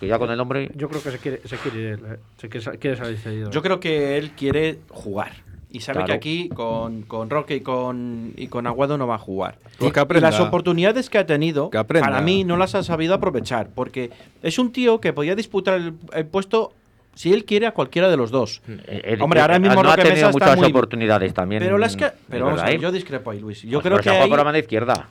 Que 0.00 0.06
ya 0.06 0.18
con 0.18 0.30
el 0.30 0.36
nombre... 0.38 0.70
Yo 0.74 0.88
creo 0.88 1.02
que 1.02 1.10
se 1.10 1.18
quiere, 1.18 1.40
se 1.46 1.56
quiere, 1.56 1.78
ir, 1.80 2.00
eh, 2.06 2.18
se 2.38 2.48
quiere, 2.48 2.64
sa- 2.64 2.72
quiere 2.78 2.96
salir 2.96 3.18
cedido. 3.18 3.50
Yo 3.50 3.60
creo 3.62 3.80
que 3.80 4.16
él 4.16 4.30
quiere 4.32 4.78
jugar. 4.88 5.32
Y 5.74 5.80
sabe 5.80 5.96
Claro. 6.00 6.06
que 6.08 6.12
aquí 6.12 6.48
con, 6.50 7.02
con 7.02 7.30
Roque 7.30 7.56
y 7.56 7.60
con, 7.60 8.34
y 8.36 8.48
con 8.48 8.66
Aguado 8.66 8.98
no 8.98 9.06
va 9.06 9.14
a 9.14 9.18
jugar. 9.18 9.56
Pues 9.78 9.92
que 9.92 10.20
las 10.20 10.38
oportunidades 10.38 11.08
que 11.08 11.16
ha 11.18 11.26
tenido, 11.26 11.70
Que 11.70 11.82
para 11.82 12.20
mí 12.20 12.44
no 12.44 12.56
las 12.58 12.74
ha 12.74 12.82
sabido 12.82 13.14
aprovechar. 13.14 13.68
Porque 13.74 14.10
es 14.42 14.58
un 14.58 14.70
tío 14.70 15.00
que 15.00 15.12
podía 15.14 15.34
disputar 15.34 15.74
el, 15.78 15.94
el 16.12 16.26
puesto, 16.26 16.72
si 17.14 17.32
él 17.32 17.44
quiere, 17.46 17.66
a 17.66 17.72
cualquiera 17.72 18.10
de 18.10 18.16
los 18.18 18.30
dos. 18.30 18.60
Eh, 18.68 19.00
eh, 19.04 19.18
Hombre, 19.20 19.40
ahora 19.40 19.56
eh, 19.56 19.60
mismo 19.60 19.82
no 19.82 19.90
ha 19.90 19.96
tenido 19.96 20.14
Mesa 20.14 20.28
está 20.28 20.44
muchas 20.46 20.56
muy- 20.58 20.68
oportunidades 20.68 21.32
también. 21.32 21.62
Pero 21.62 21.78
las 21.78 21.96
que. 21.96 22.10
Pero 22.28 22.44
vamos 22.46 22.62
ver, 22.62 22.78
yo 22.78 22.92
discrepo 22.92 23.30
ahí, 23.30 23.40
Luis. 23.40 23.62
Yo 23.62 23.80
Pues, 23.80 23.94
creo 23.94 23.98
que. 24.02 24.10
ahí- 24.10 24.28
por 24.28 24.36
la 24.38 24.44
banda 24.44 24.58
izquierda. 24.58 25.08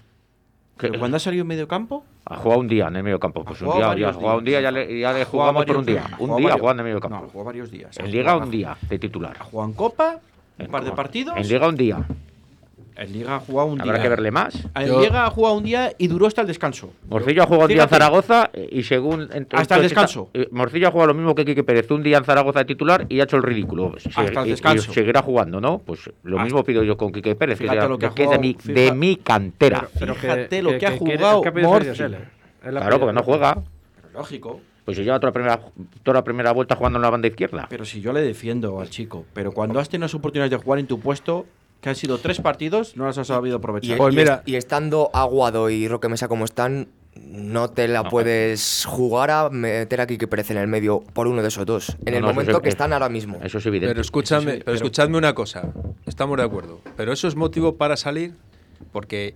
pero 0.78 0.98
cuando 1.00 1.18
ha 1.18 1.20
salido 1.20 1.42
en 1.42 1.48
medio 1.48 1.68
campo, 1.68 2.04
Ha 2.26 2.36
jugado 2.38 2.62
un 2.62 2.68
día 2.68 2.88
en 2.88 2.96
el 2.96 3.04
medio 3.04 3.20
campo. 3.20 3.44
Pues 3.44 3.60
un 3.62 3.74
día, 3.78 3.92
ha 4.10 4.14
jugado 4.14 4.38
un 4.40 4.44
día, 4.46 4.62
ya 4.62 4.70
le, 4.72 5.00
ya 5.00 5.12
le 5.12 5.26
jugamos 5.26 5.66
por 5.66 5.78
un 5.78 5.86
día. 5.86 6.02
días. 6.08 6.20
Un 6.20 6.38
día 6.38 6.54
jugando 6.54 6.82
en 6.82 6.86
medio 6.86 7.00
No, 7.00 7.02
campo. 7.10 7.30
jugó 7.32 7.44
varios 7.44 7.70
días. 7.72 7.98
en 8.00 8.12
Liga 8.12 8.36
un 8.38 8.50
día 8.52 8.78
de 8.90 9.00
titular. 9.00 9.38
En 9.52 9.74
Copa, 9.74 10.20
un 10.66 10.72
par 10.72 10.84
de 10.84 10.92
partidos. 10.92 11.36
En 11.38 11.48
Liga 11.48 11.68
un 11.68 11.76
día. 11.76 12.06
En 12.98 13.14
Liga 13.14 13.38
ha 13.38 13.40
jugado 13.40 13.70
un 13.70 13.82
Habrá 13.82 13.94
día. 13.94 14.04
que 14.04 14.10
verle 14.10 14.32
más. 14.32 14.54
En 14.76 14.88
Yo- 14.88 15.02
Liga 15.02 15.26
ha 15.26 15.30
jugado 15.32 15.56
un 15.56 15.64
día 15.64 15.92
y 15.98 16.08
duró 16.08 16.28
hasta 16.28 16.42
el 16.42 16.48
descanso. 16.48 16.92
Morcillo 17.10 17.42
ha 17.42 17.46
jugado 17.48 17.64
un 17.66 17.70
día 17.74 17.84
en. 17.84 17.90
Zaragoza 17.90 18.52
y 18.70 18.84
según... 18.84 19.22
entre- 19.34 19.58
Hasta 19.60 19.76
el 19.76 19.86
está- 19.86 20.02
descanso. 20.02 20.30
eh, 20.34 20.48
Morcillo 20.52 20.90
ha 20.90 20.92
jugado 20.92 21.08
lo 21.08 21.14
mismo 21.16 21.34
que 21.34 21.44
Quique 21.46 21.64
Pérez, 21.64 21.90
un 21.90 22.04
día 22.04 22.18
en 22.18 22.26
Zaragoza 22.26 22.60
de 22.60 22.66
titular 22.66 23.06
y 23.10 23.20
ha 23.20 23.24
hecho 23.24 23.38
el 23.38 23.44
ridículo. 23.44 23.94
Se- 23.98 24.10
Hasta 24.10 24.42
el 24.42 24.46
y- 24.46 24.50
y 24.50 24.52
descanso. 24.52 24.94
seguirá 24.94 25.22
jugando, 25.24 25.60
¿no? 25.60 25.80
Pues 25.80 26.12
lo 26.24 26.36
Hasta- 26.38 26.44
mismo 26.44 26.64
pido 26.64 26.84
yo 26.84 26.96
con 26.98 27.12
Quique 27.12 27.34
Pérez, 27.36 27.58
que, 27.58 27.64
Fíjate 27.64 27.80
sea- 27.80 27.90
lo 27.90 27.98
que 27.98 28.06
ha 28.06 28.10
que 28.14 28.24
es 28.26 28.30
de 28.30 28.40
mi, 28.40 28.54
fija- 28.54 28.74
de 28.74 28.92
mi 28.92 29.16
cantera. 29.16 29.88
Pero 29.98 30.14
Fíjate 30.14 30.62
lo 30.62 30.78
que 30.78 30.86
ha 30.86 30.98
jugado 30.98 31.42
que 31.42 31.50
ha 31.50 31.54
pedido 31.54 31.70
Morci. 31.72 31.86
Dios 31.86 32.00
él. 32.02 32.14
Él 32.64 32.78
ha 32.78 32.82
Claro, 32.82 33.00
porque 33.00 33.14
no 33.14 33.24
juega. 33.24 33.58
Lógico. 34.14 34.60
Pues 34.86 34.98
si 34.98 35.04
lleva 35.04 35.20
toda 35.20 35.30
la 35.30 35.34
primera, 35.34 35.60
toda 36.04 36.16
la 36.16 36.24
primera 36.24 36.52
vuelta 36.54 36.76
jugando 36.76 36.98
en 36.98 37.04
la 37.04 37.10
banda 37.10 37.28
izquierda. 37.28 37.68
Pero 37.70 37.86
si 37.86 38.02
yo 38.02 38.14
le 38.14 38.22
defiendo 38.22 38.80
al 38.80 38.90
chico, 38.90 39.26
pero 39.34 39.52
cuando 39.52 39.80
has 39.80 39.90
tenido 39.90 40.06
las 40.06 40.16
oportunidades 40.16 40.52
de 40.52 40.58
jugar 40.58 40.80
en 40.80 40.88
tu 40.88 41.00
puesto, 41.00 41.46
que 41.82 41.90
han 41.90 41.96
sido 41.96 42.18
tres 42.20 42.40
partidos, 42.42 42.96
no 42.98 43.06
las 43.06 43.18
has 43.18 43.28
sabido 43.28 43.56
Y, 43.56 43.60
aprovechar. 43.60 43.98
Pues 43.98 44.14
y 44.14 44.18
mira. 44.18 44.42
es- 44.46 44.52
y 44.52 44.56
estando 44.56 45.10
Aguado 45.14 45.70
y 45.70 45.88
Roque 45.88 46.10
Mesa 46.10 46.28
como 46.28 46.46
están, 46.46 46.88
no 47.16 47.70
te 47.70 47.88
la 47.88 48.04
puedes 48.10 48.86
jugar 48.88 49.32
a 49.32 49.50
meter 49.50 50.00
aquí 50.02 50.18
que 50.18 50.28
Pérez 50.28 50.50
en 50.52 50.58
el 50.58 50.68
medio 50.68 51.02
por 51.14 51.28
uno 51.28 51.42
de 51.42 51.48
esos 51.50 51.66
dos. 51.66 51.98
En 52.06 52.14
No, 52.14 52.18
el 52.18 52.22
no, 52.22 52.28
momento 52.30 52.58
es- 52.58 52.60
que 52.64 52.70
están 52.70 52.94
ahora 52.94 53.10
mismo. 53.10 53.40
Eso 53.44 53.58
es 53.58 53.66
evidente. 53.66 53.92
Pero 53.94 54.02
escúchame, 54.02 54.62
pero- 54.64 54.74
escuchadme 54.74 55.18
una 55.18 55.34
cosa. 55.34 55.72
Estamos 56.06 56.38
de 56.38 56.44
acuerdo. 56.44 56.80
Pero 56.98 57.12
eso 57.14 57.28
es 57.28 57.36
motivo 57.36 57.76
para 57.76 57.98
salir 57.98 58.34
porque 58.92 59.36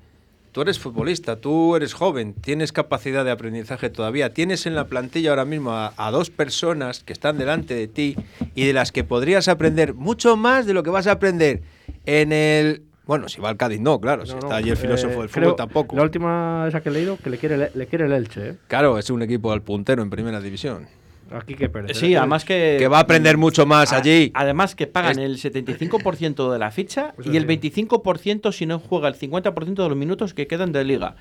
tú 0.56 0.62
eres 0.62 0.80
futbolista, 0.80 1.36
tú 1.36 1.76
eres 1.76 1.94
joven, 1.94 2.34
tienes 2.34 2.72
capacidad 2.72 3.26
de 3.26 3.32
aprendizaje 3.32 3.89
todavía, 3.89 4.34
tienes 4.34 4.65
en 4.65 4.74
la 4.74 4.86
plantilla 4.86 5.32
ahora 5.32 5.44
mismo 5.44 5.72
a, 5.72 5.94
a 5.98 6.12
dos 6.12 6.30
personas 6.30 7.04
que 7.04 7.12
están 7.12 7.38
delante 7.38 7.74
de 7.74 7.89
ti 7.89 8.15
y 8.56 8.65
de 8.65 8.72
las 8.72 8.94
que 8.94 9.04
podrías 9.04 9.50
aprender 9.50 9.94
mucho 9.94 10.38
más 10.38 10.65
de 10.65 10.74
lo 10.74 10.82
que 10.82 10.91
vas 10.91 11.08
a 11.08 11.12
aprender 11.12 11.62
en 12.06 12.32
el... 12.32 12.84
Bueno, 13.06 13.28
si 13.28 13.41
va 13.41 13.50
al 13.50 13.58
Cádiz, 13.58 13.82
no, 13.82 14.00
claro. 14.00 14.26
si 14.26 14.32
no, 14.32 14.39
está 14.39 14.56
allí 14.56 14.70
el 14.70 14.78
filósofo 14.78 15.15
eh, 15.15 15.22
del 15.24 15.30
fútbol, 15.30 15.58
tampoco. 15.58 15.98
La 15.98 16.04
última 16.04 16.63
esa 16.70 16.80
que 16.80 16.88
he 16.88 16.94
leído, 16.94 17.18
que 17.18 17.30
le 17.30 17.38
quiere, 17.38 17.72
le 17.76 17.88
quiere 17.88 18.06
el 18.06 18.13
Elche, 18.13 18.52
¿eh? 18.52 18.56
Claro, 18.70 18.98
es 18.98 19.10
un 19.10 19.24
equipo 19.24 19.52
al 19.52 19.62
puntero 19.62 20.04
en 20.04 20.10
primera 20.10 20.39
división. 20.39 20.88
Aquí 21.31 21.55
que 21.55 21.69
Pérez. 21.69 21.97
Sí, 21.97 22.13
¿eh? 22.13 22.17
además 22.17 22.45
que... 22.45 22.75
Que 22.79 22.88
va 22.88 22.97
a 22.97 23.01
aprender 23.01 23.38
mucho 23.38 23.65
más 23.65 23.91
A- 23.93 23.97
allí. 23.97 24.31
Además 24.35 24.75
que 24.75 24.88
pagan 24.88 25.17
el 25.19 25.38
75% 25.38 26.51
de 26.51 26.59
la 26.59 26.71
ficha 26.71 27.13
Eso 27.17 27.31
y 27.31 27.38
el 27.38 27.43
sí. 27.47 27.71
25% 27.88 28.51
si 28.51 28.65
no 28.65 28.79
juega 28.79 29.07
el 29.07 29.15
50% 29.15 29.73
de 29.75 29.89
los 29.89 29.97
minutos 29.97 30.33
que 30.33 30.47
quedan 30.47 30.71
de 30.71 30.83
liga. 30.83 31.15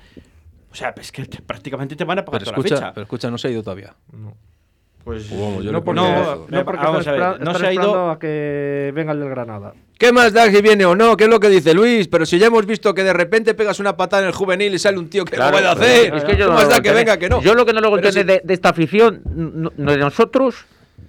O 0.71 0.75
sea, 0.75 0.93
es 0.99 1.11
que 1.11 1.25
te- 1.25 1.41
prácticamente 1.41 1.95
te 1.95 2.03
van 2.03 2.19
a 2.19 2.25
pagar 2.25 2.41
Pero 2.43 2.51
toda 2.51 2.63
la 2.69 2.75
ficha. 2.75 2.93
pero 2.93 3.03
escucha, 3.03 3.31
no 3.31 3.37
se 3.37 3.47
ha 3.47 3.51
ido 3.51 3.63
todavía. 3.63 3.95
Pues 5.05 5.29
yo 5.29 5.71
no 5.71 5.83
porque, 5.83 6.01
no, 6.01 6.07
eso. 6.21 6.47
no 6.49 6.65
porque 6.65 6.83
vamos 6.83 7.07
a 7.07 7.11
ver, 7.11 7.39
no 7.39 7.53
se 7.53 7.67
ha 7.67 7.71
ido- 7.71 7.81
esperando 7.83 8.09
a 8.09 8.17
que 8.19 8.91
venga 8.95 9.11
el 9.13 9.19
del 9.19 9.29
Granada. 9.29 9.73
¿Qué 9.99 10.11
más 10.11 10.33
da 10.33 10.49
si 10.49 10.61
viene 10.61 10.83
o 10.83 10.95
no? 10.95 11.15
¿Qué 11.15 11.25
es 11.25 11.29
lo 11.29 11.39
que 11.39 11.47
dice 11.47 11.73
Luis? 11.75 12.07
Pero 12.07 12.25
si 12.25 12.39
ya 12.39 12.47
hemos 12.47 12.65
visto 12.65 12.93
que 12.95 13.03
de 13.03 13.13
repente 13.13 13.53
pegas 13.53 13.79
una 13.79 13.95
patada 13.95 14.23
en 14.23 14.29
el 14.29 14.33
juvenil 14.33 14.73
y 14.73 14.79
sale 14.79 14.97
un 14.97 15.07
tío 15.07 15.23
que 15.23 15.35
Claro, 15.35 15.51
no 15.51 15.57
puede 15.57 15.67
hacer. 15.69 16.15
es 16.15 16.23
que 16.23 16.31
yo 16.31 16.37
¿Qué 16.37 16.43
no 16.45 16.53
más 16.53 16.63
lo 16.63 16.69
da 16.69 16.81
que 16.81 16.91
venga 16.91 17.17
que 17.17 17.29
no? 17.29 17.39
Yo 17.41 17.53
lo 17.53 17.65
que 17.67 17.71
no 17.73 17.81
lo 17.81 17.89
entiendo 17.95 18.19
si- 18.19 18.25
de, 18.25 18.41
de 18.43 18.53
esta 18.55 18.69
afición, 18.69 19.21
no, 19.25 19.71
no 19.77 19.91
de 19.91 19.97
nosotros, 19.99 20.65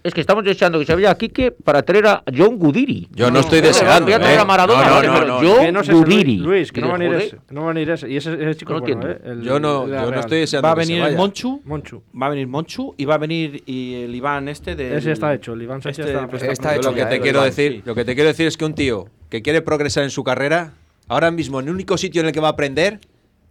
es 0.06 0.14
que 0.14 0.20
estamos 0.20 0.44
deseando 0.44 0.78
que 0.78 0.86
se 0.86 0.94
vaya 0.94 1.10
a 1.10 1.14
Quique 1.18 1.50
para 1.52 1.82
traer 1.82 2.06
a 2.06 2.22
John 2.36 2.56
Gudiri. 2.58 3.08
Yo 3.12 3.30
no 3.30 3.40
estoy 3.40 3.60
Voy 3.60 3.68
a 3.68 3.72
deseando, 3.72 4.06
traer 4.06 4.38
¿eh? 4.38 4.40
a 4.40 4.44
Maradona, 4.44 4.88
No, 4.88 5.02
no, 5.02 5.18
pero 5.20 5.38
John 5.40 5.64
que 5.66 5.72
no 5.72 5.84
sé 5.84 5.92
ese 5.92 6.00
Gudiri. 6.00 6.36
Luis, 6.38 6.72
que 6.72 6.80
no 6.80 6.88
va 6.88 6.94
a 6.94 6.98
venir 6.98 7.12
Joder, 7.14 7.26
ese. 7.26 7.36
No 7.50 7.60
va 7.64 7.70
a 7.70 7.72
venir 7.74 7.90
ese. 7.90 8.08
Y 8.10 8.16
ese, 8.16 8.34
ese 8.34 8.54
chico 8.56 8.72
No 8.72 8.78
es 8.78 8.82
bueno, 8.82 9.00
entiendo. 9.02 9.28
¿eh? 9.28 9.32
El- 9.32 9.42
Yo 9.42 9.60
no, 9.60 9.86
yo 9.88 10.10
no 10.10 10.20
estoy 10.20 10.40
deseando 10.40 10.66
va 10.68 10.72
a 10.72 10.76
que 10.76 10.84
se 10.84 10.88
venir 10.92 11.02
el 11.02 11.08
vaya. 11.08 11.16
Monchu, 11.18 11.60
Monchu. 11.64 12.02
va 12.20 12.26
a 12.26 12.30
venir 12.30 12.46
Monchu 12.46 12.94
y 12.96 13.04
va 13.04 13.14
a 13.14 13.18
venir 13.18 13.62
y 13.66 13.94
el 14.04 14.14
Iván 14.14 14.48
este 14.48 14.76
de 14.76 14.96
Ese 14.96 15.12
está 15.12 15.34
hecho, 15.34 15.52
el 15.54 15.62
Iván 15.62 15.82
Sánchez 15.82 16.06
Este- 16.06 16.24
está, 16.36 16.46
está 16.52 16.76
hecho 16.76 16.88
lo 16.90 16.94
que 16.94 17.00
ya, 17.00 17.08
te 17.08 17.16
eh, 17.16 17.20
quiero 17.20 17.38
Iván, 17.38 17.48
decir, 17.50 17.72
sí. 17.72 17.82
lo 17.84 17.94
que 17.94 18.04
te 18.04 18.14
quiero 18.14 18.28
decir 18.28 18.46
es 18.46 18.56
que 18.56 18.64
un 18.64 18.74
tío 18.74 19.06
que 19.28 19.42
quiere 19.42 19.60
progresar 19.62 20.04
en 20.04 20.10
su 20.10 20.22
carrera, 20.24 20.72
ahora 21.08 21.30
mismo 21.30 21.60
el 21.60 21.68
único 21.68 21.98
sitio 21.98 22.20
en 22.20 22.28
el 22.28 22.32
que 22.32 22.40
va 22.40 22.48
a 22.48 22.52
aprender 22.52 23.00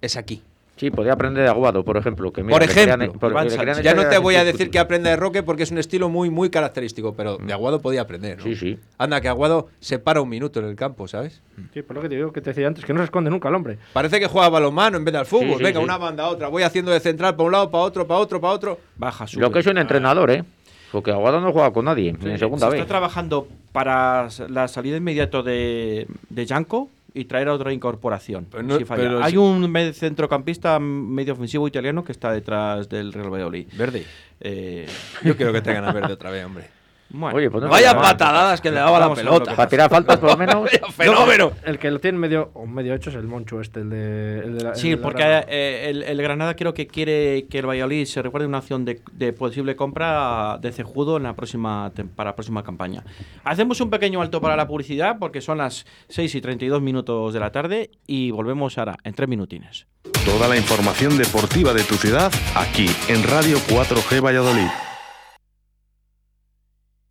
es 0.02 0.16
aquí. 0.16 0.42
Sí, 0.78 0.92
podría 0.92 1.14
aprender 1.14 1.44
de 1.44 1.50
Aguado, 1.50 1.86
por 1.86 1.96
ejemplo. 1.96 2.34
Que 2.34 2.44
mira, 2.44 2.54
Por 2.54 2.64
ejemplo, 2.64 3.50
Sánchez. 3.50 3.82
Ya 3.82 3.94
no 3.94 4.08
te 4.08 4.18
voy 4.18 4.36
a 4.36 4.44
decir 4.44 4.70
que 4.70 4.78
aprenda 4.78 5.10
de 5.10 5.16
Roque 5.16 5.42
porque 5.42 5.64
es 5.64 5.72
un 5.72 5.78
estilo 5.78 6.10
muy 6.10 6.30
muy 6.30 6.50
característico, 6.50 7.14
pero 7.16 7.38
de 7.38 7.54
Aguado 7.54 7.82
podía 7.82 8.02
aprender, 8.02 8.38
¿no? 8.40 8.44
Sí, 8.44 8.56
sí. 8.56 8.78
Anda, 8.98 9.22
que 9.22 9.30
Aguado 9.30 9.70
se 9.80 10.00
para 10.00 10.20
un 10.22 10.28
minuto 10.28 10.60
en 10.60 10.66
el 10.66 10.76
campo, 10.76 11.08
¿sabes? 11.08 11.42
Sí, 11.74 11.82
por 11.82 11.96
lo 11.96 12.02
que 12.02 12.10
te 12.10 12.16
digo 12.16 12.34
que 12.34 12.42
te 12.42 12.50
decía 12.50 12.68
antes, 12.68 12.84
que 12.84 12.94
no 12.94 13.00
se 13.00 13.06
esconde 13.06 13.30
nunca 13.30 13.48
el 13.48 13.56
hombre. 13.56 13.78
Parece 13.94 14.20
que 14.20 14.28
juega 14.28 14.50
balonmano 14.50 14.98
en 14.98 15.06
vez 15.06 15.14
de 15.14 15.20
al 15.20 15.26
fútbol. 15.26 15.48
Sí, 15.52 15.58
sí, 15.60 15.64
Venga, 15.64 15.80
sí. 15.80 15.84
una 15.86 15.98
banda 15.98 16.26
a 16.26 16.30
otra. 16.30 16.50
Voy 16.50 16.64
haciendo 16.64 16.92
de 16.92 17.00
central 17.00 17.36
para 17.38 17.46
un 17.46 17.52
lado, 17.54 17.72
para 17.72 17.84
otro, 17.84 18.06
para 18.06 18.20
otro, 18.20 18.42
para 18.42 18.54
otro. 18.54 18.80
baja 18.98 19.28
su 19.28 19.40
Lo 19.40 19.52
que 19.52 19.60
es 19.60 19.68
un 19.68 19.78
entrenador, 19.78 20.30
¿eh? 20.32 20.44
Porque 20.92 21.12
Aguado 21.12 21.40
no 21.40 21.54
juega 21.54 21.72
con 21.72 21.86
nadie 21.86 22.10
en 22.10 22.38
segunda 22.38 22.68
se 22.68 22.72
vez. 22.74 22.82
está 22.82 22.88
trabajando 22.88 23.48
para 23.72 24.28
la 24.50 24.68
salida 24.68 24.98
inmediata 24.98 25.42
de, 25.42 26.08
de 26.30 26.46
Janko 26.46 26.90
y 27.16 27.26
traer 27.26 27.48
a 27.48 27.54
otra 27.54 27.74
incorporación. 27.74 28.46
Pero 28.52 28.62
no- 28.62 28.78
si 28.78 28.86
falla. 28.86 29.02
pero 29.04 29.24
Hay 29.24 29.32
si- 29.32 29.38
un 29.38 29.74
centrocampista 29.94 30.78
medio 30.80 31.34
ofensivo 31.34 31.68
italiano 31.68 32.04
que 32.04 32.12
está 32.12 32.32
detrás 32.32 32.88
del 32.90 33.12
Real 33.14 33.32
Valladolid. 33.34 33.68
Verde. 33.76 34.06
Eh, 34.42 34.86
Yo 35.24 35.36
quiero 35.38 35.52
que 35.54 35.62
traigan 35.62 35.86
a 35.86 35.94
Verde 35.94 36.14
otra 36.14 36.30
vez, 36.30 36.46
hombre. 36.46 36.66
Bueno, 37.10 37.38
Oye, 37.38 37.50
pues 37.50 37.64
no 37.64 37.70
Vaya 37.70 37.96
patadadas 37.96 38.60
que 38.62 38.72
le 38.72 38.78
daba 38.78 39.00
la 39.00 39.14
pelota. 39.14 39.56
Para 39.56 39.70
tirar 39.70 39.90
faltas, 39.90 40.18
por 40.18 40.32
lo 40.32 40.38
menos. 40.38 40.70
¡Fenómeno! 40.96 41.52
El 41.64 41.78
que 41.80 41.90
lo 41.92 42.00
tiene 42.00 42.18
medio, 42.18 42.52
o 42.54 42.66
medio 42.66 42.94
hecho 42.94 43.10
es 43.10 43.16
el 43.16 43.24
Monchu 43.28 43.60
este, 43.62 43.82
el 43.82 43.90
de, 43.90 44.40
el 44.40 44.58
de 44.58 44.64
la, 44.64 44.70
el 44.72 44.76
Sí, 44.76 44.90
de 44.90 44.98
porque 44.98 45.22
Granada. 45.22 45.46
eh, 45.48 45.88
el, 45.90 46.04
el 46.04 46.22
Granada 46.22 46.56
creo 46.56 46.74
que 46.74 46.88
quiere 46.88 47.46
que 47.50 47.60
el 47.60 47.68
Valladolid 47.70 48.06
se 48.06 48.22
recuerde 48.22 48.48
una 48.48 48.58
acción 48.58 48.84
de, 48.86 49.02
de 49.14 49.34
posible 49.34 49.76
compra 49.76 50.58
de 50.60 50.72
Cejudo 50.72 51.18
en 51.18 51.24
la 51.24 51.34
próxima 51.36 51.92
para 52.16 52.32
la 52.32 52.36
próxima 52.36 52.64
campaña. 52.64 53.04
Hacemos 53.44 53.80
un 53.82 53.90
pequeño 53.90 54.22
alto 54.22 54.42
para 54.42 54.56
la 54.56 54.68
publicidad 54.68 55.18
porque 55.20 55.42
son 55.42 55.60
las 55.60 55.86
6 56.10 56.36
y 56.36 56.42
32 56.42 56.82
minutos 56.82 57.34
de 57.34 57.40
la 57.40 57.52
tarde 57.52 57.92
y 58.08 58.32
volvemos 58.32 58.78
ahora 58.78 58.98
en 59.04 59.14
tres 59.14 59.30
minutines. 59.30 59.86
Toda 60.26 60.48
la 60.48 60.58
información 60.58 61.18
deportiva 61.18 61.74
de 61.74 61.84
tu 61.84 61.96
ciudad 61.96 62.32
aquí 62.56 62.88
en 63.08 63.24
Radio 63.24 63.58
4G 63.70 64.22
Valladolid. 64.24 64.68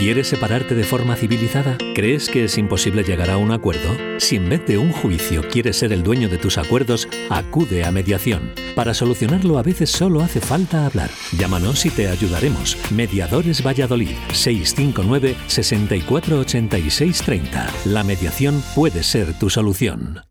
¿Quieres 0.00 0.28
separarte 0.28 0.74
de 0.74 0.84
forma 0.84 1.14
civilizada? 1.14 1.76
¿Crees 1.94 2.30
que 2.30 2.44
es 2.44 2.56
imposible 2.56 3.02
llegar 3.02 3.28
a 3.28 3.36
un 3.36 3.52
acuerdo? 3.52 3.94
Si 4.18 4.36
en 4.36 4.48
vez 4.48 4.64
de 4.64 4.78
un 4.78 4.92
juicio 4.92 5.46
quieres 5.46 5.76
ser 5.76 5.92
el 5.92 6.02
dueño 6.02 6.30
de 6.30 6.38
tus 6.38 6.56
acuerdos, 6.56 7.06
acude 7.28 7.84
a 7.84 7.90
mediación. 7.90 8.54
Para 8.74 8.94
solucionarlo 8.94 9.58
a 9.58 9.62
veces 9.62 9.90
solo 9.90 10.22
hace 10.22 10.40
falta 10.40 10.86
hablar. 10.86 11.10
Llámanos 11.36 11.84
y 11.84 11.90
te 11.90 12.08
ayudaremos. 12.08 12.78
Mediadores 12.90 13.62
Valladolid 13.62 14.16
659 14.32 15.36
648630. 15.48 17.66
La 17.84 18.02
mediación 18.02 18.62
puede 18.74 19.02
ser 19.02 19.38
tu 19.38 19.50
solución. 19.50 20.22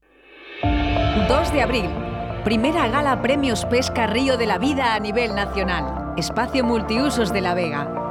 2 0.64 1.54
de 1.54 1.62
abril. 1.62 1.86
Primera 2.44 2.88
gala 2.88 3.22
Premios 3.22 3.66
Pesca 3.66 4.08
Río 4.08 4.36
de 4.36 4.48
la 4.48 4.58
Vida 4.58 4.96
a 4.96 5.00
nivel 5.00 5.36
nacional. 5.36 6.16
Espacio 6.18 6.64
Multiusos 6.64 7.32
de 7.32 7.42
La 7.42 7.54
Vega. 7.54 8.09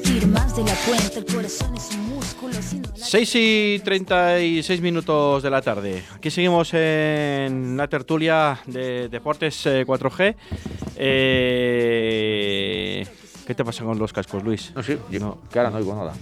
sentir 0.00 0.26
más 0.26 0.56
de 0.56 0.64
la 0.64 0.74
cuenta, 0.86 1.18
el 1.18 1.24
corazón 1.26 1.74
es 1.76 1.90
un 1.94 2.08
músculo. 2.14 2.54
Si 2.62 2.76
no 2.76 2.88
la 2.96 3.04
6 3.04 3.32
y 3.34 3.78
36 3.84 4.80
minutos 4.80 5.42
de 5.42 5.50
la 5.50 5.60
tarde. 5.60 6.02
Aquí 6.14 6.30
seguimos 6.30 6.72
en 6.72 7.76
la 7.76 7.86
tertulia 7.88 8.58
de 8.66 9.10
Deportes 9.10 9.66
eh, 9.66 9.84
4G. 9.86 10.34
Eh, 10.96 13.06
¿Qué 13.46 13.54
te 13.54 13.64
pasa 13.66 13.84
con 13.84 13.98
los 13.98 14.14
cascos, 14.14 14.42
Luis? 14.42 14.72
No 14.74 14.82
sé, 14.82 14.98
yo- 15.10 15.36
que 15.52 15.58
ahora 15.58 15.70
no 15.70 15.76
oigo 15.76 15.94
nada. 15.94 16.14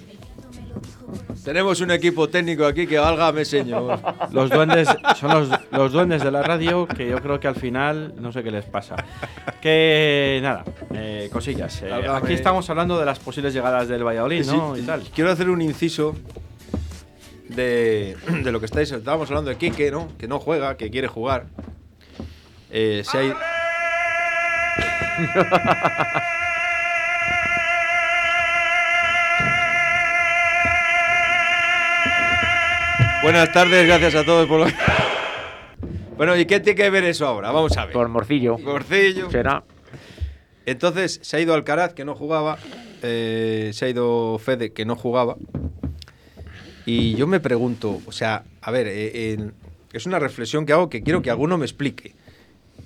Tenemos 1.45 1.81
un 1.81 1.91
equipo 1.91 2.29
técnico 2.29 2.67
aquí 2.67 2.87
que 2.87 2.99
válgame, 2.99 3.45
señor. 3.45 3.99
Los 4.31 4.51
duendes 4.51 4.89
son 5.19 5.31
los, 5.31 5.61
los 5.71 5.93
duendes 5.93 6.23
de 6.23 6.31
la 6.31 6.43
radio 6.43 6.87
que 6.87 7.09
yo 7.09 7.21
creo 7.21 7.41
que 7.41 7.49
al 7.49 7.57
final 7.57 8.15
no 8.19 8.33
sé 8.33 8.43
qué 8.43 8.51
les 8.51 8.65
pasa. 8.65 8.97
Que 9.61 10.41
nada, 10.43 10.65
eh, 10.95 11.29
cosillas. 11.33 11.83
Eh, 11.83 11.93
aquí 12.13 12.35
estamos 12.35 12.69
hablando 12.71 12.99
de 12.99 13.07
las 13.07 13.19
posibles 13.19 13.55
llegadas 13.55 13.89
del 13.89 14.05
Valladolid, 14.05 14.45
¿no? 14.47 14.75
Sí, 14.75 14.83
y 14.83 14.87
tal. 14.87 15.03
Quiero 15.15 15.31
hacer 15.31 15.49
un 15.49 15.63
inciso 15.63 16.15
de, 17.49 18.17
de 18.43 18.53
lo 18.53 18.61
que 18.61 18.67
estáis. 18.67 18.91
Estábamos 18.93 19.29
hablando 19.31 19.51
de 19.51 19.57
Quique, 19.57 19.91
¿no? 19.91 20.09
Que 20.19 20.29
no 20.29 20.39
juega, 20.39 20.77
que 20.77 20.91
quiere 20.91 21.09
jugar. 21.09 21.47
Eh, 22.71 23.03
se 23.05 23.19
ha 23.19 23.23
Buenas 33.23 33.53
tardes, 33.53 33.87
gracias 33.87 34.15
a 34.15 34.25
todos 34.25 34.47
por 34.49 34.61
lo 34.61 34.67
Bueno, 36.17 36.37
¿y 36.37 36.47
qué 36.47 36.61
tiene 36.61 36.77
que 36.77 36.91
ver 36.91 37.05
eso 37.05 37.27
ahora? 37.27 37.51
Vamos 37.51 37.77
a 37.77 37.85
ver. 37.85 37.93
Por 37.93 38.09
morcillo. 38.09 38.59
Morcillo. 38.59 39.31
Será. 39.31 39.65
Entonces 40.67 41.21
se 41.23 41.37
ha 41.37 41.41
ido 41.41 41.55
Alcaraz, 41.55 41.93
que 41.95 42.05
no 42.05 42.15
jugaba. 42.15 42.59
eh, 43.03 43.71
se 43.73 43.87
ha 43.87 43.89
ido 43.89 44.39
Fede, 44.39 44.73
que 44.73 44.85
no 44.85 44.95
jugaba. 44.97 45.37
Y 46.87 47.15
yo 47.15 47.27
me 47.27 47.41
pregunto, 47.41 48.01
o 48.07 48.13
sea, 48.13 48.45
a 48.61 48.71
ver, 48.71 48.87
eh, 48.89 49.33
en- 49.33 49.55
es 49.93 50.07
una 50.07 50.19
reflexión 50.19 50.67
que 50.67 50.73
hago 50.73 50.89
que 50.91 51.03
quiero 51.03 51.23
que 51.23 51.31
alguno 51.31 51.57
me 51.59 51.65
explique. 51.65 52.15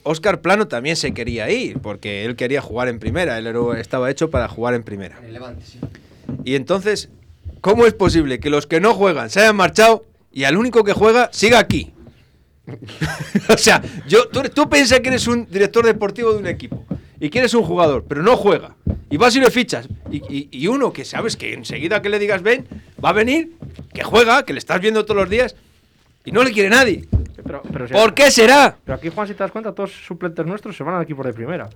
Oscar 0.05 0.41
Plano 0.41 0.69
también 0.69 0.97
se 0.97 1.13
quería 1.15 1.51
ir, 1.51 1.79
porque 1.81 2.25
él 2.25 2.37
quería 2.37 2.61
jugar 2.61 2.89
en 2.89 2.99
primera, 2.99 3.39
él 3.39 3.49
estaba 3.79 4.11
hecho 4.11 4.31
para 4.31 4.49
jugar 4.49 4.75
en 4.75 4.83
primera. 4.85 5.19
Y 6.45 6.55
entonces, 6.57 7.09
¿cómo 7.61 7.87
es 7.87 7.95
posible 7.95 8.39
que 8.39 8.51
los 8.51 8.67
que 8.67 8.81
no 8.81 8.95
juegan 8.95 9.31
se 9.31 9.41
hayan 9.41 9.57
marchado 9.57 10.05
y 10.35 10.45
al 10.45 10.57
único 10.59 10.85
que 10.85 10.93
juega 10.93 11.31
siga 11.33 11.59
aquí? 11.59 11.93
o 13.49 13.59
sea, 13.59 13.83
yo, 14.09 14.29
tú, 14.29 14.43
tú 14.55 14.69
piensas 14.69 15.01
que 15.01 15.09
eres 15.09 15.27
un 15.27 15.47
director 15.51 15.85
deportivo 15.85 16.33
de 16.33 16.39
un 16.39 16.47
equipo 16.47 16.85
y 17.21 17.29
que 17.31 17.39
eres 17.39 17.55
un 17.55 17.63
jugador, 17.63 18.05
pero 18.09 18.23
no 18.23 18.37
juega. 18.37 18.75
Y 19.11 19.17
vas 19.17 19.37
y 19.37 19.41
le 19.41 19.51
fichas. 19.51 19.89
Y, 20.11 20.17
y- 20.35 20.49
y 20.51 20.67
uno 20.67 20.93
que 20.93 21.05
sabes 21.05 21.37
que 21.37 21.53
enseguida 21.55 22.03
que 22.03 22.09
le 22.09 22.19
digas 22.19 22.43
ven, 22.43 22.67
va 23.03 23.11
a 23.11 23.13
venir, 23.13 23.53
que 23.93 24.03
juega, 24.03 24.45
que 24.45 24.53
le 24.53 24.59
estás 24.59 24.81
viendo 24.81 25.05
todos 25.05 25.21
los 25.21 25.31
días 25.31 25.55
y 26.25 26.33
no 26.33 26.43
le 26.43 26.53
quiere 26.53 26.69
nadie. 26.71 27.07
Pero, 27.45 27.63
pero 27.71 27.87
si- 27.87 27.93
¿Por 27.95 28.15
qué 28.15 28.31
será? 28.31 28.77
Pero 28.85 28.97
aquí, 28.97 29.11
Juan, 29.11 29.29
si 29.29 29.35
te 29.35 29.41
das 29.43 29.53
cuenta, 29.53 29.73
todos 29.73 29.91
los 29.91 30.07
suplentes 30.07 30.45
nuestros 30.47 30.77
se 30.77 30.83
van 30.83 30.95
al 30.97 31.03
equipo 31.03 31.23
de 31.23 31.33
primera. 31.33 31.69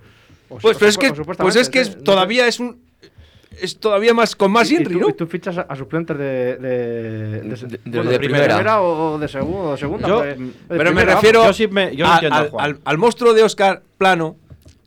O 0.49 0.57
Pues, 0.59 0.79
pero 0.79 0.89
es 0.91 0.97
que, 0.99 1.13
pues 1.13 1.57
es 1.57 1.69
que 1.69 1.81
es- 1.81 2.03
todavía 2.03 2.49
es 2.49 2.59
un. 2.59 2.81
Es 3.61 3.79
todavía 3.79 4.15
más 4.15 4.37
con 4.37 4.53
más 4.53 4.71
Inri, 4.71 4.95
tú- 4.95 5.01
¿no? 5.01 5.09
Y 5.09 5.13
tú 5.15 5.27
fichas 5.27 5.59
a, 5.59 5.63
a 5.63 5.75
suplentes 5.77 6.17
de, 6.17 6.57
de, 6.57 7.41
de, 7.41 7.41
de 7.43 7.81
bueno, 7.87 8.11
de 8.11 8.19
primera. 8.19 8.81
o 8.81 9.15
o 9.15 9.19
de 9.19 9.27
o 9.27 9.77
segunda. 9.77 10.07
Yo- 10.09 10.19
pues, 10.21 10.37
Pero 10.69 10.93
me 10.93 11.05
refiero 11.05 11.45
yo 11.45 11.53
sí 11.53 11.67
me- 11.67 11.95
yo 11.97 12.07
no 12.07 12.13
a- 12.13 12.15
entiendo 12.17 12.37
a 12.37 12.41
al, 12.41 12.51
Juan. 12.51 12.65
al- 12.65 12.81
al 12.85 12.99
monstruo 12.99 13.35
de 13.35 13.43
Oscar 13.43 13.83
Plano, 13.99 14.37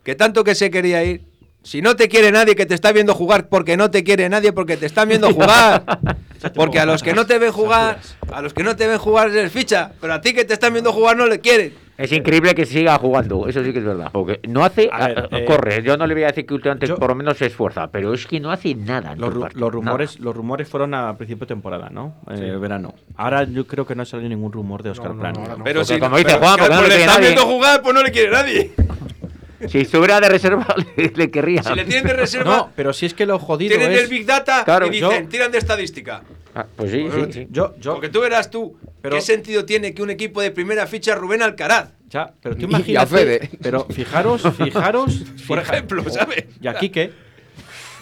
que 0.03 0.15
tanto 0.15 0.43
que 0.43 0.55
se 0.55 0.71
quería 0.71 1.03
ir. 1.03 1.21
Si 1.63 1.81
no 1.81 1.95
te 1.95 2.07
quiere 2.09 2.31
nadie 2.31 2.55
que 2.55 2.65
te 2.65 2.73
está 2.73 2.91
viendo 2.91 3.13
jugar, 3.13 3.47
porque 3.47 3.77
no 3.77 3.91
te 3.91 4.03
quiere 4.03 4.27
nadie, 4.29 4.51
porque 4.51 4.77
te 4.77 4.85
están 4.87 5.09
viendo 5.09 5.31
jugar. 5.33 5.83
Porque 6.55 6.79
a 6.79 6.87
los 6.87 7.03
que 7.03 7.13
no 7.13 7.27
te 7.27 7.37
ven 7.37 7.51
jugar, 7.51 7.99
a 8.31 8.41
los 8.41 8.51
que 8.55 8.63
no 8.63 8.75
te 8.75 8.87
ven 8.87 8.97
jugar 8.97 9.29
les 9.29 9.51
ficha, 9.51 9.91
pero 10.01 10.13
a 10.15 10.21
ti 10.21 10.33
que 10.33 10.43
te 10.43 10.53
están 10.53 10.73
viendo 10.73 10.91
jugar 10.91 11.15
no 11.15 11.27
le 11.27 11.39
quieren. 11.39 11.71
Es 11.97 12.11
increíble 12.11 12.55
que 12.55 12.65
siga 12.65 12.97
jugando, 12.97 13.47
eso 13.47 13.63
sí 13.63 13.71
que 13.73 13.79
es 13.79 13.85
verdad. 13.85 14.09
Porque 14.11 14.39
no 14.47 14.63
hace. 14.65 14.89
A 14.91 15.07
ver, 15.07 15.19
a- 15.31 15.37
eh, 15.37 15.45
corre, 15.45 15.83
yo 15.83 15.97
no 15.97 16.07
le 16.07 16.13
voy 16.15 16.23
a 16.23 16.27
decir 16.27 16.45
que 16.47 16.53
últimamente 16.55 16.87
yo- 16.87 16.95
por 16.97 17.09
lo 17.09 17.15
menos 17.15 17.37
se 17.37 17.45
esfuerza, 17.45 17.91
pero 17.91 18.13
es 18.13 18.25
que 18.25 18.39
no 18.39 18.51
hace 18.51 18.73
nada. 18.73 19.11
en 19.13 19.21
Los, 19.21 19.33
ru- 19.33 19.51
los 19.53 19.71
rumores, 19.71 20.19
los 20.19 20.35
rumores 20.35 20.67
fueron 20.67 20.93
a 20.95 21.15
principio 21.17 21.41
de 21.45 21.47
temporada, 21.49 21.89
¿no? 21.91 22.15
Eh, 22.31 22.57
verano. 22.59 22.95
Ahora 23.17 23.43
yo 23.43 23.67
creo 23.67 23.85
que 23.85 23.93
no 23.93 24.01
ha 24.01 24.05
salido 24.05 24.29
ningún 24.29 24.51
rumor 24.51 24.81
de 24.81 24.89
Oscar 24.91 25.09
No, 25.09 25.13
no, 25.15 25.19
Plano. 25.21 25.39
no, 25.47 25.57
no. 25.57 25.63
Pero 25.63 25.81
Porque 25.81 25.93
si, 25.93 25.99
como 25.99 26.17
dice 26.17 26.29
pero- 26.29 26.39
Juan, 26.39 26.55
claro, 26.57 26.73
porque 26.75 26.81
no 26.81 26.87
pues 26.87 26.99
le 26.99 27.05
nadie. 27.05 27.21
viendo 27.27 27.45
jugar, 27.45 27.81
pues 27.83 27.93
no 27.93 28.03
le 28.03 28.11
quiere 28.11 28.31
nadie. 28.31 28.71
nada. 28.77 28.95
Si 29.67 29.77
estuviera 29.81 30.19
de 30.19 30.27
reserva, 30.27 30.65
le, 30.97 31.11
le 31.15 31.29
querría. 31.29 31.61
Si 31.61 31.75
le 31.75 31.85
tienen 31.85 32.07
de 32.07 32.13
reserva, 32.13 32.51
No, 32.57 32.69
pero 32.75 32.93
si 32.93 33.05
es 33.05 33.13
que 33.13 33.27
lo 33.27 33.37
jodido 33.37 33.77
tienen 33.77 33.95
es... 33.95 34.05
el 34.05 34.09
Big 34.09 34.25
Data 34.25 34.63
Claro, 34.65 34.87
y 34.87 34.89
dicen, 34.89 35.23
yo- 35.25 35.29
tiran 35.29 35.51
de 35.51 35.59
estadística. 35.59 36.23
Ah, 36.53 36.65
pues 36.75 36.91
sí, 36.91 37.07
sí, 37.13 37.21
sí. 37.31 37.47
Yo, 37.49 37.75
yo, 37.79 37.93
Porque 37.93 38.09
tú 38.09 38.19
verás 38.21 38.49
tú, 38.49 38.77
Pero- 39.01 39.15
¿qué 39.15 39.21
sentido 39.21 39.65
tiene 39.65 39.93
que 39.93 40.01
un 40.01 40.09
equipo 40.09 40.41
de 40.41 40.51
primera 40.51 40.85
ficha 40.87 41.13
a 41.13 41.15
Rubén 41.15 41.41
Alcaraz? 41.41 41.91
ya, 42.09 42.33
pero 42.41 42.55
tú 42.55 42.61
Y 42.63 42.65
a 42.65 42.67
imagínate... 42.67 43.07
Fede. 43.15 43.49
Pero 43.61 43.85
fijaros, 43.89 44.41
fijaros... 44.57 45.23
Por 45.47 45.59
fija- 45.61 45.73
ejemplo, 45.73 46.03
¿sabes? 46.09 46.45
Y 46.61 46.67
aquí 46.67 46.89
qué? 46.89 47.11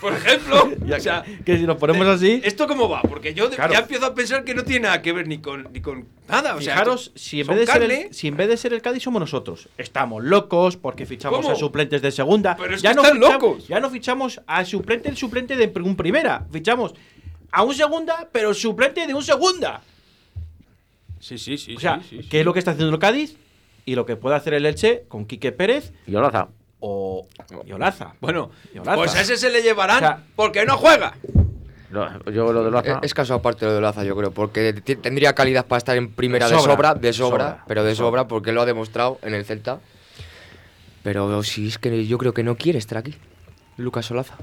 Por 0.01 0.13
ejemplo, 0.13 0.71
Ya 0.87 0.95
o 0.97 0.99
sea, 0.99 1.23
que 1.45 1.57
si 1.57 1.63
lo 1.67 1.77
ponemos 1.77 2.07
así... 2.07 2.41
¿esto 2.43 2.67
cómo 2.67 2.87
va? 2.89 3.01
Porque 3.03 3.33
yo 3.33 3.49
de- 3.49 3.55
Claro. 3.57 3.73
ya 3.73 3.79
empiezo 3.79 4.05
a 4.05 4.15
pensar 4.15 4.43
que 4.45 4.55
no 4.55 4.63
tiene 4.63 4.87
nada 4.87 5.01
que 5.01 5.11
ver 5.13 5.27
ni 5.27 5.39
con, 5.39 5.67
ni 5.73 5.81
con 5.81 6.07
nada. 6.27 6.55
O 6.55 6.61
sea, 6.61 6.73
Fijaros, 6.73 7.11
si 7.15 7.41
en, 7.41 7.47
vez 7.47 7.59
de 7.59 7.65
ser 7.67 7.83
el, 7.83 8.13
si 8.13 8.27
en 8.29 8.37
vez 8.37 8.47
de 8.47 8.57
ser 8.57 8.73
el 8.73 8.81
Cádiz 8.81 9.03
somos 9.03 9.19
nosotros. 9.19 9.67
Estamos 9.77 10.23
locos 10.23 10.77
porque 10.77 11.05
fichamos 11.05 11.41
¿Cómo? 11.41 11.51
a 11.51 11.55
suplentes 11.55 12.01
de 12.01 12.11
segunda. 12.11 12.55
Pero 12.57 12.73
es 12.75 12.81
ya 12.81 12.91
que 12.91 12.95
no 12.95 13.01
están 13.03 13.17
fichamos, 13.17 13.41
locos. 13.43 13.67
Ya 13.67 13.79
no 13.81 13.89
fichamos 13.89 14.41
a 14.47 14.63
suplente 14.65 15.09
el 15.09 15.17
suplente 15.17 15.55
de 15.57 15.71
un 15.83 15.95
primera. 15.97 16.47
Fichamos 16.51 16.95
a 17.51 17.63
un 17.63 17.73
segunda, 17.73 18.27
pero 18.31 18.53
suplente 18.53 19.05
de 19.07 19.13
un 19.13 19.23
segunda. 19.23 19.81
Sí, 21.19 21.37
sí, 21.37 21.57
sí. 21.57 21.75
O 21.75 21.79
sea, 21.79 21.99
sí, 22.01 22.21
sí, 22.21 22.29
¿qué 22.29 22.39
es 22.41 22.45
lo 22.45 22.53
que 22.53 22.59
está 22.59 22.71
haciendo 22.71 22.93
el 22.93 22.99
Cádiz? 22.99 23.35
Y 23.85 23.95
lo 23.95 24.05
que 24.05 24.15
puede 24.15 24.35
hacer 24.35 24.53
el 24.53 24.65
Elche 24.65 25.03
con 25.07 25.25
Quique 25.25 25.51
Pérez 25.51 25.91
Y 26.07 26.15
Olaza. 26.15 26.47
o 26.79 27.27
y 27.65 27.71
Olaza. 27.71 28.13
Bueno, 28.21 28.51
Y 28.73 28.79
Olaza. 28.79 28.95
pues 28.95 29.15
a 29.15 29.21
ese 29.21 29.35
se 29.37 29.49
le 29.49 29.61
llevarán 29.61 29.97
O 29.97 29.99
sea, 29.99 30.23
porque 30.35 30.65
no 30.65 30.77
juega. 30.77 31.15
Lo- 31.91 32.23
Yo 32.31 32.53
lo 32.53 32.61
de 32.61 32.67
Olaza. 32.69 32.91
Eh, 32.91 32.99
Es 33.01 33.13
caso 33.15 33.33
aparte 33.33 33.65
lo 33.65 33.73
de 33.73 33.81
Laza, 33.81 34.03
yo 34.03 34.15
creo, 34.15 34.31
porque 34.31 34.73
tendría 34.73 35.33
calidad 35.33 35.65
para 35.65 35.79
estar 35.79 35.97
en 35.97 36.11
primera 36.13 36.47
De 36.47 36.53
de 36.55 36.59
sobra, 36.61 36.93
de 36.93 37.13
sobra, 37.13 37.45
sobra, 37.49 37.63
pero 37.67 37.83
de 37.83 37.89
de 37.89 37.95
sobra 37.95 38.21
sobra. 38.21 38.27
porque 38.27 38.51
lo 38.51 38.61
ha 38.61 38.65
demostrado 38.65 39.17
en 39.23 39.33
el 39.33 39.43
Celta. 39.43 39.79
Pero 41.03 41.41
si 41.43 41.67
es 41.67 41.77
que 41.79 42.05
yo 42.05 42.17
creo 42.17 42.33
que 42.33 42.43
no 42.43 42.55
quiere 42.57 42.77
estar 42.77 42.97
aquí, 42.99 43.15
Lucas 43.77 44.09
Olaza. 44.11 44.35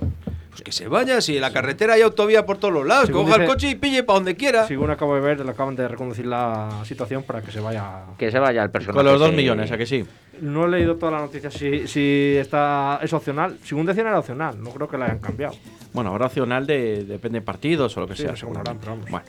Pues 0.56 0.64
que 0.64 0.72
se 0.72 0.88
vaya, 0.88 1.20
si 1.20 1.34
en 1.34 1.42
la 1.42 1.52
carretera 1.52 1.94
hay 1.94 2.00
autovía 2.00 2.46
por 2.46 2.56
todos 2.56 2.72
los 2.72 2.86
lados, 2.86 3.08
Según 3.08 3.26
coja 3.26 3.42
el 3.42 3.46
coche 3.46 3.68
y 3.68 3.74
pille 3.74 4.02
para 4.04 4.14
donde 4.20 4.36
quiera. 4.36 4.66
Según 4.66 4.90
acabo 4.90 5.14
de 5.14 5.20
ver, 5.20 5.44
le 5.44 5.50
acaban 5.50 5.76
de 5.76 5.86
reconducir 5.86 6.24
la 6.24 6.80
situación 6.86 7.24
para 7.24 7.42
que 7.42 7.52
se 7.52 7.60
vaya. 7.60 8.04
Que 8.16 8.30
se 8.30 8.38
vaya 8.38 8.62
el 8.62 8.70
personaje. 8.70 8.96
Con 8.96 9.04
los 9.04 9.20
dos 9.20 9.34
millones, 9.34 9.70
¿a 9.70 9.76
que 9.76 9.84
sí? 9.84 10.02
No 10.40 10.64
he 10.64 10.70
leído 10.70 10.96
toda 10.96 11.12
la 11.12 11.18
noticia 11.18 11.50
si, 11.50 11.86
si 11.86 12.36
está, 12.38 13.00
es 13.02 13.12
opcional. 13.12 13.58
Según 13.64 13.84
decían 13.84 14.06
era 14.06 14.18
opcional, 14.18 14.58
no 14.62 14.70
creo 14.70 14.88
que 14.88 14.96
la 14.96 15.04
hayan 15.06 15.18
cambiado. 15.18 15.54
Bueno, 15.92 16.10
ahora 16.10 16.24
opcional 16.26 16.66
de, 16.66 17.04
depende 17.04 17.40
de 17.40 17.44
partidos 17.44 17.94
o 17.98 18.00
lo 18.00 18.06
que 18.08 18.16
Sí, 18.16 18.22
sea. 18.22 18.30
no 18.30 18.36
sé 18.38 18.46
cómo 18.46 18.58
harán, 18.58 18.78
pero 18.78 18.92
vamos. 18.92 19.10
Bueno, 19.10 19.26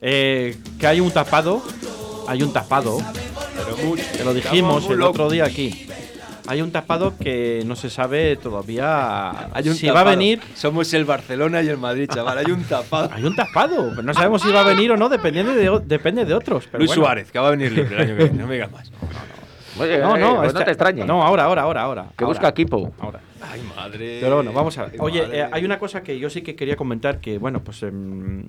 eh, 0.00 0.56
que 0.78 0.86
hay 0.86 1.00
un 1.00 1.10
tapado, 1.10 1.62
hay 2.26 2.42
un 2.42 2.54
tapado, 2.54 2.96
que 4.16 4.24
lo 4.24 4.32
dijimos 4.32 4.88
el 4.88 5.02
otro 5.02 5.28
día 5.28 5.44
aquí. 5.44 5.86
Hay 6.50 6.62
un 6.62 6.72
tapado 6.72 7.16
que 7.16 7.62
no 7.64 7.76
se 7.76 7.90
sabe 7.90 8.34
todavía 8.34 9.30
Hay 9.54 9.68
un 9.68 9.76
si 9.76 9.86
va 9.88 10.00
a 10.00 10.04
venir. 10.04 10.40
Somos 10.56 10.92
el 10.94 11.04
Barcelona 11.04 11.62
y 11.62 11.68
el 11.68 11.78
Madrid, 11.78 12.08
chaval. 12.12 12.38
Hay 12.38 12.50
un 12.50 12.64
tapado. 12.64 13.08
Hay 13.12 13.22
un 13.22 13.36
tapado, 13.36 13.90
pero 13.90 14.02
no 14.02 14.12
sabemos 14.12 14.42
si 14.42 14.50
va 14.50 14.62
a 14.62 14.64
venir 14.64 14.90
o 14.90 14.96
no, 14.96 15.08
dependiendo 15.08 15.52
de, 15.54 15.80
depende 15.86 16.24
de 16.24 16.34
otros. 16.34 16.66
pero 16.66 16.78
Luis 16.78 16.88
bueno. 16.88 17.04
Suárez, 17.04 17.30
que 17.30 17.38
va 17.38 17.46
a 17.46 17.50
venir 17.52 17.70
libre 17.70 17.94
el 17.94 18.02
año 18.02 18.16
que 18.16 18.24
viene, 18.24 18.38
no 18.38 18.48
me 18.48 18.54
digas 18.54 18.72
más. 18.72 18.90
Oye, 19.78 19.98
No, 19.98 20.16
eh, 20.16 20.20
no, 20.20 20.36
pues 20.38 20.48
este- 20.48 20.58
no 20.58 20.64
te 20.64 20.70
extrañes. 20.72 21.06
No, 21.06 21.22
ahora, 21.22 21.44
ahora, 21.44 21.62
ahora, 21.62 21.82
ahora. 21.82 22.06
Que 22.18 22.24
ahora, 22.24 22.34
busca 22.34 22.48
equipo. 22.48 22.92
Ahora. 22.98 23.20
Ay, 23.40 23.60
madre. 23.76 24.18
Pero 24.20 24.34
bueno, 24.34 24.52
vamos 24.52 24.76
a 24.76 24.82
ver. 24.86 24.92
Ay, 24.94 24.98
Oye, 25.00 25.28
eh, 25.32 25.48
hay 25.52 25.64
una 25.64 25.78
cosa 25.78 26.02
que 26.02 26.18
yo 26.18 26.28
sí 26.30 26.42
que 26.42 26.56
quería 26.56 26.74
comentar 26.74 27.20
que, 27.20 27.38
bueno, 27.38 27.60
pues 27.60 27.84
em, 27.84 28.42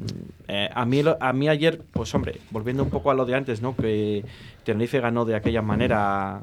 eh, 0.48 0.70
a, 0.74 0.86
mí, 0.86 1.04
a 1.20 1.34
mí 1.34 1.50
ayer, 1.50 1.82
pues 1.94 2.14
hombre, 2.16 2.40
volviendo 2.50 2.82
un 2.82 2.90
poco 2.90 3.12
a 3.12 3.14
lo 3.14 3.26
de 3.26 3.36
antes, 3.36 3.62
¿no? 3.62 3.76
Que 3.76 4.26
Tenerife 4.64 5.00
ganó 5.00 5.24
de 5.24 5.36
aquella 5.36 5.62
manera 5.62 6.42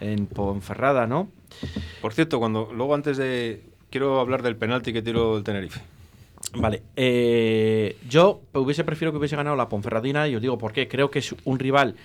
en 0.00 0.26
Ponferrada, 0.26 1.06
¿no? 1.06 1.28
Por 2.00 2.12
cierto, 2.12 2.38
cuando 2.38 2.70
luego 2.72 2.94
antes 2.94 3.16
de. 3.16 3.62
Quiero 3.90 4.20
hablar 4.20 4.42
del 4.42 4.56
penalti 4.56 4.92
que 4.92 5.00
tiró 5.00 5.38
el 5.38 5.44
Tenerife. 5.44 5.80
Vale, 6.54 6.82
eh, 6.94 7.96
yo 8.08 8.42
hubiese 8.52 8.84
preferido 8.84 9.12
que 9.12 9.18
hubiese 9.18 9.36
ganado 9.36 9.56
la 9.56 9.68
Ponferradina 9.68 10.28
y 10.28 10.36
os 10.36 10.42
digo 10.42 10.58
por 10.58 10.72
qué. 10.72 10.88
Creo 10.88 11.10
que 11.10 11.20
es 11.20 11.34
un 11.44 11.58
rival 11.58 11.96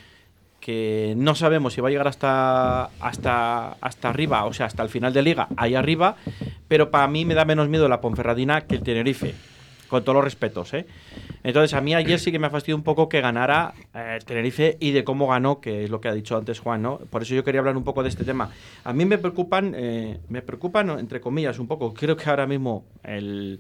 que 0.64 1.14
no 1.18 1.36
sabemos 1.36 1.74
si 1.74 1.82
va 1.82 1.89
a 1.89 1.91
llegar 1.91 2.08
hasta, 2.08 2.86
hasta, 3.02 3.74
hasta 3.82 4.10
arriba, 4.10 4.46
o 4.46 4.54
sea, 4.54 4.68
hasta 4.68 4.82
el 4.82 4.88
final 4.88 5.12
de 5.12 5.22
liga, 5.22 5.50
ahí 5.58 5.76
arriba, 5.76 6.16
pero 6.70 6.89
para 6.89 7.06
mí 7.10 7.26
me 7.26 7.34
da 7.34 7.44
menos 7.44 7.68
miedo 7.68 7.89
la 7.89 8.00
Ponferradina 8.00 8.62
que 8.62 8.76
el 8.76 8.82
Tenerife, 8.82 9.36
con 9.88 10.04
todos 10.04 10.16
los 10.16 10.24
respetos, 10.24 10.74
¿eh? 10.74 10.86
Entonces, 11.44 11.74
a 11.74 11.82
mí 11.82 11.94
ayer 11.94 12.20
sí 12.20 12.32
que 12.32 12.40
me 12.40 12.48
ha 12.48 12.50
fastidiado 12.50 12.78
un 12.78 12.84
poco 12.84 13.10
que 13.10 13.22
ganara 13.22 13.74
eh, 13.94 14.20
Tenerife 14.26 14.78
y 14.80 14.92
de 14.92 15.04
cómo 15.04 15.28
ganó, 15.28 15.60
que 15.60 15.84
es 15.84 15.90
lo 15.90 16.02
que 16.02 16.08
ha 16.08 16.14
dicho 16.14 16.38
antes 16.38 16.60
Juan, 16.60 16.82
¿no? 16.82 16.98
Por 16.98 17.22
eso 17.22 17.36
yo 17.36 17.44
quería 17.44 17.60
hablar 17.60 17.78
un 17.78 17.84
poco 17.84 18.04
de 18.04 18.10
este 18.10 18.24
tema. 18.24 18.50
A 18.84 18.94
mí 18.94 19.06
me 19.06 19.18
preocupan, 19.18 19.74
eh, 19.76 20.20
me 20.30 20.42
preocupan, 20.42 20.90
entre 21.00 21.22
comillas, 21.22 21.60
un 21.60 21.68
poco. 21.68 21.94
Creo 21.94 22.16
que 22.16 22.30
ahora 22.30 22.48
mismo 22.48 22.86
el, 23.04 23.60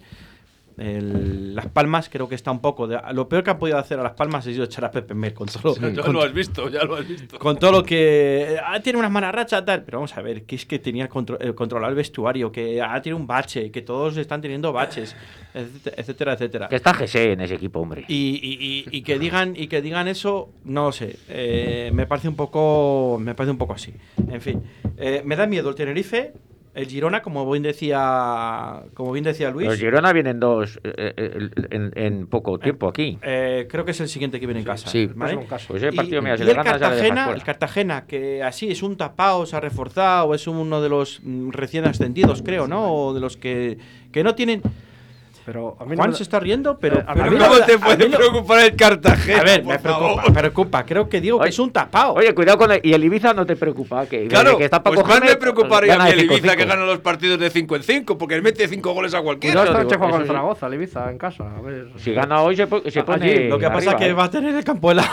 el- 0.77 1.55
Las 1.55 1.67
Palmas 1.67 2.09
creo 2.09 2.27
que 2.27 2.35
está 2.35 2.51
un 2.51 2.59
poco... 2.61 2.87
De, 2.87 2.99
lo 3.13 3.27
peor 3.29 3.43
que 3.43 3.51
han 3.51 3.59
podido 3.59 3.77
hacer 3.77 3.99
a 3.99 4.03
Las 4.03 4.13
Palmas 4.13 4.45
ha 4.47 4.49
sido 4.49 4.63
echar 4.63 4.85
a 4.85 4.91
Pepe 4.91 5.13
Mer 5.13 5.33
con 5.33 5.47
todo, 5.47 5.75
Ya 5.93 6.01
con, 6.03 6.13
lo 6.13 6.21
has 6.23 6.33
visto, 6.33 6.69
ya 6.69 6.83
lo 6.83 6.95
has 6.95 7.07
visto. 7.07 7.37
con 7.39 7.57
todo 7.57 7.71
lo 7.71 7.83
que... 7.83 8.57
Ah, 8.65 8.79
tiene 8.81 8.99
unas 8.99 9.11
malas 9.11 9.33
rachas, 9.35 9.63
tal. 9.65 9.83
Pero 9.83 9.99
vamos 9.99 10.15
a 10.17 10.21
ver, 10.21 10.43
que 10.43 10.55
es 10.55 10.65
que 10.65 10.79
tenía 10.79 11.07
contro- 11.09 11.37
eh, 11.39 11.53
controlar 11.53 11.89
el 11.89 11.95
vestuario, 11.95 12.51
que 12.51 12.81
ah, 12.81 13.01
tiene 13.01 13.15
un 13.15 13.27
bache, 13.27 13.71
que 13.71 13.81
todos 13.81 14.17
están 14.17 14.41
teniendo 14.41 14.73
baches, 14.73 15.15
etcétera, 15.53 15.93
etcétera. 16.01 16.33
etcétera. 16.33 16.67
Que 16.69 16.75
está 16.75 16.93
GC 16.93 17.15
en 17.33 17.41
ese 17.41 17.55
equipo, 17.55 17.79
hombre. 17.79 18.05
Y, 18.07 18.39
y- 18.41 18.87
y- 18.91 18.97
y 18.97 19.01
que 19.03 19.19
digan 19.19 19.53
y 19.55 19.67
que 19.67 19.81
digan 19.81 20.07
eso, 20.07 20.51
no 20.65 20.85
lo 20.85 20.91
sé. 20.91 21.17
eh, 21.29 21.91
me 21.93 22.07
parece 22.07 22.27
un 22.27 22.35
poco, 22.35 23.17
me 23.21 23.35
parece 23.35 23.51
un 23.51 23.57
poco 23.57 23.73
así. 23.73 23.93
En 24.29 24.41
fin, 24.41 24.63
eh, 24.97 25.21
me 25.25 25.35
da 25.35 25.45
miedo 25.47 25.69
el 25.69 25.75
Tenerife, 25.75 26.33
el 26.75 26.87
Girona, 26.87 27.21
como 27.21 27.49
bien 27.51 27.63
decía, 27.63 28.81
como 28.93 29.11
bien 29.11 29.23
decía 29.23 29.51
Luis. 29.51 29.67
Los 29.67 29.77
Girona 29.77 30.11
vienen 30.11 30.39
dos 30.39 30.79
eh, 30.83 31.13
eh, 31.17 31.49
en, 31.69 31.91
en 31.95 32.27
poco 32.27 32.57
tiempo 32.59 32.87
aquí. 32.87 33.17
Eh, 33.21 33.67
creo 33.69 33.85
que 33.85 33.91
es 33.91 33.99
el 34.01 34.09
siguiente 34.09 34.39
que 34.39 34.47
viene 34.47 34.61
en 34.61 34.65
casa. 34.65 34.89
Sí. 34.89 35.07
¿vale? 35.13 35.33
Pues 35.33 35.43
un 35.43 35.49
caso. 35.49 35.67
Pues 35.69 35.83
Y- 35.83 35.91
mira, 36.21 36.35
y 36.37 36.41
el 36.41 36.55
Cartagena, 36.55 37.31
el 37.31 37.43
Cartagena, 37.43 38.05
que 38.07 38.41
así 38.43 38.71
es 38.71 38.81
un 38.81 38.97
tapado, 38.97 39.45
se 39.45 39.55
ha 39.55 39.59
reforzado, 39.59 40.33
es 40.33 40.47
uno 40.47 40.81
de 40.81 40.89
los 40.89 41.19
mm, 41.23 41.49
recién 41.51 41.85
ascendidos, 41.85 42.41
creo, 42.41 42.67
¿no? 42.67 42.91
O 42.93 43.13
de 43.13 43.19
los 43.19 43.37
que, 43.37 43.77
que 44.11 44.23
no 44.23 44.35
tienen. 44.35 44.61
Pero 45.45 45.75
a 45.77 45.83
mí 45.83 45.91
no 45.91 45.97
Juan 45.97 46.11
me- 46.11 46.15
se 46.15 46.23
está 46.23 46.39
riendo, 46.39 46.77
pero. 46.79 46.99
Eh, 46.99 47.03
a 47.05 47.13
mí 47.15 47.21
a 47.21 47.25
no 47.25 47.31
mí 47.31 47.37
me- 47.37 47.43
no- 47.43 47.49
¿Cómo 47.49 47.65
te 47.65 47.77
puede 47.77 48.09
preocupar 48.09 48.63
el 48.63 48.75
Cartagena? 48.77 49.39
A 49.39 49.43
ver, 49.43 49.63
por 49.63 49.73
me 49.73 49.79
preocupa, 49.79 50.07
favor? 50.07 50.23
me 50.31 50.39
preocupa. 50.39 50.85
Creo 50.85 51.09
que 51.09 51.19
digo 51.19 51.39
que 51.41 51.49
es 51.49 51.59
un 51.59 51.71
tapado. 51.71 52.13
Oye, 52.13 52.33
cuidado 52.33 52.57
con 52.59 52.71
el, 52.71 52.79
y 52.81 52.93
el 52.93 53.03
Ibiza 53.03 53.33
no 53.33 53.45
te 53.45 53.55
preocupa. 53.57 54.05
Que, 54.05 54.27
Claro, 54.29 54.57
que 54.57 54.63
está 54.65 54.81
para 54.81 54.95
pues 54.95 55.05
más 55.07 55.19
me 55.21 55.35
preocuparía 55.35 55.95
a 55.95 55.99
mí 55.99 56.05
de 56.05 56.11
el 56.11 56.19
5-5. 56.29 56.37
Ibiza 56.37 56.55
que 56.55 56.65
gana 56.65 56.85
los 56.85 56.99
partidos 56.99 57.39
de 57.39 57.49
5 57.49 57.75
en 57.75 57.83
5, 57.83 58.17
porque 58.17 58.35
le 58.35 58.41
mete 58.41 58.67
5 58.67 58.93
goles 58.93 59.13
a 59.13 59.21
cualquiera. 59.21 59.53
Cuidado, 59.61 59.71
esta 59.71 59.83
noche 59.83 59.97
juega 59.97 60.17
con. 60.17 60.27
Zaragoza, 60.27 60.67
el 60.67 60.73
Ibiza, 60.75 61.11
en 61.11 61.17
casa. 61.17 61.43
A 61.57 61.61
ver. 61.61 61.87
Si 61.97 62.13
gana 62.13 62.41
hoy 62.41 62.55
se, 62.55 62.67
po- 62.67 62.81
se 62.89 62.99
Allí, 62.99 63.05
pone. 63.05 63.49
Lo 63.49 63.59
que 63.59 63.67
pasa 63.69 63.91
es 63.91 63.95
que 63.97 64.05
¿eh? 64.07 64.13
va 64.13 64.23
a 64.25 64.31
tener 64.31 64.55
el 64.55 64.63
campo 64.63 64.91
helado. 64.91 65.09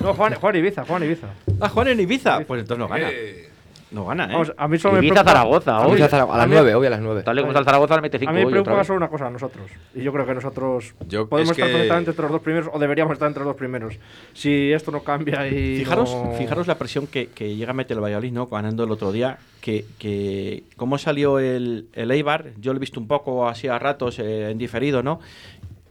No, 0.00 0.14
Juan, 0.14 0.34
Juan 0.34 0.56
Ibiza, 0.56 0.84
Juan 0.84 1.02
Ibiza. 1.04 1.26
¿A 1.60 1.68
Juan 1.68 1.88
en 1.88 2.00
Ibiza? 2.00 2.40
Pues 2.46 2.60
entonces 2.60 2.78
no 2.78 2.88
gana. 2.88 3.08
Eh, 3.10 3.48
No 3.90 4.04
gana, 4.04 4.24
¿eh? 4.24 4.32
Vamos, 4.32 4.52
a 4.56 4.66
mí 4.68 4.78
solo 4.78 4.94
me 4.94 5.00
preocupa- 5.00 5.24
Zaragoza, 5.24 5.76
A 5.76 5.84
mí 5.84 5.92
hoy. 5.92 6.02
a 6.02 6.08
las 6.08 6.12
a 6.12 6.46
mí- 6.46 6.52
9, 6.54 6.74
hoy 6.74 6.86
a 6.86 6.90
las 6.90 7.00
9. 7.00 7.22
Tal 7.22 7.38
y 7.38 7.40
como 7.42 7.52
está 7.52 7.60
el 7.60 7.64
Zaragoza, 7.64 7.94
le 7.96 8.02
mete 8.02 8.18
5 8.18 8.30
A 8.30 8.32
mí 8.34 8.44
me 8.44 8.50
preocupa 8.50 8.82
solo 8.84 8.96
una 8.96 9.08
cosa, 9.08 9.30
nosotros. 9.30 9.70
Y 9.94 10.02
yo 10.02 10.12
creo 10.12 10.26
que 10.26 10.34
nosotros 10.34 10.94
Yo- 11.08 11.28
podemos 11.28 11.52
es 11.52 11.58
estar 11.58 11.66
que- 11.68 11.72
perfectamente 11.72 12.10
entre 12.10 12.22
los 12.24 12.32
dos 12.32 12.42
primeros 12.42 12.68
o 12.72 12.78
deberíamos 12.80 13.12
estar 13.12 13.28
entre 13.28 13.40
los 13.44 13.50
dos 13.50 13.56
primeros. 13.56 13.94
Si 14.32 14.72
esto 14.72 14.90
no 14.90 15.04
cambia 15.04 15.46
y. 15.48 15.78
Fijaros, 15.78 16.12
no- 16.12 16.32
fijaros 16.32 16.66
la 16.66 16.76
presión 16.78 17.06
que, 17.06 17.28
que 17.28 17.54
llega 17.54 17.70
a 17.70 17.74
meter 17.74 17.96
el 17.96 18.02
Valladolid, 18.02 18.32
¿no? 18.32 18.46
Ganando 18.48 18.82
el 18.84 18.90
otro 18.90 19.12
día. 19.12 19.38
Que, 19.60 19.84
que 19.98 20.64
cómo 20.76 20.96
salió 20.98 21.38
el, 21.38 21.88
el 21.92 22.10
Eibar, 22.10 22.46
yo 22.60 22.72
lo 22.72 22.76
he 22.76 22.80
visto 22.80 23.00
un 23.00 23.08
poco 23.08 23.48
así 23.48 23.66
a 23.68 23.78
ratos 23.78 24.18
eh, 24.18 24.50
en 24.50 24.58
diferido, 24.58 25.02
¿no? 25.02 25.18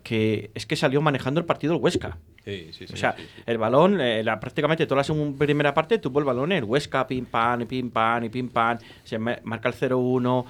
Que 0.03 0.51
es 0.53 0.65
que 0.65 0.75
salió 0.75 1.01
manejando 1.01 1.39
el 1.39 1.45
partido 1.45 1.73
el 1.75 1.81
Huesca. 1.81 2.17
Sí, 2.45 2.69
sí, 2.71 2.87
sí, 2.87 2.93
O 2.93 2.97
sea, 2.97 3.13
sí, 3.17 3.23
sí. 3.23 3.41
el 3.45 3.57
balón, 3.57 3.99
eh, 3.99 4.23
la, 4.23 4.39
prácticamente 4.39 4.85
toda 4.85 4.97
la 4.99 5.03
segunda, 5.03 5.37
primera 5.45 5.73
parte 5.73 5.97
tuvo 5.99 6.19
el 6.19 6.25
balón 6.25 6.51
el 6.51 6.63
Huesca, 6.63 7.05
pim 7.07 7.25
pam, 7.25 7.61
y 7.61 7.65
pim 7.65 7.89
pam, 7.89 8.23
y 8.23 8.29
pim 8.29 8.47
pam. 8.49 8.77
Se 9.03 9.17
ma- 9.19 9.39
marca 9.43 9.67
el 9.69 9.75
0-1. 9.75 10.45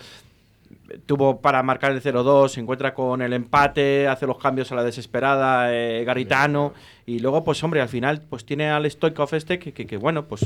Tuvo 1.05 1.41
para 1.41 1.63
marcar 1.63 1.91
el 1.91 2.01
0-2, 2.01 2.49
se 2.49 2.59
encuentra 2.59 2.93
con 2.93 3.21
el 3.21 3.33
empate, 3.33 4.07
hace 4.07 4.27
los 4.27 4.37
cambios 4.37 4.71
a 4.71 4.75
la 4.75 4.83
desesperada, 4.83 5.73
eh, 5.73 6.03
Garitano. 6.03 6.73
Y 7.07 7.19
luego, 7.19 7.43
pues 7.43 7.63
hombre, 7.63 7.81
al 7.81 7.89
final, 7.89 8.21
pues 8.29 8.45
tiene 8.45 8.69
al 8.69 8.89
Stoikov 8.89 9.33
este 9.33 9.57
que, 9.57 9.71
que, 9.73 9.85
que, 9.87 9.97
bueno, 9.97 10.25
pues. 10.25 10.41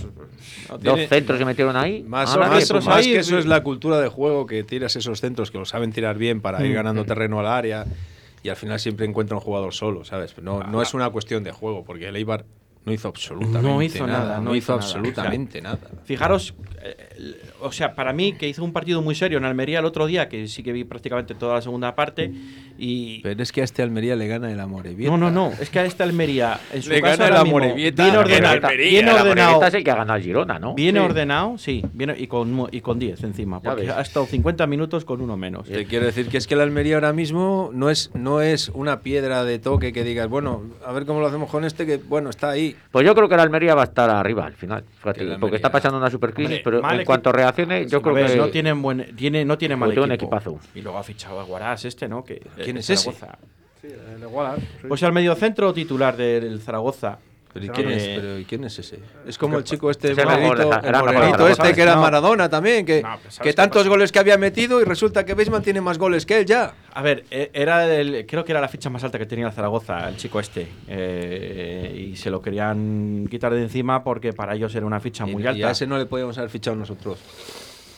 No, 0.69 0.77
Dos 0.77 0.99
centros 1.09 1.39
se 1.39 1.45
metieron 1.45 1.75
ahí. 1.75 2.03
Más, 2.03 2.29
Ahora 2.33 2.49
más- 2.49 2.69
que- 2.69 2.91
ahí, 2.91 3.11
que 3.13 3.19
eso 3.19 3.37
es 3.37 3.45
la 3.45 3.63
cultura 3.63 3.99
de 3.99 4.07
juego 4.07 4.45
que 4.45 4.63
tiras 4.63 4.95
esos 4.95 5.19
centros 5.19 5.51
que 5.51 5.57
lo 5.57 5.65
saben 5.65 5.91
tirar 5.91 6.17
bien 6.17 6.41
para 6.41 6.65
ir 6.65 6.73
ganando 6.73 7.05
terreno 7.05 7.39
al 7.39 7.47
área 7.47 7.85
y 8.43 8.49
al 8.49 8.55
final 8.55 8.79
siempre 8.79 9.05
encuentra 9.05 9.37
un 9.37 9.41
jugador 9.41 9.73
solo, 9.73 10.05
¿sabes? 10.05 10.37
No, 10.41 10.63
no 10.63 10.81
es 10.81 10.93
una 10.93 11.09
cuestión 11.09 11.43
de 11.43 11.51
juego 11.51 11.83
porque 11.83 12.07
el 12.07 12.15
Eibar 12.15 12.45
no 12.85 12.93
hizo 12.93 13.07
absolutamente 13.09 13.61
No 13.69 13.81
hizo 13.83 14.07
nada. 14.07 14.19
nada, 14.19 14.37
No, 14.37 14.43
no 14.45 14.55
hizo 14.55 14.73
hizo 14.73 14.77
nada. 14.77 14.85
absolutamente 14.87 15.61
nada. 15.61 15.79
Fijaros, 16.05 16.53
eh, 16.81 16.95
el- 17.17 17.35
o 17.61 17.71
sea, 17.71 17.93
para 17.93 18.13
mí 18.13 18.33
que 18.33 18.47
hizo 18.47 18.63
un 18.63 18.71
partido 18.71 19.01
muy 19.01 19.13
serio 19.15 19.37
en 19.37 19.45
Almería 19.45 19.79
el 19.79 19.85
otro 19.85 20.05
día, 20.07 20.29
que 20.29 20.47
sí 20.47 20.63
que 20.63 20.71
vi 20.71 20.85
prácticamente 20.85 21.35
toda 21.35 21.55
la 21.55 21.61
segunda 21.61 21.93
parte. 21.93 22.31
Y. 22.77 23.19
Pero 23.21 23.43
es 23.43 23.51
que 23.51 23.59
a 23.61 23.63
este 23.65 23.81
Almería 23.83 24.15
le 24.15 24.27
gana 24.27 24.49
el 24.49 24.59
Amorebieta. 24.59 25.11
No, 25.11 25.17
no, 25.17 25.29
no. 25.29 25.51
Es 25.59 25.69
que 25.69 25.79
a 25.79 25.85
esta 25.85 26.05
Almería, 26.05 26.57
en 26.73 26.81
su 26.81 26.89
Le 26.89 27.01
casa 27.01 27.17
gana 27.17 27.25
ahora 27.25 27.37
la 27.39 27.43
mismo, 27.43 27.59
Morevieta 27.59 28.03
bien 28.05 28.15
ordenado, 28.15 28.53
Almería. 28.67 28.89
bien 28.89 29.09
ordenado, 29.09 29.65
es 29.65 29.73
el 29.73 29.83
que 29.83 29.91
ha 29.91 29.95
ganado 29.95 30.17
el 30.17 30.23
Girona, 30.23 30.57
¿no? 30.59 30.73
bien 30.75 30.95
Sí. 30.95 30.99
ordenado, 31.01 31.57
sí, 31.57 31.83
bien, 31.93 32.15
y 32.17 32.27
con 32.27 32.53
mu- 32.53 32.69
y 32.71 32.79
con 32.79 32.97
10 32.97 33.21
encima, 33.25 33.61
porque 33.61 33.91
ha 33.91 33.99
estado 33.99 34.25
50 34.25 34.65
minutos 34.65 35.03
con 35.03 35.19
uno 35.21 35.35
menos. 35.35 35.67
Te 35.67 35.85
quiero 35.85 36.05
decir 36.05 36.29
que 36.29 36.37
es 36.37 36.47
que 36.47 36.53
el 36.53 36.61
Almería 36.61 36.95
ahora 36.95 37.11
mismo 37.11 37.69
no 37.73 37.89
es, 37.89 38.09
no 38.13 38.39
es 38.41 38.69
una 38.69 39.01
piedra 39.01 39.43
de 39.43 39.59
toque 39.59 39.91
que 39.91 40.05
digas, 40.05 40.29
bueno, 40.29 40.63
a 40.85 40.93
ver 40.93 41.05
cómo 41.05 41.19
lo 41.19 41.27
hacemos 41.27 41.49
con 41.49 41.65
este, 41.65 41.85
que 41.85 41.97
bueno, 41.97 42.29
está 42.29 42.51
ahí. 42.51 42.77
Pues 42.91 43.05
yo 43.05 43.13
creo 43.13 43.27
que 43.29 43.35
el 43.35 43.41
Almería 43.41 43.75
va 43.75 43.81
a 43.81 43.85
estar 43.85 44.09
arriba 44.09 44.45
al 44.45 44.53
final. 44.53 44.83
fíjate, 44.83 45.37
porque 45.39 45.55
está 45.57 45.71
pasando 45.71 45.97
una 45.97 46.09
supercrisis, 46.09 46.57
Hombre, 46.65 46.81
pero 46.81 46.91
en 46.91 47.05
cuanto 47.05 47.31
reaccione, 47.31 47.87
yo 47.87 48.01
creo 48.01 48.15
que. 48.15 48.35
no 48.35 48.49
tienen 48.49 48.81
buen, 48.81 49.15
tiene, 49.15 49.45
no 49.45 49.57
tiene 49.57 49.75
mal 49.75 49.91
equipo. 49.91 50.13
equipazo. 50.13 50.59
Y 50.73 50.81
luego 50.81 50.97
ha 50.97 51.03
fichado 51.03 51.39
a 51.39 51.43
Guarás 51.43 51.85
este, 51.85 52.07
¿no? 52.07 52.23
Que, 52.23 52.39
¿Quién 52.63 52.75
de 52.75 52.79
es 52.81 52.89
ese? 52.89 53.11
Zaragoza. 53.11 53.37
Sí, 53.81 53.87
el 53.87 54.19
de. 54.19 54.87
Pues 54.87 55.03
al 55.03 55.13
mediocentro 55.13 55.73
titular 55.73 56.17
del 56.17 56.59
Zaragoza. 56.61 57.19
Pero 57.51 57.65
¿y 57.65 57.67
Será 57.67 57.75
quién, 57.75 57.87
que- 57.87 57.95
es, 57.95 58.19
pero 58.19 58.37
¿y 58.39 58.45
quién 58.45 58.63
es 58.63 58.77
ese? 58.77 58.99
Es 59.25 59.37
como 59.39 59.57
el 59.57 59.63
chico 59.63 59.89
este 59.89 60.11
Es 60.11 60.17
el 60.19 60.25
morenito, 60.25 60.71
el 60.83 60.93
morenito 60.93 61.47
este 61.47 61.73
que 61.73 61.81
era. 61.81 61.95
Maradona 61.95 62.47
también, 62.47 62.85
que, 62.85 63.01
No, 63.01 63.17
pero 63.17 63.31
¿sabes 63.31 63.39
que 63.49 63.53
tantos 63.55 63.87
goles 63.87 64.11
que 64.11 64.19
había 64.19 64.37
metido 64.37 64.79
y 64.79 64.83
resulta 64.83 65.25
que 65.25 65.33
Beisman 65.33 65.63
tiene 65.63 65.81
más 65.81 65.97
goles 65.97 66.27
que 66.27 66.37
él 66.37 66.45
ya. 66.45 66.73
A 66.93 67.01
ver, 67.01 67.25
e- 67.31 67.49
era 67.53 67.91
el, 67.91 68.25
creo 68.27 68.45
que 68.45 68.51
era 68.51 68.61
la 68.61 68.67
ficha 68.67 68.91
más 68.91 69.03
alta 69.03 69.17
que 69.17 69.25
tenía 69.25 69.47
el 69.47 69.51
Zaragoza, 69.53 70.07
el 70.09 70.15
chico 70.17 70.39
este. 70.39 70.67
Eh, 70.87 72.09
y 72.11 72.15
se 72.17 72.29
lo 72.29 72.39
querían 72.41 73.27
quitar 73.29 73.51
de 73.53 73.63
encima 73.63 74.03
porque 74.03 74.31
para 74.33 74.53
ellos 74.53 74.73
era 74.75 74.85
una 74.85 74.99
ficha 74.99 75.25
muy 75.25 75.41
y, 75.41 75.45
y 75.45 75.47
alta. 75.47 75.69
a 75.69 75.71
ese 75.71 75.87
no 75.87 75.97
le 75.97 76.05
podíamos 76.05 76.37
haber 76.37 76.51
fichado 76.51 76.75
nosotros. 76.77 77.17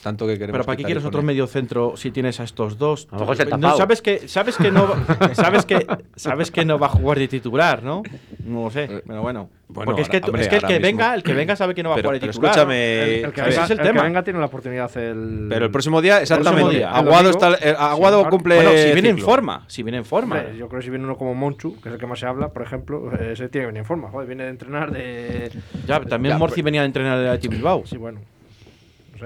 Tanto 0.02 0.26
que 0.26 0.32
queremos 0.34 0.52
Pero 0.52 0.64
¿para 0.64 0.76
qué 0.76 0.82
quieres 0.82 1.04
otro 1.04 1.22
medio 1.22 1.46
centro 1.46 1.96
si 1.96 2.10
tienes 2.10 2.40
a 2.40 2.44
estos 2.44 2.76
dos? 2.76 3.06
A 3.12 3.14
lo 3.14 3.20
mejor 3.20 3.36
se 3.36 3.42
ha 3.42 3.44
No, 3.46 3.50
tapado. 3.52 3.76
sabes 3.78 4.02
que 4.02 4.26
sabes 4.26 4.56
que 4.56 4.70
no 4.72 4.88
sabes 5.34 5.64
que 5.64 5.86
sabes 6.16 6.50
que 6.50 6.64
no 6.64 6.76
va 6.78 6.86
a 6.86 6.90
jugar 6.90 7.18
de 7.20 7.28
titular, 7.28 7.84
¿no? 7.84 8.02
No 8.44 8.64
lo 8.64 8.70
sé, 8.70 9.02
pero 9.06 9.22
bueno. 9.22 9.48
Bueno, 9.68 9.86
Porque 9.86 10.02
es 10.02 10.08
que, 10.10 10.20
hombre, 10.22 10.42
es 10.42 10.48
que 10.48 10.56
el 10.56 10.62
que 10.62 10.66
mismo- 10.74 10.82
venga, 10.82 11.14
el 11.14 11.22
que 11.22 11.32
venga 11.32 11.56
sabe 11.56 11.74
que 11.74 11.82
no 11.82 11.88
va 11.90 11.94
Pero- 11.96 12.08
a 12.08 12.12
jugar 12.12 12.20
de 12.20 12.28
titular. 12.28 12.50
escúchame, 12.52 13.02
El, 13.20 13.24
el 13.26 13.32
que, 13.32 13.40
a 13.40 13.44
ver, 13.44 13.52
venga, 13.52 13.64
ese 13.64 13.64
es 13.64 13.70
el 13.70 13.78
el 13.78 13.82
que 13.86 13.88
tema. 13.92 14.02
venga 14.02 14.22
tiene 14.22 14.38
la 14.40 14.46
oportunidad 14.46 14.96
el. 14.98 15.46
Pero 15.48 15.64
el 15.64 15.70
próximo 15.70 16.02
día, 16.02 16.20
exactamente. 16.20 16.76
día. 16.76 16.90
Aguado, 16.90 17.30
está, 17.30 17.54
eh, 17.54 17.74
Aguado 17.78 18.28
cumple. 18.28 18.56
Bueno, 18.56 18.70
si 18.72 18.92
viene 18.92 19.08
en 19.10 19.18
forma, 19.18 19.64
si 19.68 19.82
viene 19.82 19.96
en 19.98 20.04
forma. 20.04 20.36
Hombre, 20.40 20.58
yo 20.58 20.68
creo 20.68 20.80
que 20.80 20.84
si 20.84 20.90
viene 20.90 21.04
uno 21.06 21.16
como 21.16 21.34
Monchu, 21.34 21.80
que 21.80 21.88
es 21.88 21.94
el 21.94 21.98
que 22.00 22.06
más 22.06 22.18
se 22.18 22.26
habla, 22.26 22.48
por 22.48 22.62
ejemplo, 22.62 23.12
eh, 23.14 23.30
ese 23.32 23.48
tiene 23.48 23.62
que 23.62 23.66
venir 23.68 23.78
en 23.80 23.86
forma. 23.86 24.10
Joder, 24.10 24.26
viene 24.26 24.44
de 24.44 24.50
entrenar 24.50 24.90
de. 24.90 25.50
Ya, 25.86 26.00
también 26.00 26.34
Ya, 26.34 26.38
Morci 26.38 26.56
pues- 26.56 26.64
venía 26.64 26.82
a 26.82 26.84
entrenar 26.84 27.38
de 27.40 27.48
Bilbao. 27.48 27.84
Sí, 27.86 27.96
bueno. 27.96 28.20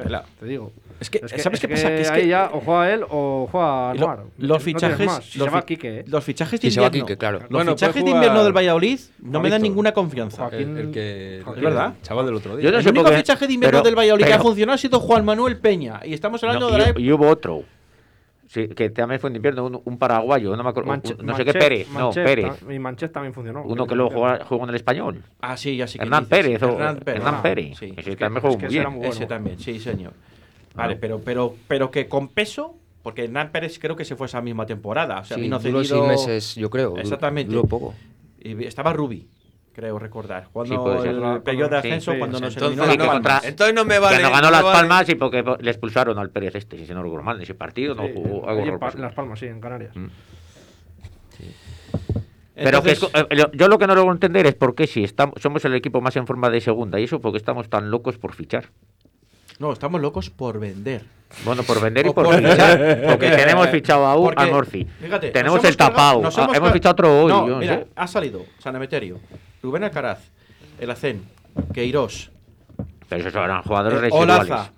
Sé, 0.03 0.19
te 0.41 0.47
digo. 0.47 0.73
Es 0.99 1.11
que, 1.11 1.19
Es 1.23 1.33
que, 1.33 1.39
¿sabes 1.41 1.57
es 1.63 1.67
qué 1.67 1.75
pasa? 1.75 1.89
Que 1.89 2.01
es 2.01 2.11
ahí 2.11 2.23
que 2.23 2.29
ya 2.29 2.51
o 2.53 2.61
juega 2.61 2.93
él 2.95 3.05
o 3.11 3.49
juega 3.53 3.93
lo- 3.95 4.01
Anuar. 4.11 4.25
los 4.39 4.63
fichajes. 4.63 5.11
Si 5.25 5.39
los, 5.39 5.47
se 5.49 5.55
va 5.55 5.61
fi- 5.61 5.67
Quique, 5.67 5.99
¿eh? 6.01 6.05
los 6.07 6.25
fichajes 6.25 6.59
de 6.61 6.69
invierno, 6.69 6.91
Quique, 6.91 7.19
claro. 7.19 7.41
los 7.41 7.51
Bueno, 7.51 7.73
fichajes 7.73 8.03
de 8.05 8.11
invierno 8.11 8.45
del 8.45 8.53
Valladolid 8.57 8.99
no 9.21 9.41
me 9.41 9.51
dan 9.51 9.61
ninguna 9.63 9.93
confianza. 9.93 10.45
Joaquín- 10.49 10.77
El, 10.77 10.87
el 10.87 10.91
que. 10.93 11.41
Es 11.41 11.47
el 11.57 11.63
verdad. 11.63 11.95
chaval 12.03 12.25
del 12.27 12.35
otro 12.37 12.57
día. 12.57 12.65
Yo 12.65 12.73
no 12.73 12.79
el 12.79 12.89
único 12.89 13.13
fichaje 13.13 13.47
de 13.47 13.53
invierno 13.53 13.79
pero- 13.79 13.85
del 13.85 13.95
Valladolid 13.99 14.25
que 14.25 14.33
ha 14.33 14.39
funcionado 14.41 14.75
ha 14.75 14.79
sido 14.79 15.01
Juan 15.01 15.25
Manuel 15.25 15.59
Peña. 15.59 16.01
Y 16.05 16.15
estamos 16.15 16.43
hablando 16.43 16.71
No, 16.71 16.77
de 16.77 16.93
la 16.95 16.99
y 17.01 17.13
hubo 17.13 17.29
otro. 17.29 17.65
Sí, 18.49 18.69
que 18.69 18.91
también 18.91 19.21
fue 19.21 19.31
en 19.31 19.37
invierno, 19.37 19.67
un, 19.67 19.81
un 19.85 19.99
paraguayo, 19.99 20.55
no 20.57 20.63
me 20.63 20.71
acuerdo. 20.71 20.89
Manche- 20.89 21.17
no 21.21 21.37
sé 21.37 21.45
qué 21.45 21.53
Pérez, 21.53 21.89
no, 21.91 22.05
Manchet 22.07 22.25
Pérez. 22.25 22.61
ta- 22.61 22.73
Y 22.73 22.79
Manchet 22.79 23.13
también 23.13 23.35
funcionó. 23.35 23.63
Uno 23.65 23.87
que 23.87 23.95
luego 23.97 24.11
jugó, 24.13 24.29
jugó 24.45 24.63
en 24.65 24.71
el 24.71 24.77
español. 24.77 25.23
Ah, 25.41 25.57
sí, 25.57 25.77
ya 25.77 25.87
sí 25.89 25.99
que 25.99 26.05
Hernán 26.05 26.25
dices. 26.25 26.39
Pérez, 26.45 26.63
o- 26.63 26.69
Hernán 26.73 26.97
Pérez. 26.99 27.21
Hernán 27.21 27.35
Ah, 27.39 27.43
Pérez. 27.43 27.77
sí. 27.79 27.87
Ese 27.97 28.01
Es 28.11 28.17
que- 28.17 28.17
también 28.17 28.41
jugó 28.43 28.53
es 28.53 28.57
que 28.59 28.67
muy 28.67 28.69
ese 28.75 28.79
era 28.81 28.89
bien. 28.89 28.93
muy 28.99 29.07
bueno. 29.07 29.15
Ese 29.15 29.27
también, 29.27 29.59
sí, 29.59 29.81
señor. 29.81 30.13
Vale, 30.75 30.97
pero, 30.97 31.21
pero, 31.21 31.55
pero 31.67 31.91
que 31.91 32.07
con 32.09 32.29
peso, 32.29 32.77
porque 33.03 33.25
Hernán 33.25 33.51
Pérez 33.51 33.79
creo 33.81 33.97
que 33.97 34.05
se 34.05 34.15
fue 34.15 34.27
esa 34.27 34.41
misma 34.41 34.65
temporada. 34.67 35.21
O 35.21 35.25
sea, 35.25 35.37
Sí, 35.37 35.41
vino 35.43 35.59
cedido- 35.59 35.83
seis 35.85 36.03
meses, 36.07 36.55
yo 36.55 36.71
creo. 36.71 36.97
Exactamente. 36.99 37.53
Duró 37.53 37.67
poco. 37.67 37.95
Y 38.41 38.65
estaba 38.65 38.93
Rubi, 38.93 39.27
creo 39.77 39.99
recordar. 39.99 40.49
Cuando 40.51 40.75
Sí, 40.75 40.81
puede 40.83 41.03
ser. 41.03 41.15
el 41.23 41.43
periodo 41.43 41.69
de 41.69 41.77
ascenso, 41.77 42.13
sí, 42.13 42.19
cuando 42.19 42.39
sí. 42.39 42.45
nos 42.45 42.55
Entonces, 42.55 42.79
eliminó 42.79 43.05
no, 43.05 43.13
contra- 43.13 43.41
entonces 43.45 43.75
no 43.75 43.85
me 43.85 43.99
vale. 43.99 44.17
que 44.17 44.23
no 44.23 44.31
ganó 44.31 44.47
no 44.47 44.51
las 44.51 44.63
vale. 44.63 44.75
palmas 44.79 45.09
y 45.11 45.15
porque 45.17 45.45
le 45.61 45.71
expulsaron 45.71 46.19
al 46.19 46.31
Pérez 46.31 46.55
este, 46.55 46.87
si 46.87 46.95
no 46.95 47.03
recuerdo 47.03 47.25
mal, 47.25 47.37
en 47.37 47.43
ese 47.43 47.55
partido 47.55 47.95
no 47.95 48.09
jugó 48.09 48.49
algo 48.49 48.65
en 48.65 48.79
Pa- 48.79 48.93
Las 48.97 49.13
Palmas, 49.13 49.39
sí, 49.39 49.47
en 49.47 49.61
Canarias. 49.61 49.95
Mm. 49.95 50.07
Pero 52.55 52.83
que 52.83 52.93
es 52.93 53.03
Entonces- 53.03 53.27
eh, 53.31 53.45
yo- 53.53 53.69
lo 53.69 53.79
que 53.79 53.87
no 53.87 53.95
logro 53.95 54.13
entender 54.13 54.47
es 54.47 54.55
por 54.55 54.75
qué 54.75 54.87
si 54.87 55.05
estamos, 55.05 55.35
somos 55.43 55.63
el 55.67 55.75
equipo 55.75 56.01
más 56.01 56.17
en 56.17 56.27
forma 56.27 56.49
de 56.49 56.63
segunda 56.63 56.99
y 56.99 57.05
eso 57.05 57.21
porque 57.21 57.37
estamos 57.37 57.69
tan 57.69 57.91
locos 57.91 58.17
por 58.17 58.33
fichar. 58.33 58.71
No, 59.59 59.73
estamos 59.73 60.01
locos 60.01 60.31
por 60.31 60.59
vender. 60.59 61.05
Bueno, 61.45 61.63
por 61.65 61.83
vender 61.83 62.07
y 62.07 62.11
por, 62.13 62.25
por- 62.25 62.37
fichar. 62.37 63.03
Porque 63.09 63.31
tenemos 63.31 63.69
fichado 63.69 64.07
a, 64.07 64.15
Porque, 64.15 64.43
a 64.43 64.47
fíjate, 65.01 65.31
tenemos 65.33 65.63
nos 65.63 65.71
el 65.71 65.77
nos 66.23 66.39
Ah, 66.39 66.43
hemos 66.45 66.57
hemos 66.57 66.73
fichado 66.73 66.93
otro 66.93 67.23
hoy. 67.25 67.29
No, 67.33 67.47
yo 67.47 67.55
no 67.55 67.59
mira, 67.59 67.85
ha 67.95 68.07
salido 68.07 68.45
San 68.59 68.77
Emeterio, 68.77 69.19
Rubén 69.63 69.85
Alcaraz, 69.85 70.21
El 70.79 70.91
Acén, 70.91 71.23
Queiroz, 71.73 72.31
Pero 73.09 73.21
esos 73.29 73.35
eran 73.35 73.63
jugadores 73.63 73.99
eh, 73.99 74.03
residuales. 74.03 74.51
Olaza. 74.51 74.73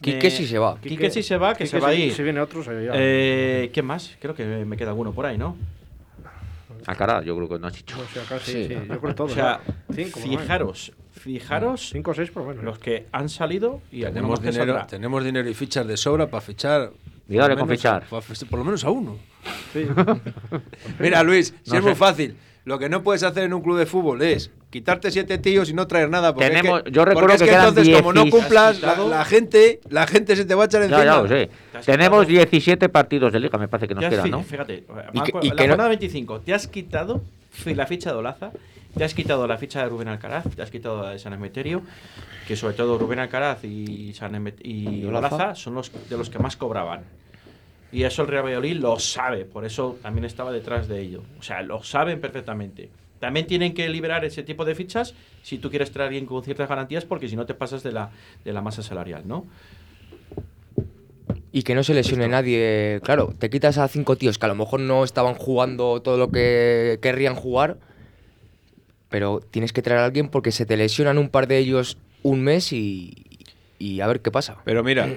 Quique 0.00 0.30
sí 0.30 0.46
se 0.46 0.58
va. 0.58 0.78
Quique 0.80 1.10
sí 1.10 1.22
se 1.22 1.36
va, 1.36 1.52
que 1.54 1.64
Quique 1.64 1.70
se 1.70 1.80
va 1.80 1.88
a 1.90 1.92
si- 1.92 2.02
ir. 2.04 2.12
Si 2.14 2.22
viene 2.22 2.40
otro, 2.40 2.62
se 2.64 2.72
va. 2.88 2.94
Eh, 2.96 3.70
¿Quién 3.72 3.86
más? 3.86 4.16
Creo 4.20 4.34
que 4.34 4.44
me 4.44 4.76
queda 4.76 4.90
alguno 4.90 5.12
por 5.12 5.26
ahí, 5.26 5.38
¿no? 5.38 5.56
Alcaraz, 6.86 7.24
yo 7.24 7.36
creo 7.36 7.48
que 7.48 7.58
no 7.60 7.68
has 7.68 7.74
dicho. 7.76 7.96
Acá 8.24 8.40
sí, 8.40 8.52
Sí. 8.52 8.68
sí, 8.68 8.74
yo 8.88 9.00
creo 9.00 9.14
todos. 9.14 9.30
O 9.30 9.34
sea. 9.34 9.60
Cinco, 9.94 10.18
fijaros, 10.18 10.92
fijaros 11.12 11.90
Cinco 11.92 12.10
o 12.10 12.14
seis 12.14 12.30
por 12.32 12.42
lo 12.42 12.48
menos. 12.48 12.64
los 12.64 12.78
que 12.80 13.06
han 13.12 13.28
salido 13.28 13.80
y 13.92 14.02
Tenemos 14.02 14.42
dinero, 14.42 14.84
tenemos 14.88 15.22
dinero 15.22 15.48
y 15.48 15.54
fichas 15.54 15.86
de 15.86 15.96
sobra 15.96 16.26
para 16.28 16.40
fichar. 16.40 16.90
Lo 17.28 17.40
con 17.40 17.48
menos- 17.54 17.68
fichar. 17.68 18.04
Por 18.08 18.58
lo 18.58 18.64
menos 18.64 18.84
a 18.84 18.90
uno. 18.90 19.16
Sí. 19.72 19.86
Mira, 20.98 21.22
Luis, 21.22 21.54
si 21.62 21.70
No 21.70 21.76
es 21.76 21.82
muy 21.82 21.92
sé. 21.92 21.96
fácil. 21.96 22.36
Lo 22.64 22.78
que 22.78 22.88
no 22.88 23.02
puedes 23.02 23.22
hacer 23.24 23.42
en 23.44 23.54
un 23.54 23.60
club 23.60 23.76
de 23.76 23.86
fútbol 23.86 24.22
es 24.22 24.50
quitarte 24.70 25.10
siete 25.10 25.36
tíos 25.38 25.68
y 25.68 25.74
no 25.74 25.86
traer 25.88 26.08
nada. 26.08 26.32
Porque 26.32 26.48
Tenemos- 26.48 26.78
es 26.78 26.84
que, 26.84 26.90
yo 26.92 27.04
recuerdo 27.04 27.28
porque 27.30 27.34
es 27.34 27.42
que 27.42 27.48
que 27.48 27.54
entonces, 27.68 27.96
como 27.96 28.12
no 28.12 28.22
16. 28.22 28.42
cumplas, 28.44 28.80
la, 29.08 29.24
gente, 29.24 29.80
la 29.90 30.06
gente 30.06 30.36
se 30.36 30.44
te 30.44 30.54
va 30.54 30.62
a 30.62 30.66
echar 30.66 30.82
encima. 30.82 30.98
Ya, 31.00 31.04
ya 31.04 31.22
lo 31.22 31.28
sé. 31.28 31.50
Te 31.72 31.78
has 31.78 31.86
Tenemos 31.86 32.20
quitado- 32.26 32.38
17 32.50 32.88
partidos 32.88 33.32
de 33.32 33.40
liga, 33.40 33.58
me 33.58 33.66
parece 33.68 33.88
que 33.88 33.94
nos 33.94 34.04
quedan, 34.04 34.30
¿no? 34.30 34.42
Fíjate, 34.44 34.84
Y 35.12 35.20
que- 35.22 35.32
y 35.42 35.48
la 35.48 35.56
que 35.56 35.62
no- 35.66 35.72
jornada 35.72 35.88
25, 35.88 36.40
te 36.40 36.54
has 36.54 36.68
quitado 36.68 37.20
la 37.66 37.86
ficha 37.86 38.12
de 38.12 38.16
Olaza, 38.18 38.52
te 38.96 39.02
has 39.04 39.14
quitado 39.14 39.46
la 39.48 39.58
ficha 39.58 39.82
de 39.82 39.88
Rubén 39.88 40.06
Alcaraz, 40.08 40.44
te 40.54 40.62
has 40.62 40.70
quitado 40.70 41.02
la 41.02 41.10
de 41.10 41.18
San 41.18 41.32
Emeterio, 41.32 41.82
que 42.46 42.54
sobre 42.54 42.74
todo 42.74 42.96
Rubén 42.96 43.18
Alcaraz 43.18 43.64
y, 43.64 44.12
San 44.14 44.34
Emet- 44.34 44.60
y 44.62 45.00
¿Y 45.00 45.04
Olaza? 45.06 45.34
Olaza 45.34 45.54
son 45.56 45.74
los 45.74 45.90
de 46.08 46.16
los 46.16 46.30
que 46.30 46.38
más 46.38 46.56
cobraban. 46.56 47.02
Y 47.92 48.04
eso 48.04 48.22
el 48.22 48.28
Real 48.28 48.44
Valladolid 48.44 48.76
lo 48.78 48.98
sabe, 48.98 49.44
por 49.44 49.66
eso 49.66 49.98
también 50.00 50.24
estaba 50.24 50.50
detrás 50.50 50.88
de 50.88 51.00
ello. 51.00 51.22
O 51.38 51.42
sea, 51.42 51.62
lo 51.62 51.82
saben 51.82 52.20
perfectamente. 52.20 52.88
También 53.20 53.46
tienen 53.46 53.74
que 53.74 53.88
liberar 53.88 54.24
ese 54.24 54.42
tipo 54.42 54.64
de 54.64 54.74
fichas 54.74 55.14
si 55.42 55.58
tú 55.58 55.70
quieres 55.70 55.92
traer 55.92 56.04
a 56.04 56.08
alguien 56.08 56.26
con 56.26 56.42
ciertas 56.42 56.68
garantías, 56.68 57.04
porque 57.04 57.28
si 57.28 57.36
no 57.36 57.44
te 57.46 57.54
pasas 57.54 57.82
de 57.82 57.92
la, 57.92 58.10
de 58.44 58.52
la 58.52 58.62
masa 58.62 58.82
salarial, 58.82 59.22
¿no? 59.28 59.46
Y 61.52 61.62
que 61.62 61.74
no 61.74 61.84
se 61.84 61.92
lesione 61.92 62.26
nadie. 62.28 63.00
Claro, 63.04 63.34
te 63.38 63.50
quitas 63.50 63.76
a 63.76 63.86
cinco 63.88 64.16
tíos 64.16 64.38
que 64.38 64.46
a 64.46 64.48
lo 64.48 64.54
mejor 64.54 64.80
no 64.80 65.04
estaban 65.04 65.34
jugando 65.34 66.00
todo 66.00 66.16
lo 66.16 66.30
que 66.30 66.98
querrían 67.02 67.34
jugar, 67.34 67.76
pero 69.10 69.40
tienes 69.40 69.74
que 69.74 69.82
traer 69.82 70.00
a 70.00 70.06
alguien 70.06 70.28
porque 70.28 70.50
se 70.50 70.64
te 70.64 70.78
lesionan 70.78 71.18
un 71.18 71.28
par 71.28 71.46
de 71.46 71.58
ellos 71.58 71.98
un 72.22 72.42
mes 72.42 72.72
y, 72.72 73.26
y 73.78 74.00
a 74.00 74.06
ver 74.06 74.20
qué 74.20 74.30
pasa. 74.30 74.56
Pero 74.64 74.82
mira, 74.82 75.08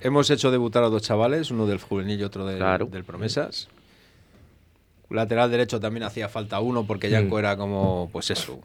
hemos 0.00 0.30
hecho 0.30 0.50
debutar 0.50 0.82
a 0.84 0.88
dos 0.88 1.02
chavales, 1.02 1.50
uno 1.50 1.66
del 1.66 1.78
juvenil 1.78 2.20
y 2.20 2.22
otro 2.24 2.46
del, 2.46 2.58
Claro. 2.58 2.86
del 2.86 3.04
promesas. 3.04 3.68
Lateral 5.10 5.50
derecho 5.50 5.80
también 5.80 6.04
hacía 6.04 6.28
falta 6.28 6.60
uno 6.60 6.84
porque 6.86 7.10
Yanko 7.10 7.38
era 7.38 7.56
como, 7.56 8.08
pues 8.12 8.30
eso. 8.30 8.60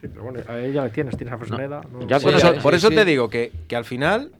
Sí, 0.00 0.08
pero 0.08 0.22
bueno, 0.24 0.40
a 0.48 0.58
ella 0.58 0.84
le 0.84 0.90
tienes, 0.90 1.16
tienes 1.16 1.34
a 1.34 1.38
Fresneda. 1.38 1.82
No, 1.92 2.00
Por 2.00 2.12
eso, 2.34 2.54
Sí, 2.54 2.60
por 2.62 2.72
sí, 2.72 2.76
eso 2.78 2.88
sí. 2.88 2.94
te 2.94 3.04
digo 3.04 3.28
que, 3.28 3.52
que 3.68 3.76
al 3.76 3.84
final, 3.84 4.32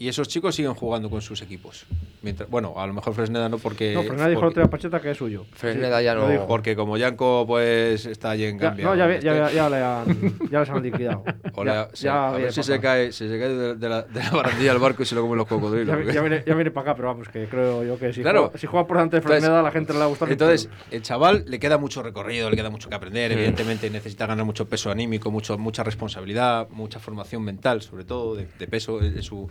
y 0.00 0.06
esos 0.08 0.28
chicos 0.28 0.54
siguen 0.54 0.74
jugando 0.74 1.10
con 1.10 1.20
sus 1.20 1.42
equipos. 1.42 1.84
Mientras, 2.22 2.48
bueno, 2.48 2.74
a 2.76 2.86
lo 2.86 2.92
mejor 2.94 3.14
Fresneda 3.14 3.48
no 3.48 3.58
porque... 3.58 3.94
no, 3.94 4.02
Fresneda 4.02 4.28
dijo 4.28 4.40
el 4.40 4.44
porque, 4.46 4.50
otro 4.52 4.62
día 4.62 4.66
a 4.66 4.70
Pacheta 4.70 5.00
que 5.00 5.10
es 5.10 5.16
suyo. 5.18 5.44
Fresneda 5.52 5.98
Sí, 5.98 6.04
ya 6.04 6.14
no- 6.14 6.28
dijo. 6.28 6.46
porque 6.46 6.76
como 6.76 6.96
Yanko 6.96 7.44
pues 7.46 8.06
está 8.06 8.30
allí 8.30 8.44
en 8.44 8.58
Ya, 8.58 8.66
Gambia. 8.68 8.84
no, 8.86 8.94
ya, 8.94 9.06
ve- 9.06 9.20
ya, 9.20 9.50
ya, 9.50 9.68
le 9.68 9.76
han, 9.78 10.38
ya 10.50 10.60
les 10.60 10.70
han 10.70 10.82
liquidado. 10.82 11.24
o 11.54 11.64
Ya- 11.64 11.84
le- 11.90 11.96
sí, 11.96 12.04
ya 12.04 12.28
a 12.28 12.32
ver 12.32 12.52
si 12.52 12.62
se 12.62 12.80
cae, 12.80 13.10
si 13.12 13.28
se 13.28 13.38
cae 13.38 13.48
de, 13.48 13.74
de 13.74 13.88
la, 13.88 14.02
de 14.02 14.20
la 14.22 14.30
barandilla 14.30 14.70
del 14.72 14.80
barco 14.80 15.02
y 15.02 15.06
se 15.06 15.14
lo 15.16 15.22
comen 15.22 15.36
los 15.38 15.46
cocodrilos. 15.48 16.06
Ya, 16.06 16.12
ya 16.12 16.20
viene, 16.20 16.44
ya 16.46 16.54
viene 16.54 16.70
para 16.70 16.90
acá, 16.90 16.96
pero 16.96 17.08
vamos, 17.08 17.28
que 17.28 17.46
creo 17.46 17.82
yo 17.84 17.98
que 17.98 18.12
si, 18.12 18.22
Claro. 18.22 18.42
juega, 18.44 18.58
si 18.58 18.66
juega 18.68 18.86
por 18.86 18.96
delante 18.98 19.16
de 19.16 19.18
Entonces- 19.18 19.40
Fresneda, 19.40 19.60
a 19.60 19.62
la 19.64 19.70
gente 19.72 19.92
le 19.92 19.98
va 19.98 20.04
a 20.04 20.08
gustar. 20.08 20.30
Entonces, 20.30 20.68
el 20.92 21.02
chaval 21.02 21.44
le 21.48 21.58
queda 21.58 21.76
mucho 21.78 22.02
recorrido, 22.04 22.50
le 22.50 22.56
queda 22.56 22.70
mucho 22.70 22.88
que 22.88 22.94
aprender, 22.94 23.32
evidentemente 23.32 23.90
necesita 23.90 24.26
ganar 24.26 24.44
mucho 24.44 24.68
peso 24.68 24.90
anímico, 24.92 25.30
mucho, 25.32 25.58
mucha 25.58 25.82
responsabilidad, 25.82 26.68
mucha 26.70 27.00
formación 27.00 27.42
mental, 27.42 27.82
sobre 27.82 28.04
todo 28.04 28.36
de, 28.36 28.46
de 28.58 28.66
peso 28.68 29.02
en 29.02 29.22
su, 29.22 29.48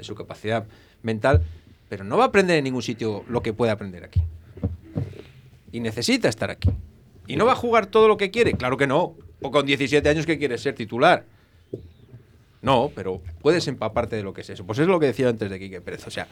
en 0.00 0.04
su 0.04 0.14
capacidad 0.14 0.66
mental, 1.02 1.42
pero 1.88 2.04
no 2.04 2.16
va 2.16 2.24
a 2.24 2.26
aprender 2.28 2.58
en 2.58 2.64
ningún 2.64 2.82
sitio 2.82 3.24
lo 3.28 3.42
que 3.42 3.52
puede 3.52 3.72
aprender 3.72 4.04
aquí. 4.04 4.20
Y 5.72 5.80
necesita 5.80 6.28
estar 6.28 6.50
aquí. 6.50 6.70
¿Y 7.26 7.36
no 7.36 7.46
va 7.46 7.52
a 7.52 7.56
jugar 7.56 7.86
todo 7.86 8.08
lo 8.08 8.16
que 8.16 8.30
quiere? 8.30 8.54
Claro 8.54 8.76
que 8.76 8.86
no. 8.86 9.14
O 9.40 9.50
con 9.50 9.64
17 9.64 10.08
años 10.08 10.26
que 10.26 10.38
quiere 10.38 10.58
ser 10.58 10.74
titular. 10.74 11.24
No, 12.62 12.90
pero 12.94 13.22
puedes 13.40 13.66
empaparte 13.68 14.16
de 14.16 14.22
lo 14.22 14.34
que 14.34 14.42
es 14.42 14.50
eso. 14.50 14.66
Pues 14.66 14.78
es 14.78 14.86
lo 14.86 15.00
que 15.00 15.06
decía 15.06 15.28
antes 15.28 15.48
de 15.48 15.58
Quique 15.58 15.80
Pérez. 15.80 16.06
O 16.06 16.10
sea, 16.10 16.26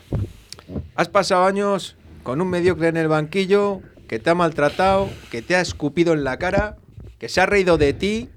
has 0.95 1.09
pasado 1.09 1.45
años 1.45 1.97
con 2.23 2.41
un 2.41 2.51
mediocre 2.51 2.89
en 2.89 2.97
el 2.97 3.09
banquillo 3.09 3.81
que 4.09 4.19
te 4.19 4.31
ha 4.31 4.35
maltratado, 4.35 5.09
que 5.31 5.41
te 5.43 5.55
ha 5.57 5.61
escupido 5.61 6.13
en 6.13 6.25
la 6.25 6.39
cara, 6.39 6.77
que 7.19 7.29
se 7.29 7.41
ha 7.41 7.47
reído 7.47 7.79
de 7.79 7.93
ti 7.93 8.29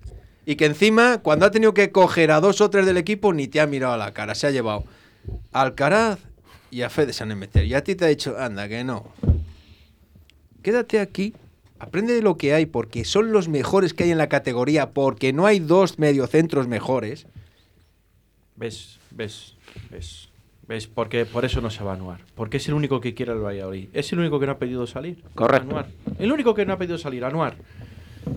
y 0.46 0.56
que 0.56 0.66
encima, 0.66 1.20
cuando 1.20 1.46
ha 1.46 1.52
tenido 1.52 1.74
que 1.74 1.92
coger 1.92 2.32
a 2.32 2.40
dos 2.40 2.62
o 2.62 2.70
tres 2.70 2.86
del 2.86 2.98
equipo, 2.98 3.34
ni 3.34 3.48
te 3.48 3.62
ha 3.62 3.68
mirado 3.68 3.94
a 3.94 3.98
la 3.98 4.14
cara. 4.14 4.36
Se 4.36 4.48
ha 4.48 4.52
llevado 4.52 4.86
Alcaraz 5.52 6.20
y 6.70 6.82
a 6.84 6.90
Fede 6.90 7.14
San 7.14 7.32
Emeterio. 7.32 7.70
Y 7.70 7.74
a 7.74 7.84
ti 7.84 7.96
te 7.96 8.06
ha 8.06 8.08
dicho, 8.08 8.38
anda, 8.38 8.68
que 8.68 8.84
no. 8.84 9.06
Quédate 10.62 11.00
aquí, 11.00 11.34
aprende 11.80 12.14
de 12.14 12.22
lo 12.22 12.38
que 12.38 12.54
hay, 12.54 12.66
porque 12.66 13.04
son 13.06 13.32
los 13.32 13.48
mejores 13.48 13.94
que 13.94 14.06
hay 14.06 14.12
en 14.12 14.18
la 14.18 14.30
categoría, 14.30 14.92
porque 14.92 15.34
no 15.34 15.46
hay 15.46 15.60
dos 15.60 16.00
mediocentros 16.00 16.68
mejores. 16.68 17.26
¿Ves? 18.56 19.00
¿Ves? 19.10 19.56
¿Ves? 19.90 20.30
¿Ves? 20.68 20.88
Porque 20.88 21.26
por 21.26 21.44
eso 21.44 21.60
no 21.62 21.70
se 21.70 21.84
va 21.84 21.92
a 21.92 21.96
anuar. 21.96 22.22
Porque 22.36 22.58
es 22.58 22.68
el 22.68 22.76
único 22.76 23.02
que 23.02 23.14
quiere 23.14 23.34
el 23.34 23.40
Valladolid. 23.40 23.90
Es 23.94 24.14
el 24.14 24.20
único 24.20 24.40
que 24.40 24.46
no 24.46 24.54
ha 24.54 24.60
pedido 24.60 24.86
salir. 24.88 25.24
Correcto. 25.36 25.70
Anuar. 25.70 25.88
El 26.20 26.32
único 26.32 26.54
que 26.54 26.66
no 26.66 26.74
ha 26.74 26.78
pedido 26.78 26.98
salir, 26.98 27.26
Anuar. 27.26 27.56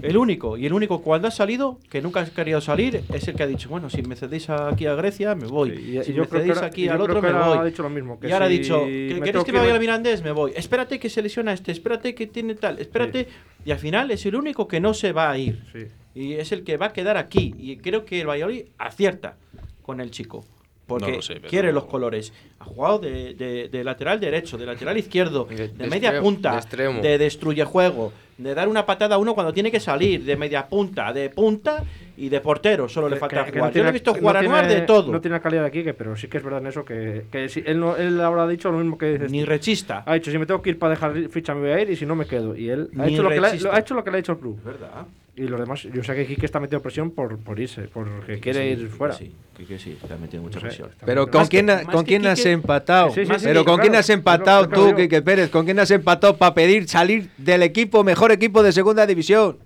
El 0.03 0.17
único. 0.17 0.57
Y 0.57 0.67
el 0.67 0.73
único 0.73 1.01
cuando 1.03 1.29
ha 1.29 1.31
salido, 1.31 1.79
que 1.91 2.03
nunca 2.03 2.21
ha 2.21 2.25
querido 2.27 2.61
salir, 2.61 3.03
es 3.13 3.29
el 3.29 3.35
que 3.35 3.43
ha 3.43 3.47
dicho, 3.47 3.69
bueno, 3.69 3.89
si 3.91 4.03
me 4.03 4.17
cedéis 4.17 4.51
aquí 4.51 4.87
a 4.87 4.95
Grecia, 4.95 5.35
me 5.35 5.47
voy. 5.47 5.71
Y- 5.71 6.03
si 6.05 6.11
y 6.11 6.15
yo 6.15 6.23
me 6.23 6.29
cedéis 6.29 6.59
aquí 6.59 6.89
al 6.89 7.01
otro, 7.01 7.21
me 7.23 7.33
voy. 7.33 7.59
ha 7.59 7.65
dicho 7.65 7.83
lo 7.83 7.91
mismo, 7.91 8.19
que 8.21 8.29
y 8.29 8.33
ahora 8.33 8.47
ha 8.47 8.49
dicho, 8.49 8.81
me 8.81 8.87
¿que- 8.87 9.09
tengo 9.09 9.25
¿queréis 9.25 9.45
que 9.45 9.53
me 9.53 9.59
vaya 9.59 9.75
al 9.75 9.81
Mirandés? 9.81 10.23
Me 10.23 10.33
voy. 10.33 10.53
Espérate 10.57 10.99
que 10.99 11.09
se 11.09 11.23
lesiona 11.23 11.53
este, 11.53 11.73
espérate 11.73 12.15
que 12.15 12.27
tiene 12.27 12.55
tal, 12.55 12.79
espérate. 12.79 13.29
Y 13.65 13.71
al 13.71 13.79
final 13.79 14.11
es 14.11 14.25
el 14.27 14.35
único 14.37 14.69
que 14.69 14.81
no 14.81 14.93
se 14.95 15.13
va 15.13 15.31
a 15.31 15.39
ir. 15.39 15.63
Sí. 15.73 15.87
Y 16.15 16.33
es 16.35 16.53
el 16.53 16.63
que 16.65 16.77
va 16.77 16.87
a 16.87 16.93
quedar 16.93 17.17
aquí. 17.17 17.55
Y 17.59 17.77
creo 17.79 18.05
que 18.05 18.21
el 18.21 18.29
Valladolid 18.29 18.67
acierta 18.79 19.37
con 19.83 20.01
el 20.01 20.11
chico. 20.11 20.45
Porque 20.87 21.11
No 21.13 21.17
lo 21.17 21.23
sé, 21.23 21.35
pero- 21.37 21.49
quiere 21.49 21.73
los 21.73 21.85
colores. 21.87 22.33
Ha 22.59 22.65
jugado 22.65 22.99
de, 22.99 23.35
de- 23.35 23.69
de 23.69 23.85
lateral 23.85 24.21
derecho, 24.21 24.59
de 24.59 24.67
lateral 24.67 24.97
izquierdo, 24.99 25.45
de, 25.45 25.69
de 25.69 25.87
media 25.87 26.11
extremo, 26.11 26.23
punta, 26.23 26.51
de 26.53 26.57
extremo. 26.59 27.01
de 27.01 27.19
destruye 27.19 27.65
juego, 27.65 28.13
de 28.37 28.55
dar 28.55 28.69
una 28.69 28.85
patada 28.85 29.15
a 29.15 29.19
uno 29.19 29.35
cuando 29.35 29.53
tiene 29.53 29.71
que 29.71 29.81
salir, 29.81 30.25
de 30.25 30.37
media 30.37 30.69
punta, 30.69 31.13
de 31.13 31.31
punta 31.31 31.83
y 32.17 32.29
de 32.29 32.41
portero. 32.41 32.89
Solo 32.89 33.09
le 33.09 33.17
falta 33.17 33.45
que- 33.45 33.53
que 33.53 33.59
jugar. 33.59 33.69
no 33.69 33.73
tiene- 33.73 33.79
Yo 33.81 33.85
le 33.85 33.89
he 33.89 33.93
visto 33.93 34.13
que 34.15 34.21
jugar 34.21 34.35
no 34.35 34.39
a 34.39 34.43
tiene- 34.43 34.55
Anuar 34.59 34.71
de 34.75 34.81
todo. 34.87 35.13
No 35.13 35.21
tiene 35.21 35.37
la 35.37 35.41
calidad 35.43 35.65
de 35.65 35.71
Quique, 35.71 35.95
pero 35.95 36.17
sí 36.17 36.29
que 36.29 36.39
es 36.39 36.45
verdad 36.45 36.61
en 36.61 36.67
eso 36.69 36.85
que, 36.85 37.25
que 37.31 37.49
sí, 37.49 37.63
él, 37.67 37.81
no, 37.81 37.97
él 37.97 38.21
ahora 38.21 38.45
ha 38.45 38.49
dicho 38.49 38.71
lo 38.71 38.79
mismo 38.79 38.97
que 38.99 39.13
dices. 39.13 39.31
Ni 39.33 39.45
rechista. 39.45 40.03
Ha 40.07 40.15
dicho, 40.15 40.31
si 40.31 40.39
me 40.39 40.47
tengo 40.47 40.63
que 40.63 40.71
ir 40.71 40.79
para 40.79 40.91
dejar 40.91 41.15
ficha 41.31 41.55
me 41.55 41.61
voy 41.63 41.71
a 41.71 41.81
ir 41.81 41.91
y 41.91 41.97
si 41.97 42.07
no 42.07 42.15
me 42.17 42.27
quedo. 42.27 42.57
Y 42.57 42.69
él 42.71 42.91
ha 42.99 43.07
Ni 43.07 43.15
hecho, 43.15 43.23
lo 43.23 43.29
que 43.31 43.41
le, 43.41 43.47
ha 43.49 43.79
hecho 43.79 43.95
lo 43.95 44.05
que 44.05 44.11
le 44.11 44.17
ha 44.17 44.19
dicho 44.19 44.33
el 44.33 44.39
club. 44.39 44.61
¿Verdad? 44.65 45.07
Y 45.37 45.49
los 45.49 45.59
demás, 45.59 45.83
yo 45.83 46.05
sé 46.05 46.15
que 46.15 46.27
Quique 46.27 46.47
está 46.47 46.61
metido 46.61 46.81
presión 46.81 47.11
por, 47.11 47.37
por 47.39 47.59
irse, 47.59 47.89
porque 47.93 48.39
quiere 48.39 48.71
ir 48.71 48.89
fuera. 48.89 49.15
Sí, 49.15 49.33
que 49.67 49.81
sí, 49.81 49.99
está 50.01 50.17
metiendo 50.17 50.47
mucha 50.47 50.61
No 50.61 50.61
sé, 50.61 50.67
presión. 50.69 50.91
Pero 51.05 51.23
metido- 51.27 51.41
¿con 51.41 51.49
quién, 51.49 51.67
que- 51.67 51.85
¿con 51.91 52.05
quién 52.05 52.25
has 52.27 52.39
Quique- 52.39 52.53
empatado? 52.53 53.09
Sí, 53.11 53.27
sí, 53.27 53.33
sí, 53.39 53.41
Pero 53.43 53.61
sí, 53.61 53.67
¿con 53.67 53.81
quién 53.81 53.97
has 53.97 54.09
empatado 54.11 54.69
tú. 54.69 54.95
Quique 54.95 55.23
Pérez? 55.23 55.51
¿Con 55.51 55.65
quién 55.65 55.81
has 55.81 55.91
empatado 55.91 56.37
para 56.37 56.55
pedir 56.55 56.87
salir 56.89 57.31
del 57.37 57.65
equipo, 57.65 58.05
mejor 58.05 58.31
equipo 58.31 58.63
de 58.63 58.71
segunda 58.71 59.05
división? 59.09 59.57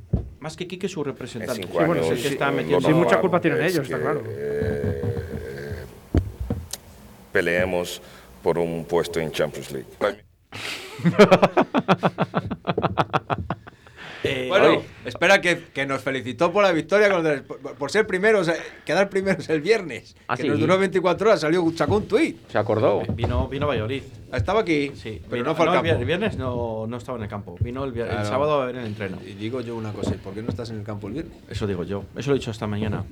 Más 0.41 0.57
que 0.57 0.67
Quique, 0.69 0.89
su 0.89 1.03
representante. 1.03 1.63
cinco 1.63 1.79
Sí, 1.81 1.85
bueno, 1.85 1.93
años, 1.95 2.07
es 2.07 2.11
el 2.13 2.17
que 2.19 2.23
sí, 2.29 2.35
está 2.35 2.51
metiendo. 2.51 2.87
Sí, 2.89 2.95
mucha 2.95 3.21
culpa 3.21 3.41
tienen 3.41 3.63
ellos, 3.63 3.79
está 3.81 3.99
claro. 4.01 4.23
eh, 4.27 5.85
peleemos 7.33 8.01
por 8.43 8.59
un 8.59 8.85
puesto 8.85 9.19
en 9.21 9.33
Champions 9.33 9.73
League. 9.73 9.87
Eh, 14.25 14.47
Bueno, 14.49 14.69
oye, 14.71 14.81
espera 15.05 15.41
que, 15.41 15.65
que 15.73 15.87
nos 15.87 16.03
felicitó 16.03 16.53
por 16.53 16.65
la 16.65 16.73
victoria, 16.73 17.09
por, 17.47 17.75
por 17.75 17.91
ser 17.91 18.07
primeros, 18.07 18.51
quedar 18.85 19.09
primeros 19.09 19.49
el 19.49 19.61
viernes. 19.61 20.17
Ah, 20.27 20.37
que 20.37 20.43
sí. 20.43 20.49
nos 20.49 20.59
duró 20.59 20.77
24 20.79 21.29
horas, 21.29 21.41
salió, 21.41 21.65
sacó 21.77 21.97
un 21.99 22.09
tuit. 22.09 22.37
¿Se 22.51 22.59
acordó? 22.59 23.03
vino, 23.15 23.47
vino 23.49 23.67
a 23.67 23.69
Valladolid. 23.69 24.03
Estaba 24.33 24.61
aquí, 24.61 24.93
Sí, 24.95 25.21
pero 25.29 25.43
vino- 25.43 25.45
no 25.51 25.55
fue 25.55 25.67
al 25.67 25.75
el 25.75 25.83
campo. 25.83 26.01
El 26.01 26.05
viernes 26.05 26.37
no, 26.37 26.87
no 26.89 26.97
estaba 26.97 27.17
en 27.19 27.25
el 27.25 27.31
campo. 27.31 27.57
Vino 27.61 27.85
el, 27.85 27.93
vier- 27.95 28.05
el 28.07 28.11
Claro. 28.11 28.25
sábado 28.29 28.63
a 28.63 28.67
ver 28.67 28.77
el 28.77 28.87
entreno. 28.87 29.19
Y 29.25 29.35
digo 29.35 29.61
yo 29.61 29.77
una 29.77 29.93
cosa, 29.93 30.15
¿y 30.15 30.19
¿por 30.19 30.35
qué 30.35 30.43
no 30.43 30.49
estás 30.51 30.71
en 30.71 30.79
el 30.79 30.85
campo 30.85 31.07
el 31.09 31.15
viernes? 31.15 31.35
Eso 31.49 31.67
digo 31.67 31.85
yo. 31.85 32.05
Eso 32.17 32.31
lo 32.31 32.37
he 32.37 32.39
dicho 32.39 32.51
esta 32.51 32.67
mañana. 32.67 33.05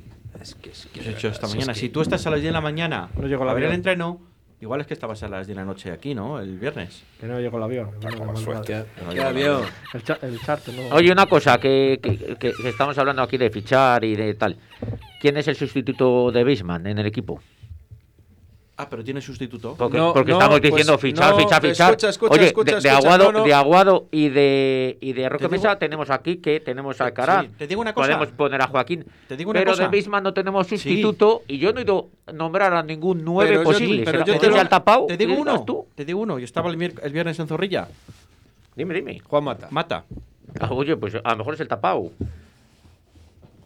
Es 0.42 0.54
que, 0.56 0.70
es 0.70 0.86
que 0.92 1.00
Eso 1.00 1.10
he 1.10 1.14
dicho 1.14 1.28
esta 1.28 1.46
si 1.46 1.54
mañana. 1.54 1.72
es 1.72 1.78
que- 1.78 1.86
Si 1.86 1.88
tú 1.88 2.00
estás 2.02 2.26
a 2.26 2.30
las 2.30 2.40
10 2.40 2.50
de 2.50 2.52
la 2.52 2.60
mañana 2.60 3.08
No 3.16 3.26
llegó 3.26 3.44
el 3.44 3.48
a 3.50 3.54
ver 3.54 3.64
el 3.64 3.72
entreno, 3.72 4.20
igual 4.66 4.80
es 4.82 4.86
que 4.86 4.94
estabas 4.94 5.22
a 5.22 5.28
las 5.28 5.46
10 5.46 5.56
de 5.56 5.62
la 5.62 5.64
noche 5.64 5.90
aquí, 5.90 6.14
¿no? 6.14 6.38
El 6.40 6.58
viernes. 6.58 7.02
Que 7.20 7.26
no 7.26 7.40
llegó 7.40 7.56
el 7.56 7.62
avión. 7.62 7.90
¿Qué, 8.64 8.84
qué 9.14 9.20
avión? 9.22 9.62
El, 9.94 10.02
cha- 10.02 10.18
el 10.22 10.40
charter, 10.40 10.74
¿no? 10.74 10.94
Oye, 10.94 11.10
una 11.12 11.26
cosa, 11.26 11.58
que, 11.58 11.98
que- 12.02 12.36
que- 12.36 12.52
que 12.52 12.68
estamos 12.68 12.98
hablando 12.98 13.22
aquí 13.22 13.38
de 13.38 13.48
fichar 13.50 14.04
y 14.04 14.14
de 14.16 14.34
tal. 14.34 14.56
¿Quién 15.20 15.36
es 15.38 15.48
el 15.48 15.56
sustituto 15.56 16.30
de 16.30 16.44
Bisman 16.44 16.86
en 16.86 16.98
el 16.98 17.06
equipo? 17.06 17.40
Ah, 18.78 18.86
pero 18.90 19.02
tiene 19.02 19.22
sustituto. 19.22 19.74
Porque, 19.78 19.96
No, 19.96 20.12
porque 20.12 20.32
no, 20.32 20.36
estamos 20.38 20.60
pues, 20.60 20.70
diciendo 20.70 20.98
fichar, 20.98 21.30
no, 21.30 21.38
fichar, 21.38 21.62
fichar. 21.62 21.90
escucha, 21.92 22.08
escucha, 22.10 22.34
Oye, 22.34 22.46
escucha, 22.48 22.78
de, 22.78 22.90
Aguado, 22.90 23.32
no, 23.32 23.38
no. 23.38 23.44
de 23.44 23.54
Aguado 23.54 24.06
y 24.10 24.28
de, 24.28 24.98
y 25.00 25.14
de 25.14 25.28
Roque 25.30 25.44
Te 25.48 25.54
digo- 25.54 25.62
Mesa 25.62 25.78
tenemos 25.78 26.10
aquí 26.10 26.36
que 26.36 26.60
tenemos 26.60 27.00
a 27.00 27.04
Alcaraz. 27.06 27.46
Sí, 27.46 27.52
te 27.56 27.66
digo 27.68 27.80
una 27.80 27.94
cosa. 27.94 28.08
Podemos 28.08 28.28
poner 28.36 28.60
a 28.60 28.66
Joaquín. 28.66 29.06
Te 29.28 29.36
digo 29.38 29.50
una 29.50 29.60
pero 29.60 29.70
cosa. 29.70 29.84
de 29.84 29.88
Bisman 29.88 30.22
no 30.22 30.34
tenemos 30.34 30.66
sustituto 30.66 31.42
y 31.48 31.56
yo 31.56 31.72
no 31.72 31.78
he 31.80 31.84
ido 31.84 32.08
a 32.26 32.32
nombrar 32.32 32.74
a 32.74 32.82
ningún 32.82 33.24
nueve 33.24 33.50
Pero 33.52 33.62
yo- 33.62 33.64
posible. 33.70 34.02
pero 34.04 34.18
¿Será 34.18 34.26
yo 34.26 34.32
que 34.34 34.40
te 34.40 34.50
lo- 34.54 34.60
el 34.60 34.68
tapao? 34.68 35.06
Te 35.06 35.16
digo 35.16 35.32
¿Y 35.32 35.36
digas 35.36 35.54
uno. 35.54 35.64
tú? 35.64 35.86
Te 35.94 36.04
digo 36.04 36.20
uno. 36.20 36.38
Yo 36.38 36.44
estaba 36.44 36.68
el 36.68 36.76
viernes 36.76 37.38
en 37.40 37.48
Zorrilla. 37.48 37.88
Dime, 38.74 38.92
dime. 38.92 39.20
Juan 39.20 39.42
Mata. 39.44 39.68
Mata. 39.70 40.04
Ah, 40.60 40.68
oye, 40.70 40.96
pues 40.98 41.14
a 41.24 41.30
lo 41.30 41.36
mejor 41.38 41.54
es 41.54 41.60
el 41.60 41.68
tapao. 41.68 42.12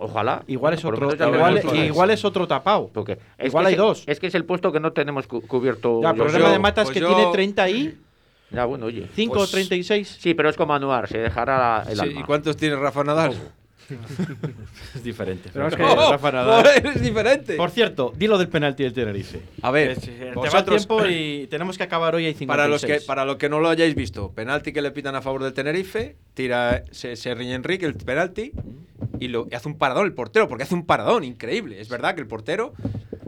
Ojalá. 0.00 0.42
Igual 0.46 0.74
es 0.74 0.84
otro. 0.84 1.12
Igual, 1.14 1.60
igual 1.86 2.10
es 2.10 2.24
otro 2.24 2.48
tapao. 2.48 2.88
Porque 2.92 3.18
es 3.38 3.46
Igual 3.48 3.66
hay 3.66 3.74
es- 3.74 3.78
dos. 3.78 4.04
Es 4.06 4.18
que 4.18 4.26
es 4.28 4.34
el 4.34 4.44
puesto 4.44 4.72
que 4.72 4.80
no 4.80 4.92
tenemos 4.92 5.26
cu- 5.26 5.42
cubierto. 5.46 6.00
Ya, 6.02 6.10
el 6.10 6.16
problema 6.16 6.46
yo- 6.46 6.52
de 6.52 6.58
Mata 6.58 6.82
es 6.82 6.86
pues 6.88 6.94
que 6.94 7.00
yo- 7.00 7.14
tiene 7.14 7.30
30 7.32 7.68
y 7.70 7.98
Ya, 8.50 8.64
bueno, 8.64 8.86
oye. 8.86 9.06
5 9.14 9.34
Pues- 9.34 9.48
o 9.48 9.52
36. 9.52 10.16
Sí, 10.20 10.34
pero 10.34 10.48
es 10.48 10.56
como 10.56 10.74
Anuar, 10.74 11.06
se 11.06 11.18
dejará 11.18 11.84
el 11.88 11.94
Sí, 11.94 12.00
alma. 12.02 12.20
¿Y 12.20 12.24
cuántos 12.24 12.56
tiene 12.56 12.74
Rafa 12.74 13.04
Nadal? 13.04 13.34
Es 14.94 15.02
diferente. 15.04 15.50
Pero 15.52 15.68
es 15.68 15.76
que- 15.76 15.82
¡Oh! 15.82 16.10
Rafa 16.12 16.32
Nadal. 16.32 16.62
¡Joder, 16.64 16.86
es 16.86 17.02
diferente! 17.02 17.54
Por 17.56 17.70
cierto, 17.70 18.12
dilo 18.16 18.38
del 18.38 18.48
penalti 18.48 18.82
del 18.84 18.92
Tenerife. 18.92 19.40
A 19.62 19.70
ver, 19.70 19.90
Es- 19.90 20.08
eh, 20.08 20.16
te 20.18 20.26
va 20.30 20.34
vosotros- 20.34 20.86
tiempo 20.86 21.06
y 21.06 21.46
tenemos 21.48 21.76
que 21.76 21.84
acabar 21.84 22.14
hoy 22.14 22.24
a 22.26 22.28
56. 22.32 22.46
Para 22.48 22.68
los, 22.68 22.84
que, 22.84 23.00
para 23.06 23.24
los 23.24 23.36
que 23.36 23.48
no 23.48 23.60
lo 23.60 23.68
hayáis 23.68 23.94
visto, 23.94 24.32
penalti 24.32 24.72
que 24.72 24.82
le 24.82 24.90
pitan 24.90 25.14
a 25.16 25.22
favor 25.22 25.42
del 25.42 25.52
Tenerife, 25.52 26.16
tira, 26.34 26.82
se, 26.90 27.16
se 27.16 27.34
riñe 27.34 27.54
Enrique 27.54 27.86
el 27.86 27.94
penalti 27.94 28.52
y, 29.20 29.28
lo, 29.28 29.46
y 29.50 29.54
hace 29.54 29.68
un 29.68 29.78
paradón 29.78 30.06
el 30.06 30.12
portero, 30.14 30.48
porque 30.48 30.64
hace 30.64 30.74
un 30.74 30.84
paradón 30.86 31.22
increíble. 31.22 31.80
Es 31.80 31.88
verdad 31.88 32.14
que 32.16 32.20
el 32.22 32.26
portero 32.26 32.72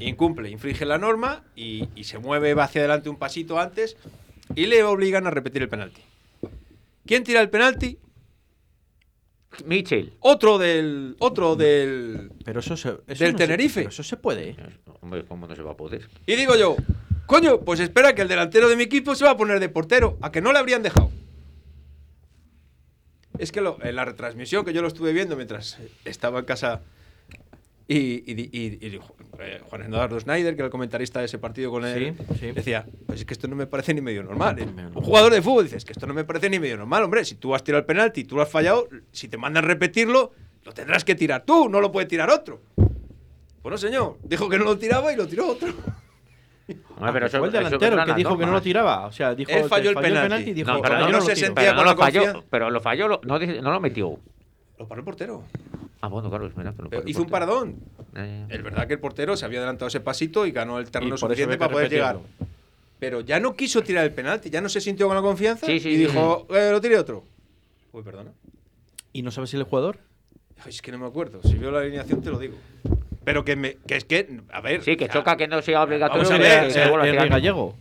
incumple, 0.01 0.51
infringe 0.51 0.85
la 0.85 0.99
norma 0.99 1.45
y, 1.55 1.89
y 1.95 2.05
se 2.05 2.19
mueve 2.19 2.55
va 2.55 2.65
hacia 2.65 2.81
adelante 2.81 3.09
un 3.09 3.17
pasito 3.17 3.61
antes 3.61 3.97
y 4.57 4.67
le 4.67 4.83
obligan 4.83 5.27
a 5.27 5.31
repetir 5.31 5.63
el 5.63 5.69
penalti. 5.69 6.01
¿Quién 7.07 7.23
tira 7.25 7.41
el 7.41 7.51
penalti? 7.51 7.99
Mitchell. 9.67 10.15
Otro 10.21 10.57
del. 10.59 11.15
Otro 11.19 11.57
del. 11.57 12.33
Pero 12.45 12.61
eso, 12.61 12.77
se, 12.77 12.89
eso 13.07 13.25
Del 13.25 13.33
no 13.33 13.39
se- 13.39 13.45
Tenerife. 13.45 13.81
pero 13.81 13.91
eso 13.91 14.03
se 14.03 14.17
puede. 14.17 14.57
Hombre, 15.03 15.25
¿cómo 15.27 15.47
no 15.47 15.55
se 15.55 15.63
va 15.63 15.73
a 15.73 15.77
poder? 15.77 16.09
Y 16.27 16.37
digo 16.37 16.57
yo, 16.57 16.75
coño, 17.27 17.61
pues 17.61 17.79
espera 17.81 18.15
que 18.15 18.23
el 18.23 18.29
delantero 18.29 18.69
de 18.69 18.77
mi 18.77 18.85
equipo 18.85 19.15
se 19.15 19.25
va 19.27 19.33
a 19.33 19.37
poner 19.37 19.61
de 19.61 19.69
portero. 19.69 20.17
¿A 20.23 20.33
que 20.33 20.41
no 20.41 20.53
le 20.55 20.59
habrían 20.59 20.83
dejado? 20.83 21.11
Es 23.39 23.51
que 23.53 23.61
lo- 23.61 23.79
en 23.83 23.97
la 23.97 24.05
retransmisión 24.05 24.65
que 24.65 24.73
yo 24.73 24.83
lo 24.83 24.89
estuve 24.89 25.13
viendo 25.13 25.37
mientras 25.37 25.79
estaba 26.05 26.41
en 26.41 26.45
casa 26.45 26.81
y, 27.89 28.31
y, 28.31 28.35
di- 28.35 28.51
y- 28.53 28.87
y 28.87 28.91
dijo, 28.91 29.15
eh, 29.41 29.61
Juan 29.69 29.83
Eduardo 29.83 30.19
Schneider, 30.21 30.55
que 30.55 30.61
era 30.61 30.67
el 30.67 30.71
comentarista 30.71 31.19
de 31.19 31.27
ese 31.27 31.39
partido 31.39 31.71
con 31.71 31.85
él, 31.85 32.15
Sí, 32.31 32.37
sí. 32.39 32.53
decía, 32.53 32.87
pues 33.07 33.21
es 33.21 33.27
que 33.27 33.35
esto 33.35 33.49
no 33.49 33.57
me 33.57 33.67
parece 33.67 33.93
ni 33.95 34.01
medio 34.01 34.23
normal. 34.23 34.59
¿eh? 34.59 34.65
Un 34.95 35.03
jugador 35.03 35.33
de 35.33 35.43
fútbol 35.43 35.65
dice, 35.65 35.77
es 35.77 35.85
que 35.85 35.93
esto 35.93 36.07
no 36.07 36.15
me 36.15 36.25
parece 36.25 36.49
ni 36.49 36.59
medio 36.61 36.77
normal, 36.77 37.03
hombre. 37.03 37.25
Si 37.25 37.35
tú 37.35 37.55
has 37.55 37.65
tirado 37.65 37.81
el 37.81 37.87
penalti 37.87 38.21
y 38.21 38.25
tú 38.25 38.37
lo 38.37 38.43
has 38.43 38.49
fallado, 38.51 38.89
si 39.11 39.29
te 39.29 39.37
mandan 39.37 39.65
repetirlo, 39.65 40.33
lo 40.65 40.73
tendrás 40.73 41.05
que 41.05 41.15
tirar 41.15 41.45
tú, 41.45 41.69
no 41.69 41.81
lo 41.81 41.91
puede 41.91 42.07
tirar 42.07 42.31
otro. 42.31 42.63
Bueno, 43.63 43.77
señor, 43.79 44.19
dijo 44.23 44.49
que 44.49 44.59
no 44.59 44.65
lo 44.65 44.79
tiraba 44.79 45.13
y 45.13 45.17
lo 45.17 45.27
tiró 45.27 45.49
otro. 45.49 45.73
Hombre, 46.97 47.13
pero 47.13 47.27
eso- 47.27 47.39
fue 47.39 47.47
el 47.49 47.53
delantero 47.53 47.99
el 48.01 48.05
que 48.07 48.15
dijo 48.15 48.39
que 48.39 48.47
no 48.47 48.53
lo 48.53 48.63
tiraba. 48.63 49.07
O 49.07 49.13
sea, 49.13 49.35
dijo 49.35 49.51
Él 49.51 49.65
falló 49.69 49.91
el 49.91 49.97
penalti. 49.97 50.51
y 50.51 50.55
dijo, 50.55 50.71
No, 50.73 50.81
pero 50.83 50.95
"Ah, 50.95 50.99
no, 51.01 51.07
yo 51.07 51.13
no 51.13 51.19
lo 51.19 51.25
se 51.25 51.35
tiro". 51.35 51.47
sentía 51.47 51.65
pero 51.71 51.77
con 51.77 51.85
lo 51.87 51.97
falló, 51.97 52.21
confianza. 52.21 52.47
pero 52.51 52.71
lo 52.71 52.81
falló, 52.81 53.09
lo- 53.09 53.21
no, 53.25 53.39
no 53.39 53.71
lo 53.73 53.81
metió. 53.81 54.19
Lo 54.79 54.89
paró 54.89 55.01
el 55.01 55.05
portero. 55.05 55.43
Ah, 56.01 56.09
bueno, 56.09 56.29
claro, 56.29 56.47
es 56.47 56.55
verdad 56.55 56.75
Pero 56.91 57.03
el 57.03 57.09
hizo 57.09 57.23
un 57.23 57.29
paradón. 57.29 57.77
Eh, 58.17 58.47
Es 58.49 58.63
verdad 58.63 58.87
que 58.89 58.95
el 58.95 58.99
portero 59.01 59.37
se 59.37 59.45
había 59.45 59.59
adelantado 59.61 59.87
ese 59.89 60.01
pasito 60.01 60.45
y 60.47 60.51
ganó 60.51 60.79
el 60.79 60.91
terreno 60.91 61.17
suficiente 61.17 61.57
para 61.57 61.73
poder 61.73 61.91
llegar. 61.91 62.19
Pero 62.99 63.21
ya 63.21 63.39
no 63.41 63.55
quiso 63.55 63.83
tirar 63.83 64.05
el 64.05 64.13
penalti, 64.13 64.51
ya 64.51 64.61
no 64.61 64.69
se 64.69 64.81
sintió 64.81 65.07
con 65.07 65.17
la 65.17 65.23
confianza 65.23 65.67
Sí, 65.67 65.79
sí, 65.81 65.89
y 65.91 65.93
sí, 65.93 65.99
dijo, 66.07 66.47
eh, 66.51 66.71
lo 66.73 66.81
tire 66.81 66.99
otro. 66.99 67.25
Uy, 67.93 68.03
perdona. 68.03 68.31
¿Y 69.13 69.23
no 69.23 69.31
sabes 69.31 69.51
si 69.51 69.57
el 69.57 69.65
jugador? 69.65 69.99
Ay, 70.65 70.71
Es 70.71 70.81
que 70.83 70.93
no 70.93 70.99
me 70.99 71.07
acuerdo. 71.07 71.41
Si 71.43 71.55
veo 71.55 71.71
la 71.71 71.81
alineación 71.81 72.23
te 72.23 72.31
lo 72.31 72.39
digo. 72.39 72.55
Pero 73.25 73.45
que, 73.45 73.57
me, 73.57 73.75
que 73.87 73.97
es 73.97 74.05
que, 74.05 74.41
a 74.51 74.61
ver. 74.61 74.83
Sí, 74.83 74.97
que 74.97 75.05
o 75.05 75.07
sea, 75.07 75.15
choca 75.15 75.37
que 75.37 75.47
no 75.49 75.63
sea 75.63 75.83
obligatorio. 75.83 76.25
Vamos 76.29 76.35
a 76.35 76.43
ver, 76.43 76.67
que 76.73 77.11
tirar. 77.11 77.29
Gallego. 77.29 77.77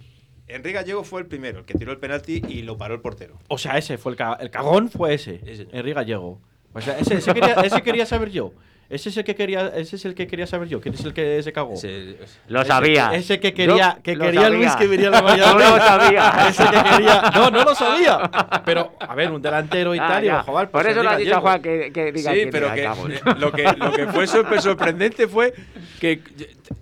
Enrique 0.47 0.73
Gallego 0.73 1.03
fue 1.03 1.21
el 1.21 1.27
primero, 1.27 1.59
el 1.59 1.65
que 1.65 1.73
tiró 1.75 1.91
el 1.91 1.97
penalti 1.97 2.41
y 2.47 2.61
lo 2.63 2.77
paró 2.77 2.93
el 2.95 3.01
portero. 3.01 3.39
O 3.47 3.57
sea, 3.57 3.77
ese 3.77 3.97
fue 3.97 4.11
el, 4.11 4.17
ca- 4.17 4.37
el 4.39 4.49
cagón, 4.51 4.89
fue 4.89 5.13
ese. 5.13 5.39
Henry 5.71 5.93
Gallego. 5.93 6.41
O 6.73 6.81
sea, 6.81 6.97
ese, 6.99 7.15
ese 7.15 7.33
quería, 7.33 7.53
ese 7.63 7.81
quería 7.81 8.05
saber 8.05 8.31
yo. 8.31 8.53
Ese 8.91 9.07
es 9.07 9.15
el 9.17 9.23
que 9.23 9.35
quería, 9.35 9.67
ese 9.75 9.95
es 9.95 10.03
el 10.03 10.13
que 10.13 10.27
quería 10.27 10.45
saber 10.45 10.67
yo. 10.67 10.81
¿Quién 10.81 10.93
es 10.95 11.05
el 11.05 11.13
que 11.13 11.41
se 11.41 11.53
cagó? 11.53 11.75
Ese- 11.75 12.17
Lo 12.49 12.65
sabía. 12.65 13.11
Ese 13.15 13.39
que 13.39 13.53
quería, 13.53 13.95
Yo 13.95 14.03
que 14.03 14.15
lo 14.17 14.25
quería 14.25 14.41
sabía. 14.41 14.57
Luis 14.57 14.75
que 14.75 14.87
viniera 14.87 15.17
a 15.17 15.21
la 15.21 15.37
No 15.37 15.57
lo 15.59 15.77
sabía. 15.77 16.29
Ese 16.49 16.63
que 16.65 16.83
quería. 16.89 17.31
No, 17.33 17.49
no 17.49 17.63
lo 17.63 17.73
sabía. 17.73 18.29
Pero, 18.65 18.93
a 18.99 19.15
ver, 19.15 19.31
un 19.31 19.41
delantero 19.41 19.95
y 19.95 19.99
Ah, 19.99 20.07
tal, 20.09 20.21
digo, 20.23 20.43
joder, 20.43 20.69
Por 20.69 20.81
pues 20.83 20.91
eso 20.97 21.01
has 21.07 21.13
Henry 21.13 21.23
dicho 21.23 21.37
a. 21.37 21.41
Juan 21.41 21.61
que, 21.61 21.91
que 21.93 22.11
diga 22.11 22.33
Sí, 22.33 22.47
pero 22.51 22.73
que, 22.73 22.83
lo 23.39 23.51
que 23.53 23.63
lo 23.77 23.91
que 23.93 24.07
fue 24.07 24.25
sorpre- 24.25 24.59
sorprendente 24.59 25.27
fue 25.27 25.53
que 26.01 26.19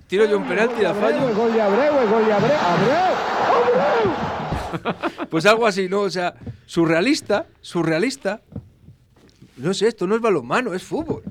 tiro 0.07 0.26
yo 0.26 0.38
un 0.39 0.47
penalti 0.47 0.80
y 0.80 0.84
la 0.84 0.93
fallo. 0.95 1.34
gol 1.36 1.53
de 1.53 1.62
Abreu, 1.62 1.99
el 2.01 2.10
gol 2.10 2.26
de 2.26 2.34
Abreu. 2.34 2.57
¡Abreu! 2.57 4.16
Pues 5.30 5.45
algo 5.45 5.68
así, 5.68 5.88
¿no? 5.89 6.01
O 6.01 6.10
sea, 6.10 6.34
surrealista, 6.66 7.45
surrealista. 7.62 8.41
No 9.57 9.74
sé, 9.74 9.88
esto 9.88 10.07
no 10.07 10.16
es 10.16 10.22
balonmano, 10.22 10.74
es 10.74 10.84
fútbol. 10.84 11.22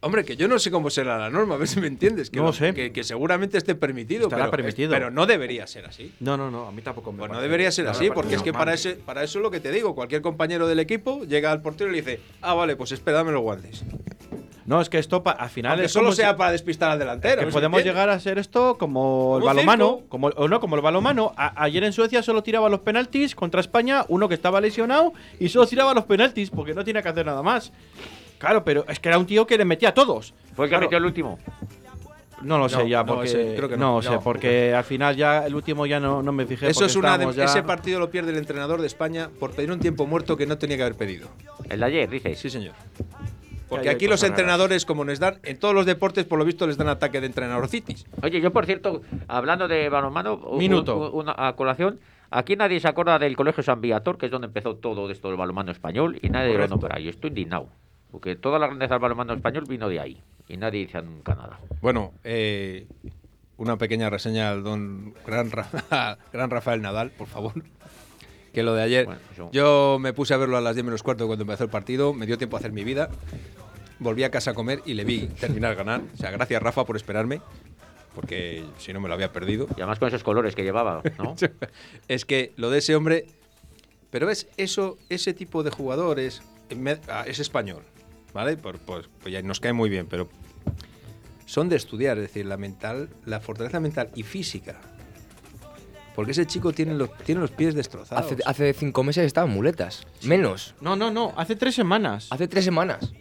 Hombre, 0.00 0.24
que 0.24 0.36
yo 0.36 0.46
no 0.46 0.60
sé 0.60 0.70
cómo 0.70 0.90
será 0.90 1.18
la 1.18 1.28
norma, 1.28 1.56
a 1.56 1.58
ver 1.58 1.66
si 1.66 1.80
me 1.80 1.88
entiendes. 1.88 2.30
Que 2.30 2.38
No 2.38 2.44
lo- 2.46 2.52
sé. 2.52 2.72
Que, 2.72 2.92
que 2.92 3.02
seguramente 3.02 3.58
esté 3.58 3.74
permitido. 3.74 4.24
Estará 4.24 4.44
pero, 4.44 4.62
permitido. 4.62 4.90
Pero 4.90 5.10
no 5.10 5.26
debería 5.26 5.66
ser 5.66 5.86
así. 5.86 6.12
No, 6.20 6.36
no, 6.36 6.50
no, 6.52 6.66
a 6.68 6.72
mí 6.72 6.82
tampoco 6.82 7.10
me 7.10 7.18
Pues 7.18 7.28
no 7.30 7.34
parece. 7.34 7.48
debería 7.48 7.72
ser 7.72 7.84
No 7.86 7.90
así, 7.90 8.08
porque 8.10 8.36
es 8.36 8.42
que 8.42 8.50
normal. 8.52 8.66
para, 8.66 8.74
ese, 8.74 8.94
para 8.94 9.24
eso 9.24 9.38
es 9.40 9.42
lo 9.42 9.50
que 9.50 9.58
te 9.58 9.72
digo. 9.72 9.96
Cualquier 9.96 10.22
compañero 10.22 10.68
del 10.68 10.78
equipo 10.78 11.24
llega 11.24 11.50
al 11.50 11.62
portero 11.62 11.90
y 11.90 11.94
le 11.94 12.02
dice, 12.02 12.20
ah, 12.42 12.54
vale, 12.54 12.76
pues 12.76 12.92
espera, 12.92 13.18
dame 13.18 13.32
los 13.32 13.42
guantes. 13.42 13.82
No, 14.66 14.82
es 14.82 14.90
que 14.90 14.98
esto 14.98 15.22
al 15.24 15.48
final 15.48 15.80
es 15.80 15.90
solo 15.90 16.04
como 16.06 16.12
si- 16.14 16.20
sea 16.20 16.36
para 16.36 16.52
despistar 16.52 16.90
al 16.90 16.98
delantero. 16.98 17.40
que 17.40 17.46
¿no? 17.46 17.52
podemos 17.52 17.82
llegar 17.82 18.10
a 18.10 18.20
ser 18.20 18.38
esto 18.38 18.76
como 18.78 19.38
el 19.38 19.40
Como 19.40 19.50
un 19.50 19.56
balomano, 19.56 20.00
como 20.10 20.26
o 20.28 20.46
no, 20.46 20.60
como 20.60 20.76
el 20.76 20.82
balomano. 20.82 21.32
A- 21.38 21.64
ayer 21.64 21.82
en 21.84 21.92
Suecia 21.94 22.22
solo 22.22 22.42
tiraba 22.42 22.68
los 22.68 22.80
penaltis 22.80 23.34
contra 23.34 23.60
España, 23.62 24.04
uno 24.08 24.28
que 24.28 24.34
estaba 24.34 24.60
lesionado 24.60 25.14
y 25.40 25.48
solo 25.48 25.66
tiraba 25.66 25.94
los 25.94 26.04
penaltis 26.04 26.50
porque 26.50 26.74
no 26.74 26.84
tiene 26.84 27.02
que 27.02 27.08
hacer 27.08 27.24
nada 27.24 27.42
más. 27.42 27.72
Claro, 28.38 28.64
pero 28.64 28.84
es 28.88 28.98
que 29.00 29.08
era 29.08 29.18
un 29.18 29.26
tío 29.26 29.46
que 29.46 29.58
le 29.58 29.64
metía 29.64 29.90
a 29.90 29.94
todos. 29.94 30.32
Fue 30.54 30.66
el 30.66 30.68
que 30.70 30.72
Claro. 30.74 30.86
metió 30.86 30.98
el 30.98 31.04
último. 31.04 31.38
No 32.42 32.56
lo 32.56 32.68
sé 32.68 32.76
No, 32.78 32.86
ya, 32.86 33.02
no, 33.02 33.14
porque 33.16 33.26
ese 33.26 33.54
creo 33.56 33.68
que 33.68 33.76
no, 33.76 33.96
no. 33.96 34.02
sé, 34.02 34.10
No. 34.10 34.20
porque 34.20 34.72
al 34.72 34.84
final 34.84 35.16
ya 35.16 35.44
el 35.44 35.56
último 35.56 35.86
ya 35.86 35.98
no, 35.98 36.22
no 36.22 36.30
me 36.30 36.46
fijé. 36.46 36.68
Eso 36.68 36.84
es 36.84 36.94
una 36.94 37.18
de- 37.18 37.32
ya- 37.32 37.44
ese 37.44 37.64
partido 37.64 37.98
lo 37.98 38.10
pierde 38.10 38.30
el 38.30 38.38
entrenador 38.38 38.80
de 38.80 38.86
España 38.86 39.28
por 39.40 39.50
pedir 39.50 39.72
un 39.72 39.80
tiempo 39.80 40.06
muerto 40.06 40.36
que 40.36 40.46
no 40.46 40.56
tenía 40.56 40.76
que 40.76 40.84
haber 40.84 40.94
pedido. 40.96 41.28
El 41.68 41.80
de 41.80 41.86
ayer, 41.86 42.08
dices. 42.08 42.38
Sí, 42.38 42.48
señor. 42.48 42.74
Que 42.96 43.04
Porque 43.68 43.90
aquí 43.90 44.06
los 44.06 44.20
raras. 44.20 44.30
entrenadores, 44.30 44.86
como 44.86 45.04
les 45.04 45.18
dan, 45.18 45.40
en 45.42 45.58
todos 45.58 45.74
los 45.74 45.84
deportes, 45.84 46.24
por 46.26 46.38
lo 46.38 46.44
visto, 46.44 46.64
les 46.66 46.76
dan 46.78 46.88
ataque 46.88 47.20
de 47.20 47.26
entrenadorcitis. 47.26 48.06
Oye, 48.22 48.40
yo 48.40 48.52
por 48.52 48.64
cierto, 48.66 49.02
hablando 49.26 49.66
de 49.66 49.88
balonmano, 49.88 50.38
Minuto. 50.56 50.96
u- 50.96 51.18
una 51.20 51.34
a 51.36 51.54
colación. 51.56 51.98
Aquí 52.30 52.54
nadie 52.56 52.78
se 52.78 52.86
acuerda 52.88 53.18
del 53.18 53.36
Colegio 53.36 53.62
San 53.64 53.80
Viator, 53.80 54.16
que 54.16 54.26
es 54.26 54.32
donde 54.32 54.46
empezó 54.46 54.76
todo 54.76 55.10
esto 55.10 55.26
del 55.28 55.36
balonmano 55.38 55.72
español, 55.72 56.18
y 56.22 56.28
nadie 56.30 56.52
Correcto. 56.52 56.76
lo 56.76 56.80
nombra. 56.82 57.00
Y 57.00 57.08
estoy 57.08 57.28
indignado. 57.28 57.68
Porque 58.10 58.36
toda 58.36 58.58
la 58.58 58.66
grandeza 58.66 58.94
del 58.94 59.00
balonmano 59.02 59.34
español 59.34 59.64
vino 59.68 59.88
de 59.88 60.00
ahí. 60.00 60.22
Y 60.48 60.56
nadie 60.56 60.80
dice 60.86 61.00
nunca 61.02 61.34
nada. 61.34 61.60
Bueno, 61.82 62.12
eh, 62.24 62.86
una 63.58 63.76
pequeña 63.76 64.08
reseña 64.08 64.50
al 64.50 64.62
don 64.62 65.14
gran, 65.26 65.50
Ra- 65.50 66.18
gran 66.32 66.50
Rafael 66.50 66.80
Nadal, 66.80 67.10
por 67.10 67.26
favor. 67.28 67.52
Que 68.52 68.62
lo 68.62 68.74
de 68.74 68.82
ayer, 68.82 69.04
Bueno, 69.04 69.20
yo 69.52 69.98
me 70.00 70.12
puse 70.14 70.32
a 70.32 70.36
verlo 70.38 70.56
a 70.56 70.60
las 70.60 70.74
10 70.74 70.84
menos 70.86 71.02
cuarto 71.02 71.26
cuando 71.26 71.42
empezó 71.42 71.64
el 71.64 71.70
partido, 71.70 72.14
me 72.14 72.24
dio 72.26 72.38
tiempo 72.38 72.56
a 72.56 72.60
hacer 72.60 72.72
mi 72.72 72.82
vida, 72.82 73.10
volví 73.98 74.24
a 74.24 74.30
casa 74.30 74.52
a 74.52 74.54
comer 74.54 74.80
y 74.86 74.94
le 74.94 75.04
vi 75.04 75.26
terminar 75.26 75.74
ganar. 75.76 76.00
O 76.14 76.16
sea, 76.16 76.30
gracias 76.30 76.62
Rafa 76.62 76.84
por 76.86 76.96
esperarme, 76.96 77.42
porque 78.14 78.64
si 78.78 78.92
no 78.92 79.00
me 79.00 79.08
lo 79.08 79.14
había 79.14 79.32
perdido. 79.32 79.66
Y 79.76 79.80
además 79.80 79.98
con 79.98 80.08
esos 80.08 80.24
colores 80.24 80.54
que 80.54 80.62
llevaba, 80.64 81.02
¿no? 81.18 81.36
es 82.08 82.24
que 82.24 82.52
lo 82.56 82.70
de 82.70 82.78
ese 82.78 82.96
hombre, 82.96 83.26
pero 84.10 84.26
ves, 84.26 84.48
eso, 84.56 84.96
ese 85.10 85.34
tipo 85.34 85.62
de 85.62 85.70
jugadores 85.70 86.42
ah, 87.08 87.24
es 87.26 87.38
español, 87.40 87.82
¿vale? 88.32 88.56
Por- 88.56 88.78
pues, 88.78 89.08
pues 89.22 89.32
ya 89.32 89.42
nos 89.42 89.60
cae 89.60 89.72
muy 89.72 89.88
bien, 89.88 90.06
pero 90.06 90.28
son 91.46 91.68
de 91.68 91.76
estudiar, 91.76 92.16
es 92.18 92.24
decir, 92.24 92.46
la 92.46 92.56
mental, 92.56 93.08
la 93.24 93.40
fortaleza 93.40 93.80
mental 93.80 94.10
y 94.14 94.22
física. 94.22 94.76
Porque 96.14 96.32
ese 96.32 96.46
chico 96.46 96.72
tiene 96.72 96.94
los, 96.94 97.16
tiene 97.18 97.40
los 97.40 97.52
pies 97.52 97.74
destrozados. 97.74 98.24
Hace, 98.26 98.42
hace 98.44 98.72
cinco 98.74 99.04
meses 99.04 99.24
estaba 99.24 99.46
en 99.46 99.54
muletas. 99.54 100.04
Menos. 100.24 100.74
No, 100.80 100.96
no, 100.96 101.10
no, 101.12 101.32
hace 101.36 101.54
tres 101.54 101.74
semanas. 101.76 102.26
Hace 102.30 102.48
tres 102.48 102.64
semanas. 102.64 103.12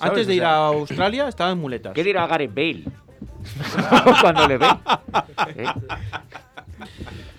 Antes 0.00 0.26
de 0.26 0.32
O 0.32 0.36
ir 0.36 0.44
a 0.44 0.56
Australia 0.66 1.28
estaba 1.28 1.52
en 1.52 1.58
muletas. 1.58 1.92
¿Qué 1.94 2.02
dirá 2.02 2.26
Gareth 2.26 2.52
Bale? 2.52 2.84
Cuando 4.20 4.48
le 4.48 4.58
ve. 4.58 4.66
¿Eh? 5.56 5.64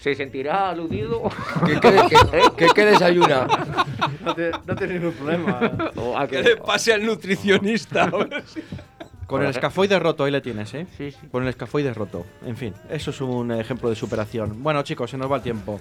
¿Se 0.03 0.13
sentirá 0.15 0.69
aludido? 0.71 1.21
¿Qué, 1.65 1.79
qué, 1.79 2.01
qué- 2.09 2.41
qué- 2.57 2.67
qué 2.75 2.85
desayuna? 2.87 3.47
No, 4.25 4.35
te- 4.35 4.51
no 4.67 4.75
tienes 4.75 4.99
ningún 5.01 5.13
problema. 5.13 5.71
O 5.95 6.17
a 6.17 6.27
Que 6.27 6.41
que- 6.41 6.43
le 6.43 6.57
pase 6.57 6.91
al 6.93 7.05
nutricionista. 7.05 8.11
Con 9.27 9.41
el 9.41 9.49
escafoide 9.49 9.99
roto, 9.99 10.23
ahí 10.23 10.31
le 10.31 10.41
tienes, 10.41 10.73
¿eh? 10.73 10.85
Sí, 10.97 11.11
sí. 11.11 11.27
Con 11.31 11.43
el 11.43 11.49
escafoide 11.49 11.93
roto. 11.93 12.25
En 12.45 12.57
fin, 12.57 12.73
eso 12.89 13.11
es 13.11 13.21
un 13.21 13.51
ejemplo 13.51 13.89
de 13.89 13.95
superación. 13.95 14.61
Bueno, 14.61 14.83
chicos, 14.83 15.09
se 15.11 15.17
nos 15.17 15.31
va 15.31 15.37
el 15.37 15.41
tiempo. 15.41 15.79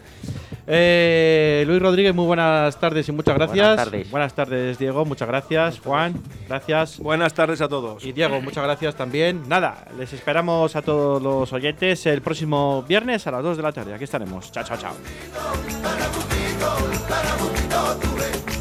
Eh, 0.66 1.64
Luis 1.66 1.82
Rodríguez, 1.82 2.14
muy 2.14 2.26
buenas 2.26 2.78
tardes 2.78 3.09
y 3.09 3.12
muchas 3.12 3.34
gracias. 3.34 3.66
Buenas 3.66 3.84
tardes. 3.84 4.11
Buenas 4.11 4.34
tardes, 4.34 4.78
Diego, 4.78 5.05
muchas 5.05 5.28
gracias. 5.28 5.80
Juan, 5.80 6.14
gracias. 6.49 6.99
Buenas 6.99 7.34
tardes 7.34 7.61
a 7.61 7.68
todos. 7.68 8.05
Y 8.05 8.12
Diego, 8.12 8.40
muchas 8.40 8.64
gracias 8.64 8.95
también. 8.95 9.49
Nada, 9.49 9.86
les 9.99 10.12
esperamos 10.12 10.74
a 10.76 10.82
todos 10.82 11.22
los 11.22 11.53
oyentes 11.53 12.07
el 12.07 12.22
próximo 12.22 12.84
viernes 12.88 13.26
a 13.26 13.30
las 13.32 13.43
2 13.43 13.57
de 13.57 13.62
la 13.62 13.72
tarde. 13.72 13.95
Aquí 13.95 14.05
estaremos. 14.05 14.53
Chao, 14.53 14.64
chao, 14.64 14.76
chao. 14.76 14.95
Para 17.09 18.51